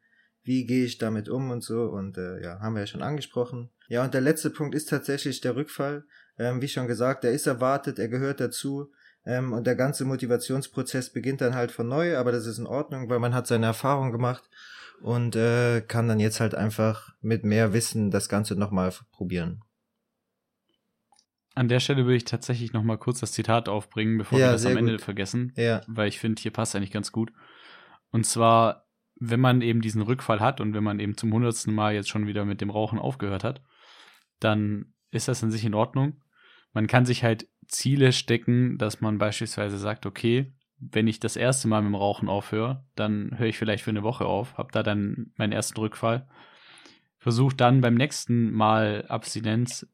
wie 0.48 0.64
gehe 0.64 0.86
ich 0.86 0.96
damit 0.96 1.28
um 1.28 1.50
und 1.50 1.62
so 1.62 1.82
und 1.84 2.16
äh, 2.16 2.42
ja, 2.42 2.58
haben 2.60 2.74
wir 2.74 2.80
ja 2.80 2.86
schon 2.86 3.02
angesprochen. 3.02 3.70
Ja, 3.88 4.02
und 4.02 4.14
der 4.14 4.22
letzte 4.22 4.48
Punkt 4.48 4.74
ist 4.74 4.88
tatsächlich 4.88 5.42
der 5.42 5.54
Rückfall. 5.54 6.04
Ähm, 6.38 6.62
wie 6.62 6.68
schon 6.68 6.86
gesagt, 6.86 7.22
der 7.22 7.32
ist 7.32 7.46
erwartet, 7.46 7.98
er 7.98 8.08
gehört 8.08 8.40
dazu 8.40 8.90
ähm, 9.26 9.52
und 9.52 9.66
der 9.66 9.76
ganze 9.76 10.06
Motivationsprozess 10.06 11.12
beginnt 11.12 11.42
dann 11.42 11.54
halt 11.54 11.70
von 11.70 11.86
neu, 11.86 12.16
aber 12.16 12.32
das 12.32 12.46
ist 12.46 12.58
in 12.58 12.66
Ordnung, 12.66 13.10
weil 13.10 13.18
man 13.18 13.34
hat 13.34 13.46
seine 13.46 13.66
Erfahrung 13.66 14.10
gemacht 14.10 14.48
und 15.02 15.36
äh, 15.36 15.82
kann 15.82 16.08
dann 16.08 16.18
jetzt 16.18 16.40
halt 16.40 16.54
einfach 16.54 17.10
mit 17.20 17.44
mehr 17.44 17.74
Wissen 17.74 18.10
das 18.10 18.30
Ganze 18.30 18.56
nochmal 18.56 18.92
probieren. 19.12 19.62
An 21.54 21.68
der 21.68 21.80
Stelle 21.80 22.04
würde 22.04 22.16
ich 22.16 22.24
tatsächlich 22.24 22.72
nochmal 22.72 22.96
kurz 22.96 23.20
das 23.20 23.32
Zitat 23.32 23.68
aufbringen, 23.68 24.16
bevor 24.16 24.38
ja, 24.38 24.46
wir 24.46 24.52
das 24.52 24.64
am 24.64 24.78
Ende 24.78 24.92
gut. 24.92 25.02
vergessen, 25.02 25.52
ja. 25.56 25.82
weil 25.88 26.08
ich 26.08 26.18
finde, 26.18 26.40
hier 26.40 26.52
passt 26.52 26.74
eigentlich 26.74 26.92
ganz 26.92 27.12
gut. 27.12 27.32
Und 28.10 28.24
zwar 28.24 28.87
wenn 29.20 29.40
man 29.40 29.62
eben 29.62 29.80
diesen 29.80 30.02
Rückfall 30.02 30.40
hat 30.40 30.60
und 30.60 30.74
wenn 30.74 30.84
man 30.84 31.00
eben 31.00 31.16
zum 31.16 31.32
hundertsten 31.32 31.74
Mal 31.74 31.94
jetzt 31.94 32.08
schon 32.08 32.26
wieder 32.26 32.44
mit 32.44 32.60
dem 32.60 32.70
Rauchen 32.70 32.98
aufgehört 32.98 33.44
hat, 33.44 33.62
dann 34.40 34.92
ist 35.10 35.28
das 35.28 35.42
in 35.42 35.50
sich 35.50 35.64
in 35.64 35.74
Ordnung. 35.74 36.22
man 36.72 36.86
kann 36.86 37.06
sich 37.06 37.24
halt 37.24 37.48
Ziele 37.66 38.12
stecken, 38.12 38.78
dass 38.78 39.00
man 39.00 39.18
beispielsweise 39.18 39.78
sagt, 39.78 40.06
okay, 40.06 40.52
wenn 40.78 41.08
ich 41.08 41.18
das 41.18 41.36
erste 41.36 41.66
Mal 41.68 41.82
mit 41.82 41.90
dem 41.90 41.96
Rauchen 41.96 42.28
aufhöre, 42.28 42.84
dann 42.94 43.36
höre 43.36 43.48
ich 43.48 43.58
vielleicht 43.58 43.84
für 43.84 43.90
eine 43.90 44.02
Woche 44.02 44.26
auf, 44.26 44.56
habe 44.56 44.72
da 44.72 44.82
dann 44.82 45.32
meinen 45.36 45.52
ersten 45.52 45.78
Rückfall. 45.80 46.28
Versuche 47.18 47.56
dann 47.56 47.80
beim 47.80 47.94
nächsten 47.94 48.52
Mal 48.52 49.04
Abstinenz 49.08 49.86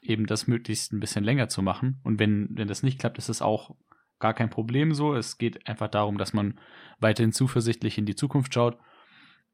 eben 0.00 0.26
das 0.26 0.46
möglichst 0.46 0.92
ein 0.92 1.00
bisschen 1.00 1.24
länger 1.24 1.48
zu 1.48 1.62
machen. 1.62 2.00
Und 2.02 2.18
wenn, 2.18 2.48
wenn 2.52 2.68
das 2.68 2.82
nicht 2.82 2.98
klappt, 2.98 3.18
ist 3.18 3.28
es 3.28 3.42
auch 3.42 3.76
gar 4.18 4.34
kein 4.34 4.50
Problem 4.50 4.94
so. 4.94 5.14
Es 5.14 5.38
geht 5.38 5.66
einfach 5.66 5.88
darum, 5.88 6.18
dass 6.18 6.32
man 6.32 6.58
weiterhin 6.98 7.32
zuversichtlich 7.32 7.98
in 7.98 8.06
die 8.06 8.14
Zukunft 8.14 8.54
schaut. 8.54 8.78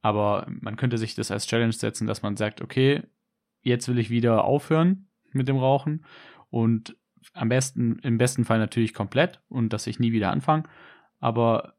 Aber 0.00 0.46
man 0.48 0.76
könnte 0.76 0.98
sich 0.98 1.14
das 1.14 1.30
als 1.30 1.46
Challenge 1.46 1.72
setzen, 1.72 2.06
dass 2.06 2.22
man 2.22 2.36
sagt, 2.36 2.60
okay, 2.60 3.02
jetzt 3.62 3.88
will 3.88 3.98
ich 3.98 4.10
wieder 4.10 4.44
aufhören 4.44 5.08
mit 5.32 5.48
dem 5.48 5.56
Rauchen 5.56 6.04
und 6.50 6.96
am 7.34 7.48
besten, 7.48 7.98
im 8.00 8.18
besten 8.18 8.44
Fall 8.44 8.58
natürlich 8.58 8.94
komplett 8.94 9.40
und 9.48 9.72
dass 9.72 9.86
ich 9.86 10.00
nie 10.00 10.12
wieder 10.12 10.30
anfange. 10.30 10.64
Aber 11.20 11.74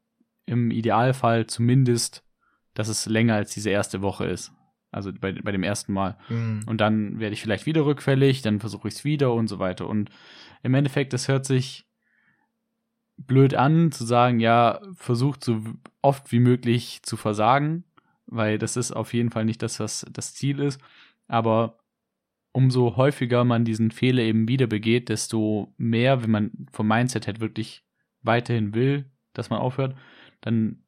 im 0.46 0.70
Idealfall 0.70 1.46
zumindest, 1.46 2.24
dass 2.72 2.88
es 2.88 3.06
länger 3.06 3.34
als 3.34 3.52
diese 3.52 3.70
erste 3.70 4.02
Woche 4.02 4.24
ist. 4.24 4.52
Also 4.90 5.12
bei, 5.12 5.32
bei 5.32 5.52
dem 5.52 5.62
ersten 5.62 5.92
Mal. 5.92 6.16
Mhm. 6.28 6.62
Und 6.66 6.80
dann 6.80 7.18
werde 7.18 7.34
ich 7.34 7.42
vielleicht 7.42 7.66
wieder 7.66 7.84
rückfällig, 7.84 8.42
dann 8.42 8.60
versuche 8.60 8.88
ich 8.88 8.94
es 8.94 9.04
wieder 9.04 9.32
und 9.34 9.48
so 9.48 9.58
weiter. 9.58 9.88
Und 9.88 10.10
im 10.62 10.74
Endeffekt, 10.74 11.12
das 11.12 11.28
hört 11.28 11.44
sich 11.44 11.86
blöd 13.16 13.54
an, 13.54 13.92
zu 13.92 14.04
sagen, 14.04 14.40
ja, 14.40 14.80
versucht 14.94 15.44
so 15.44 15.60
oft 16.02 16.32
wie 16.32 16.40
möglich 16.40 17.00
zu 17.02 17.16
versagen, 17.16 17.84
weil 18.26 18.58
das 18.58 18.76
ist 18.76 18.92
auf 18.92 19.14
jeden 19.14 19.30
Fall 19.30 19.44
nicht 19.44 19.62
das, 19.62 19.80
was 19.80 20.06
das 20.10 20.34
Ziel 20.34 20.60
ist. 20.60 20.80
Aber 21.28 21.78
umso 22.52 22.96
häufiger 22.96 23.44
man 23.44 23.64
diesen 23.64 23.90
Fehler 23.90 24.22
eben 24.22 24.48
wieder 24.48 24.66
begeht, 24.66 25.08
desto 25.08 25.72
mehr, 25.76 26.22
wenn 26.22 26.30
man 26.30 26.50
vom 26.72 26.86
Mindset 26.86 27.26
her 27.26 27.40
wirklich 27.40 27.84
weiterhin 28.22 28.74
will, 28.74 29.10
dass 29.32 29.50
man 29.50 29.58
aufhört, 29.58 29.96
dann 30.40 30.84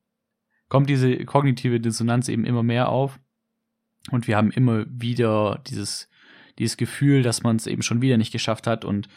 kommt 0.68 0.88
diese 0.88 1.24
kognitive 1.24 1.80
Dissonanz 1.80 2.28
eben 2.28 2.44
immer 2.44 2.62
mehr 2.62 2.88
auf 2.88 3.18
und 4.10 4.26
wir 4.26 4.36
haben 4.36 4.50
immer 4.50 4.84
wieder 4.88 5.62
dieses, 5.66 6.08
dieses 6.58 6.76
Gefühl, 6.76 7.22
dass 7.22 7.42
man 7.42 7.56
es 7.56 7.66
eben 7.66 7.82
schon 7.82 8.02
wieder 8.02 8.16
nicht 8.16 8.32
geschafft 8.32 8.66
hat 8.66 8.84
und 8.84 9.08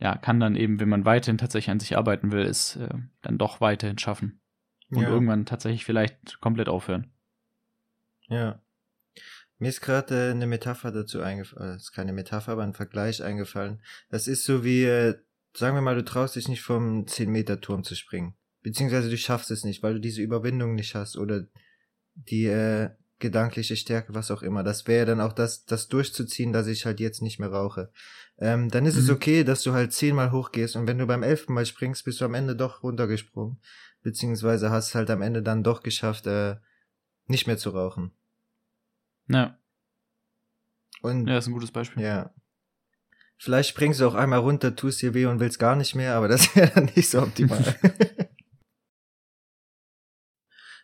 ja, 0.00 0.16
kann 0.16 0.40
dann 0.40 0.56
eben, 0.56 0.80
wenn 0.80 0.88
man 0.88 1.04
weiterhin 1.04 1.38
tatsächlich 1.38 1.70
an 1.70 1.80
sich 1.80 1.96
arbeiten 1.96 2.32
will, 2.32 2.42
es 2.42 2.76
äh, 2.76 2.88
dann 3.20 3.38
doch 3.38 3.60
weiterhin 3.60 3.98
schaffen. 3.98 4.40
Und 4.90 5.02
ja. 5.02 5.08
irgendwann 5.08 5.46
tatsächlich 5.46 5.84
vielleicht 5.84 6.40
komplett 6.40 6.68
aufhören. 6.68 7.12
Ja. 8.28 8.60
Mir 9.58 9.68
ist 9.68 9.82
gerade 9.82 10.28
äh, 10.28 10.30
eine 10.30 10.46
Metapher 10.46 10.90
dazu 10.90 11.20
eingefallen, 11.20 11.74
das 11.74 11.82
ist 11.82 11.92
keine 11.92 12.12
Metapher, 12.12 12.52
aber 12.52 12.62
ein 12.62 12.72
Vergleich 12.72 13.22
eingefallen. 13.22 13.82
Das 14.08 14.26
ist 14.26 14.44
so 14.44 14.64
wie, 14.64 14.84
äh, 14.84 15.18
sagen 15.52 15.76
wir 15.76 15.82
mal, 15.82 15.94
du 15.94 16.04
traust 16.04 16.34
dich 16.34 16.48
nicht 16.48 16.62
vom 16.62 17.04
10-Meter-Turm 17.04 17.84
zu 17.84 17.94
springen. 17.94 18.34
Beziehungsweise 18.62 19.10
du 19.10 19.18
schaffst 19.18 19.50
es 19.50 19.64
nicht, 19.64 19.82
weil 19.82 19.94
du 19.94 20.00
diese 20.00 20.22
Überwindung 20.22 20.74
nicht 20.74 20.94
hast 20.94 21.18
oder 21.18 21.46
die 22.14 22.46
äh, 22.46 22.90
gedankliche 23.20 23.76
Stärke, 23.76 24.14
was 24.14 24.30
auch 24.30 24.42
immer. 24.42 24.62
Das 24.62 24.86
wäre 24.86 25.06
dann 25.06 25.20
auch 25.20 25.32
das, 25.32 25.64
das 25.64 25.88
durchzuziehen, 25.88 26.52
dass 26.52 26.66
ich 26.66 26.86
halt 26.86 27.00
jetzt 27.00 27.22
nicht 27.22 27.38
mehr 27.38 27.50
rauche. 27.50 27.92
Ähm, 28.38 28.70
dann 28.70 28.86
ist 28.86 28.96
mhm. 28.96 29.02
es 29.02 29.10
okay, 29.10 29.44
dass 29.44 29.62
du 29.62 29.72
halt 29.72 29.92
zehnmal 29.92 30.32
hochgehst 30.32 30.76
und 30.76 30.86
wenn 30.86 30.98
du 30.98 31.06
beim 31.06 31.22
elften 31.22 31.52
Mal 31.52 31.66
springst, 31.66 32.04
bist 32.04 32.20
du 32.20 32.24
am 32.24 32.34
Ende 32.34 32.56
doch 32.56 32.82
runtergesprungen. 32.82 33.60
Beziehungsweise 34.02 34.70
hast 34.70 34.88
es 34.88 34.94
halt 34.94 35.10
am 35.10 35.22
Ende 35.22 35.42
dann 35.42 35.62
doch 35.62 35.82
geschafft, 35.82 36.26
äh, 36.26 36.56
nicht 37.26 37.46
mehr 37.46 37.58
zu 37.58 37.70
rauchen. 37.70 38.12
Ja. 39.28 39.58
Und, 41.02 41.28
ja, 41.28 41.38
ist 41.38 41.46
ein 41.46 41.52
gutes 41.52 41.70
Beispiel. 41.70 42.02
Ja. 42.02 42.34
Vielleicht 43.36 43.70
springst 43.70 44.00
du 44.00 44.06
auch 44.06 44.14
einmal 44.14 44.40
runter, 44.40 44.74
tust 44.74 45.00
dir 45.00 45.14
weh 45.14 45.26
und 45.26 45.40
willst 45.40 45.58
gar 45.58 45.76
nicht 45.76 45.94
mehr, 45.94 46.14
aber 46.14 46.28
das 46.28 46.54
wäre 46.56 46.72
dann 46.74 46.90
nicht 46.96 47.08
so 47.08 47.22
optimal. 47.22 47.76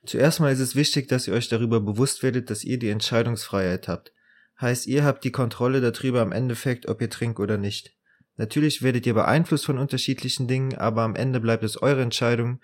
Zuerst 0.06 0.40
mal 0.40 0.52
ist 0.52 0.60
es 0.60 0.76
wichtig, 0.76 1.08
dass 1.08 1.26
ihr 1.26 1.34
euch 1.34 1.48
darüber 1.48 1.80
bewusst 1.80 2.22
werdet, 2.22 2.50
dass 2.50 2.64
ihr 2.64 2.78
die 2.78 2.90
Entscheidungsfreiheit 2.90 3.88
habt. 3.88 4.12
Heißt, 4.60 4.86
ihr 4.86 5.04
habt 5.04 5.24
die 5.24 5.32
Kontrolle 5.32 5.80
darüber 5.80 6.22
am 6.22 6.32
Endeffekt, 6.32 6.88
ob 6.88 7.02
ihr 7.02 7.10
trinkt 7.10 7.40
oder 7.40 7.58
nicht. 7.58 7.94
Natürlich 8.36 8.82
werdet 8.82 9.06
ihr 9.06 9.14
beeinflusst 9.14 9.66
von 9.66 9.78
unterschiedlichen 9.78 10.46
Dingen, 10.46 10.74
aber 10.76 11.02
am 11.02 11.14
Ende 11.14 11.40
bleibt 11.40 11.64
es 11.64 11.80
eure 11.80 12.02
Entscheidung, 12.02 12.60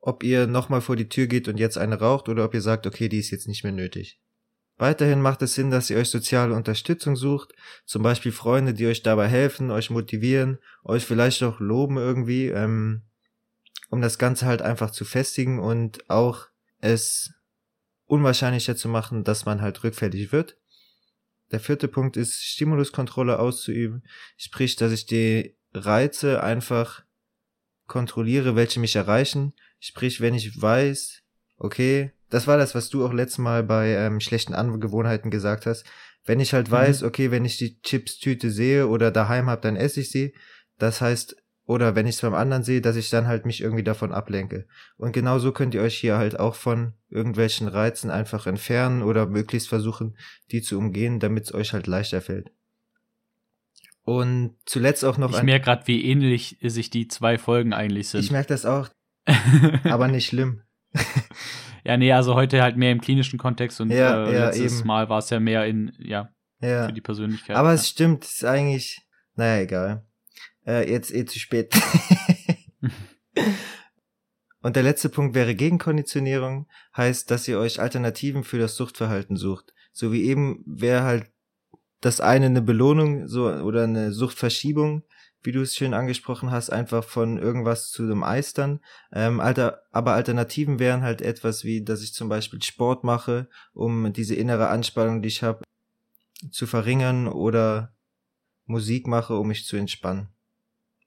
ob 0.00 0.22
ihr 0.22 0.46
nochmal 0.46 0.80
vor 0.80 0.96
die 0.96 1.08
Tür 1.08 1.26
geht 1.26 1.48
und 1.48 1.58
jetzt 1.58 1.78
eine 1.78 1.98
raucht 1.98 2.28
oder 2.28 2.44
ob 2.44 2.54
ihr 2.54 2.60
sagt, 2.60 2.86
okay, 2.86 3.08
die 3.08 3.18
ist 3.18 3.30
jetzt 3.30 3.48
nicht 3.48 3.64
mehr 3.64 3.72
nötig. 3.72 4.20
Weiterhin 4.76 5.20
macht 5.20 5.42
es 5.42 5.54
Sinn, 5.54 5.70
dass 5.70 5.90
ihr 5.90 5.96
euch 5.96 6.08
soziale 6.08 6.54
Unterstützung 6.54 7.16
sucht, 7.16 7.52
zum 7.84 8.02
Beispiel 8.02 8.30
Freunde, 8.30 8.74
die 8.74 8.86
euch 8.86 9.02
dabei 9.02 9.26
helfen, 9.26 9.70
euch 9.70 9.90
motivieren, 9.90 10.58
euch 10.84 11.04
vielleicht 11.04 11.42
auch 11.42 11.58
loben 11.58 11.96
irgendwie, 11.96 12.46
ähm, 12.46 13.02
um 13.88 14.00
das 14.00 14.18
Ganze 14.18 14.46
halt 14.46 14.62
einfach 14.62 14.90
zu 14.90 15.04
festigen 15.04 15.58
und 15.58 16.08
auch 16.10 16.46
es 16.80 17.32
unwahrscheinlicher 18.06 18.76
zu 18.76 18.88
machen, 18.88 19.24
dass 19.24 19.44
man 19.44 19.60
halt 19.60 19.82
rückfällig 19.84 20.32
wird. 20.32 20.56
Der 21.50 21.60
vierte 21.60 21.88
Punkt 21.88 22.16
ist, 22.16 22.42
Stimuluskontrolle 22.42 23.38
auszuüben, 23.38 24.02
sprich, 24.36 24.76
dass 24.76 24.92
ich 24.92 25.06
die 25.06 25.56
Reize 25.72 26.42
einfach 26.42 27.04
kontrolliere, 27.86 28.56
welche 28.56 28.80
mich 28.80 28.96
erreichen. 28.96 29.54
Sprich, 29.80 30.20
wenn 30.20 30.34
ich 30.34 30.60
weiß, 30.60 31.22
okay, 31.56 32.12
das 32.30 32.46
war 32.46 32.58
das, 32.58 32.74
was 32.74 32.90
du 32.90 33.04
auch 33.04 33.12
letztes 33.12 33.38
Mal 33.38 33.62
bei 33.62 33.90
ähm, 33.90 34.20
schlechten 34.20 34.54
Angewohnheiten 34.54 35.30
gesagt 35.30 35.66
hast. 35.66 35.86
Wenn 36.24 36.40
ich 36.40 36.52
halt 36.52 36.68
mhm. 36.68 36.72
weiß, 36.72 37.02
okay, 37.02 37.30
wenn 37.30 37.44
ich 37.44 37.56
die 37.56 37.80
Chips-Tüte 37.80 38.50
sehe 38.50 38.86
oder 38.88 39.10
daheim 39.10 39.48
habe, 39.48 39.62
dann 39.62 39.76
esse 39.76 40.00
ich 40.00 40.10
sie. 40.10 40.34
Das 40.76 41.00
heißt, 41.00 41.36
oder 41.68 41.94
wenn 41.94 42.06
ich 42.06 42.14
es 42.14 42.22
beim 42.22 42.32
anderen 42.32 42.62
sehe, 42.62 42.80
dass 42.80 42.96
ich 42.96 43.10
dann 43.10 43.26
halt 43.26 43.44
mich 43.44 43.60
irgendwie 43.60 43.84
davon 43.84 44.10
ablenke. 44.10 44.66
Und 44.96 45.12
genau 45.12 45.38
so 45.38 45.52
könnt 45.52 45.74
ihr 45.74 45.82
euch 45.82 45.98
hier 45.98 46.16
halt 46.16 46.40
auch 46.40 46.54
von 46.54 46.94
irgendwelchen 47.10 47.68
Reizen 47.68 48.10
einfach 48.10 48.46
entfernen 48.46 49.02
oder 49.02 49.26
möglichst 49.26 49.68
versuchen, 49.68 50.16
die 50.50 50.62
zu 50.62 50.78
umgehen, 50.78 51.20
damit 51.20 51.44
es 51.44 51.54
euch 51.54 51.74
halt 51.74 51.86
leichter 51.86 52.22
fällt. 52.22 52.50
Und 54.02 54.56
zuletzt 54.64 55.04
auch 55.04 55.18
noch. 55.18 55.30
Ich 55.36 55.42
merke 55.42 55.66
gerade, 55.66 55.86
wie 55.86 56.06
ähnlich 56.06 56.56
sich 56.62 56.88
die 56.88 57.06
zwei 57.06 57.36
Folgen 57.36 57.74
eigentlich 57.74 58.08
sind. 58.08 58.24
Ich 58.24 58.30
merke 58.30 58.48
das 58.48 58.64
auch. 58.64 58.88
aber 59.84 60.08
nicht 60.08 60.24
schlimm. 60.24 60.62
ja, 61.84 61.98
nee, 61.98 62.10
also 62.14 62.34
heute 62.34 62.62
halt 62.62 62.78
mehr 62.78 62.92
im 62.92 63.02
klinischen 63.02 63.38
Kontext 63.38 63.78
und 63.82 63.90
ja, 63.90 64.24
äh, 64.24 64.32
ja, 64.32 64.46
letztes 64.46 64.78
eben. 64.78 64.86
Mal 64.86 65.10
war 65.10 65.18
es 65.18 65.28
ja 65.28 65.38
mehr 65.38 65.66
in, 65.66 65.92
ja, 65.98 66.30
ja, 66.62 66.86
für 66.86 66.94
die 66.94 67.02
Persönlichkeit. 67.02 67.56
Aber 67.56 67.68
ja. 67.68 67.74
es 67.74 67.90
stimmt, 67.90 68.24
es 68.24 68.36
ist 68.36 68.44
eigentlich, 68.46 69.02
naja, 69.34 69.60
egal. 69.60 70.07
Äh, 70.68 70.90
jetzt 70.90 71.12
eh 71.14 71.24
zu 71.24 71.38
spät. 71.38 71.74
Und 74.60 74.76
der 74.76 74.82
letzte 74.82 75.08
Punkt 75.08 75.34
wäre 75.34 75.54
Gegenkonditionierung, 75.54 76.66
heißt, 76.94 77.30
dass 77.30 77.48
ihr 77.48 77.58
euch 77.58 77.80
Alternativen 77.80 78.44
für 78.44 78.58
das 78.58 78.76
Suchtverhalten 78.76 79.36
sucht. 79.36 79.72
So 79.92 80.12
wie 80.12 80.24
eben 80.24 80.62
wäre 80.66 81.04
halt 81.04 81.30
das 82.02 82.20
eine 82.20 82.46
eine 82.46 82.60
Belohnung 82.60 83.28
so 83.28 83.48
oder 83.48 83.84
eine 83.84 84.12
Suchtverschiebung, 84.12 85.04
wie 85.42 85.52
du 85.52 85.62
es 85.62 85.74
schön 85.74 85.94
angesprochen 85.94 86.50
hast, 86.50 86.68
einfach 86.70 87.02
von 87.02 87.38
irgendwas 87.38 87.90
zu 87.90 88.06
dem 88.06 88.22
Eistern. 88.22 88.80
Ähm, 89.10 89.40
alter, 89.40 89.80
aber 89.90 90.12
Alternativen 90.12 90.78
wären 90.78 91.02
halt 91.02 91.22
etwas 91.22 91.64
wie, 91.64 91.82
dass 91.82 92.02
ich 92.02 92.12
zum 92.12 92.28
Beispiel 92.28 92.62
Sport 92.62 93.04
mache, 93.04 93.48
um 93.72 94.12
diese 94.12 94.34
innere 94.34 94.68
Anspannung, 94.68 95.22
die 95.22 95.28
ich 95.28 95.42
habe, 95.42 95.64
zu 96.50 96.66
verringern 96.66 97.26
oder 97.26 97.94
Musik 98.66 99.06
mache, 99.06 99.38
um 99.38 99.48
mich 99.48 99.64
zu 99.64 99.76
entspannen 99.76 100.28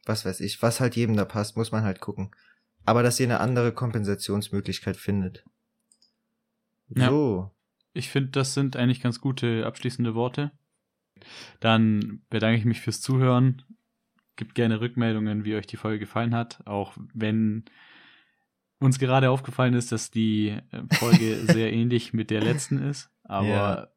was 0.06 0.26
weiß 0.26 0.40
ich, 0.42 0.62
was 0.62 0.80
halt 0.80 0.96
jedem 0.96 1.16
da 1.16 1.26
passt, 1.26 1.58
muss 1.58 1.72
man 1.72 1.84
halt 1.84 2.00
gucken. 2.00 2.32
Aber 2.86 3.04
dass 3.04 3.20
ihr 3.20 3.28
eine 3.28 3.40
andere 3.40 3.72
Kompensationsmöglichkeit 3.72 4.98
findet. 4.98 5.46
So. 6.90 7.40
Ja, 7.40 7.52
ich 7.94 8.10
finde, 8.10 8.32
das 8.32 8.54
sind 8.54 8.76
eigentlich 8.76 9.02
ganz 9.02 9.22
gute 9.22 9.66
abschließende 9.66 10.16
Worte. 10.16 10.52
Dann 11.60 12.22
bedanke 12.30 12.58
ich 12.58 12.66
mich 12.66 12.82
fürs 12.82 13.02
Zuhören. 13.02 13.64
Gebt 14.36 14.56
gerne 14.56 14.82
Rückmeldungen, 14.82 15.46
wie 15.46 15.56
euch 15.56 15.68
die 15.68 15.78
Folge 15.78 16.00
gefallen 16.00 16.34
hat. 16.34 16.66
Auch 16.66 16.98
wenn 17.14 17.66
uns 18.80 18.98
gerade 18.98 19.30
aufgefallen 19.30 19.76
ist, 19.76 19.92
dass 19.92 20.10
die 20.10 20.58
äh, 20.72 20.96
Folge 20.96 21.36
sehr 21.46 21.72
ähnlich 21.72 22.14
mit 22.14 22.30
der 22.32 22.42
letzten 22.42 22.80
ist. 22.80 23.12
Aber 23.24 23.48
ja. 23.48 23.88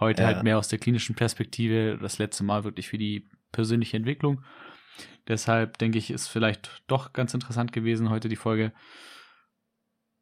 heute 0.00 0.22
ja. 0.22 0.28
halt 0.28 0.42
mehr 0.42 0.58
aus 0.58 0.68
der 0.68 0.78
klinischen 0.78 1.14
Perspektive. 1.14 1.98
Das 2.00 2.18
letzte 2.18 2.42
Mal 2.42 2.64
wirklich 2.64 2.88
für 2.88 2.98
die 2.98 3.28
persönliche 3.52 3.96
Entwicklung. 3.96 4.42
Deshalb 5.28 5.78
denke 5.78 5.98
ich, 5.98 6.10
ist 6.10 6.28
vielleicht 6.28 6.82
doch 6.86 7.12
ganz 7.12 7.34
interessant 7.34 7.72
gewesen 7.72 8.10
heute 8.10 8.28
die 8.28 8.36
Folge. 8.36 8.72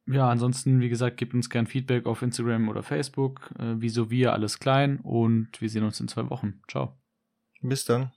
Ja, 0.06 0.28
ansonsten, 0.28 0.80
wie 0.80 0.88
gesagt, 0.88 1.16
gebt 1.18 1.34
uns 1.34 1.50
gern 1.50 1.66
Feedback 1.66 2.06
auf 2.06 2.22
Instagram 2.22 2.68
oder 2.68 2.82
Facebook. 2.82 3.52
Äh, 3.58 3.74
wieso 3.76 4.10
wir, 4.10 4.32
alles 4.32 4.58
klein. 4.58 4.98
Und 5.00 5.60
wir 5.60 5.68
sehen 5.68 5.84
uns 5.84 6.00
in 6.00 6.08
zwei 6.08 6.28
Wochen. 6.30 6.62
Ciao. 6.68 6.98
Bis 7.62 7.84
dann. 7.84 8.12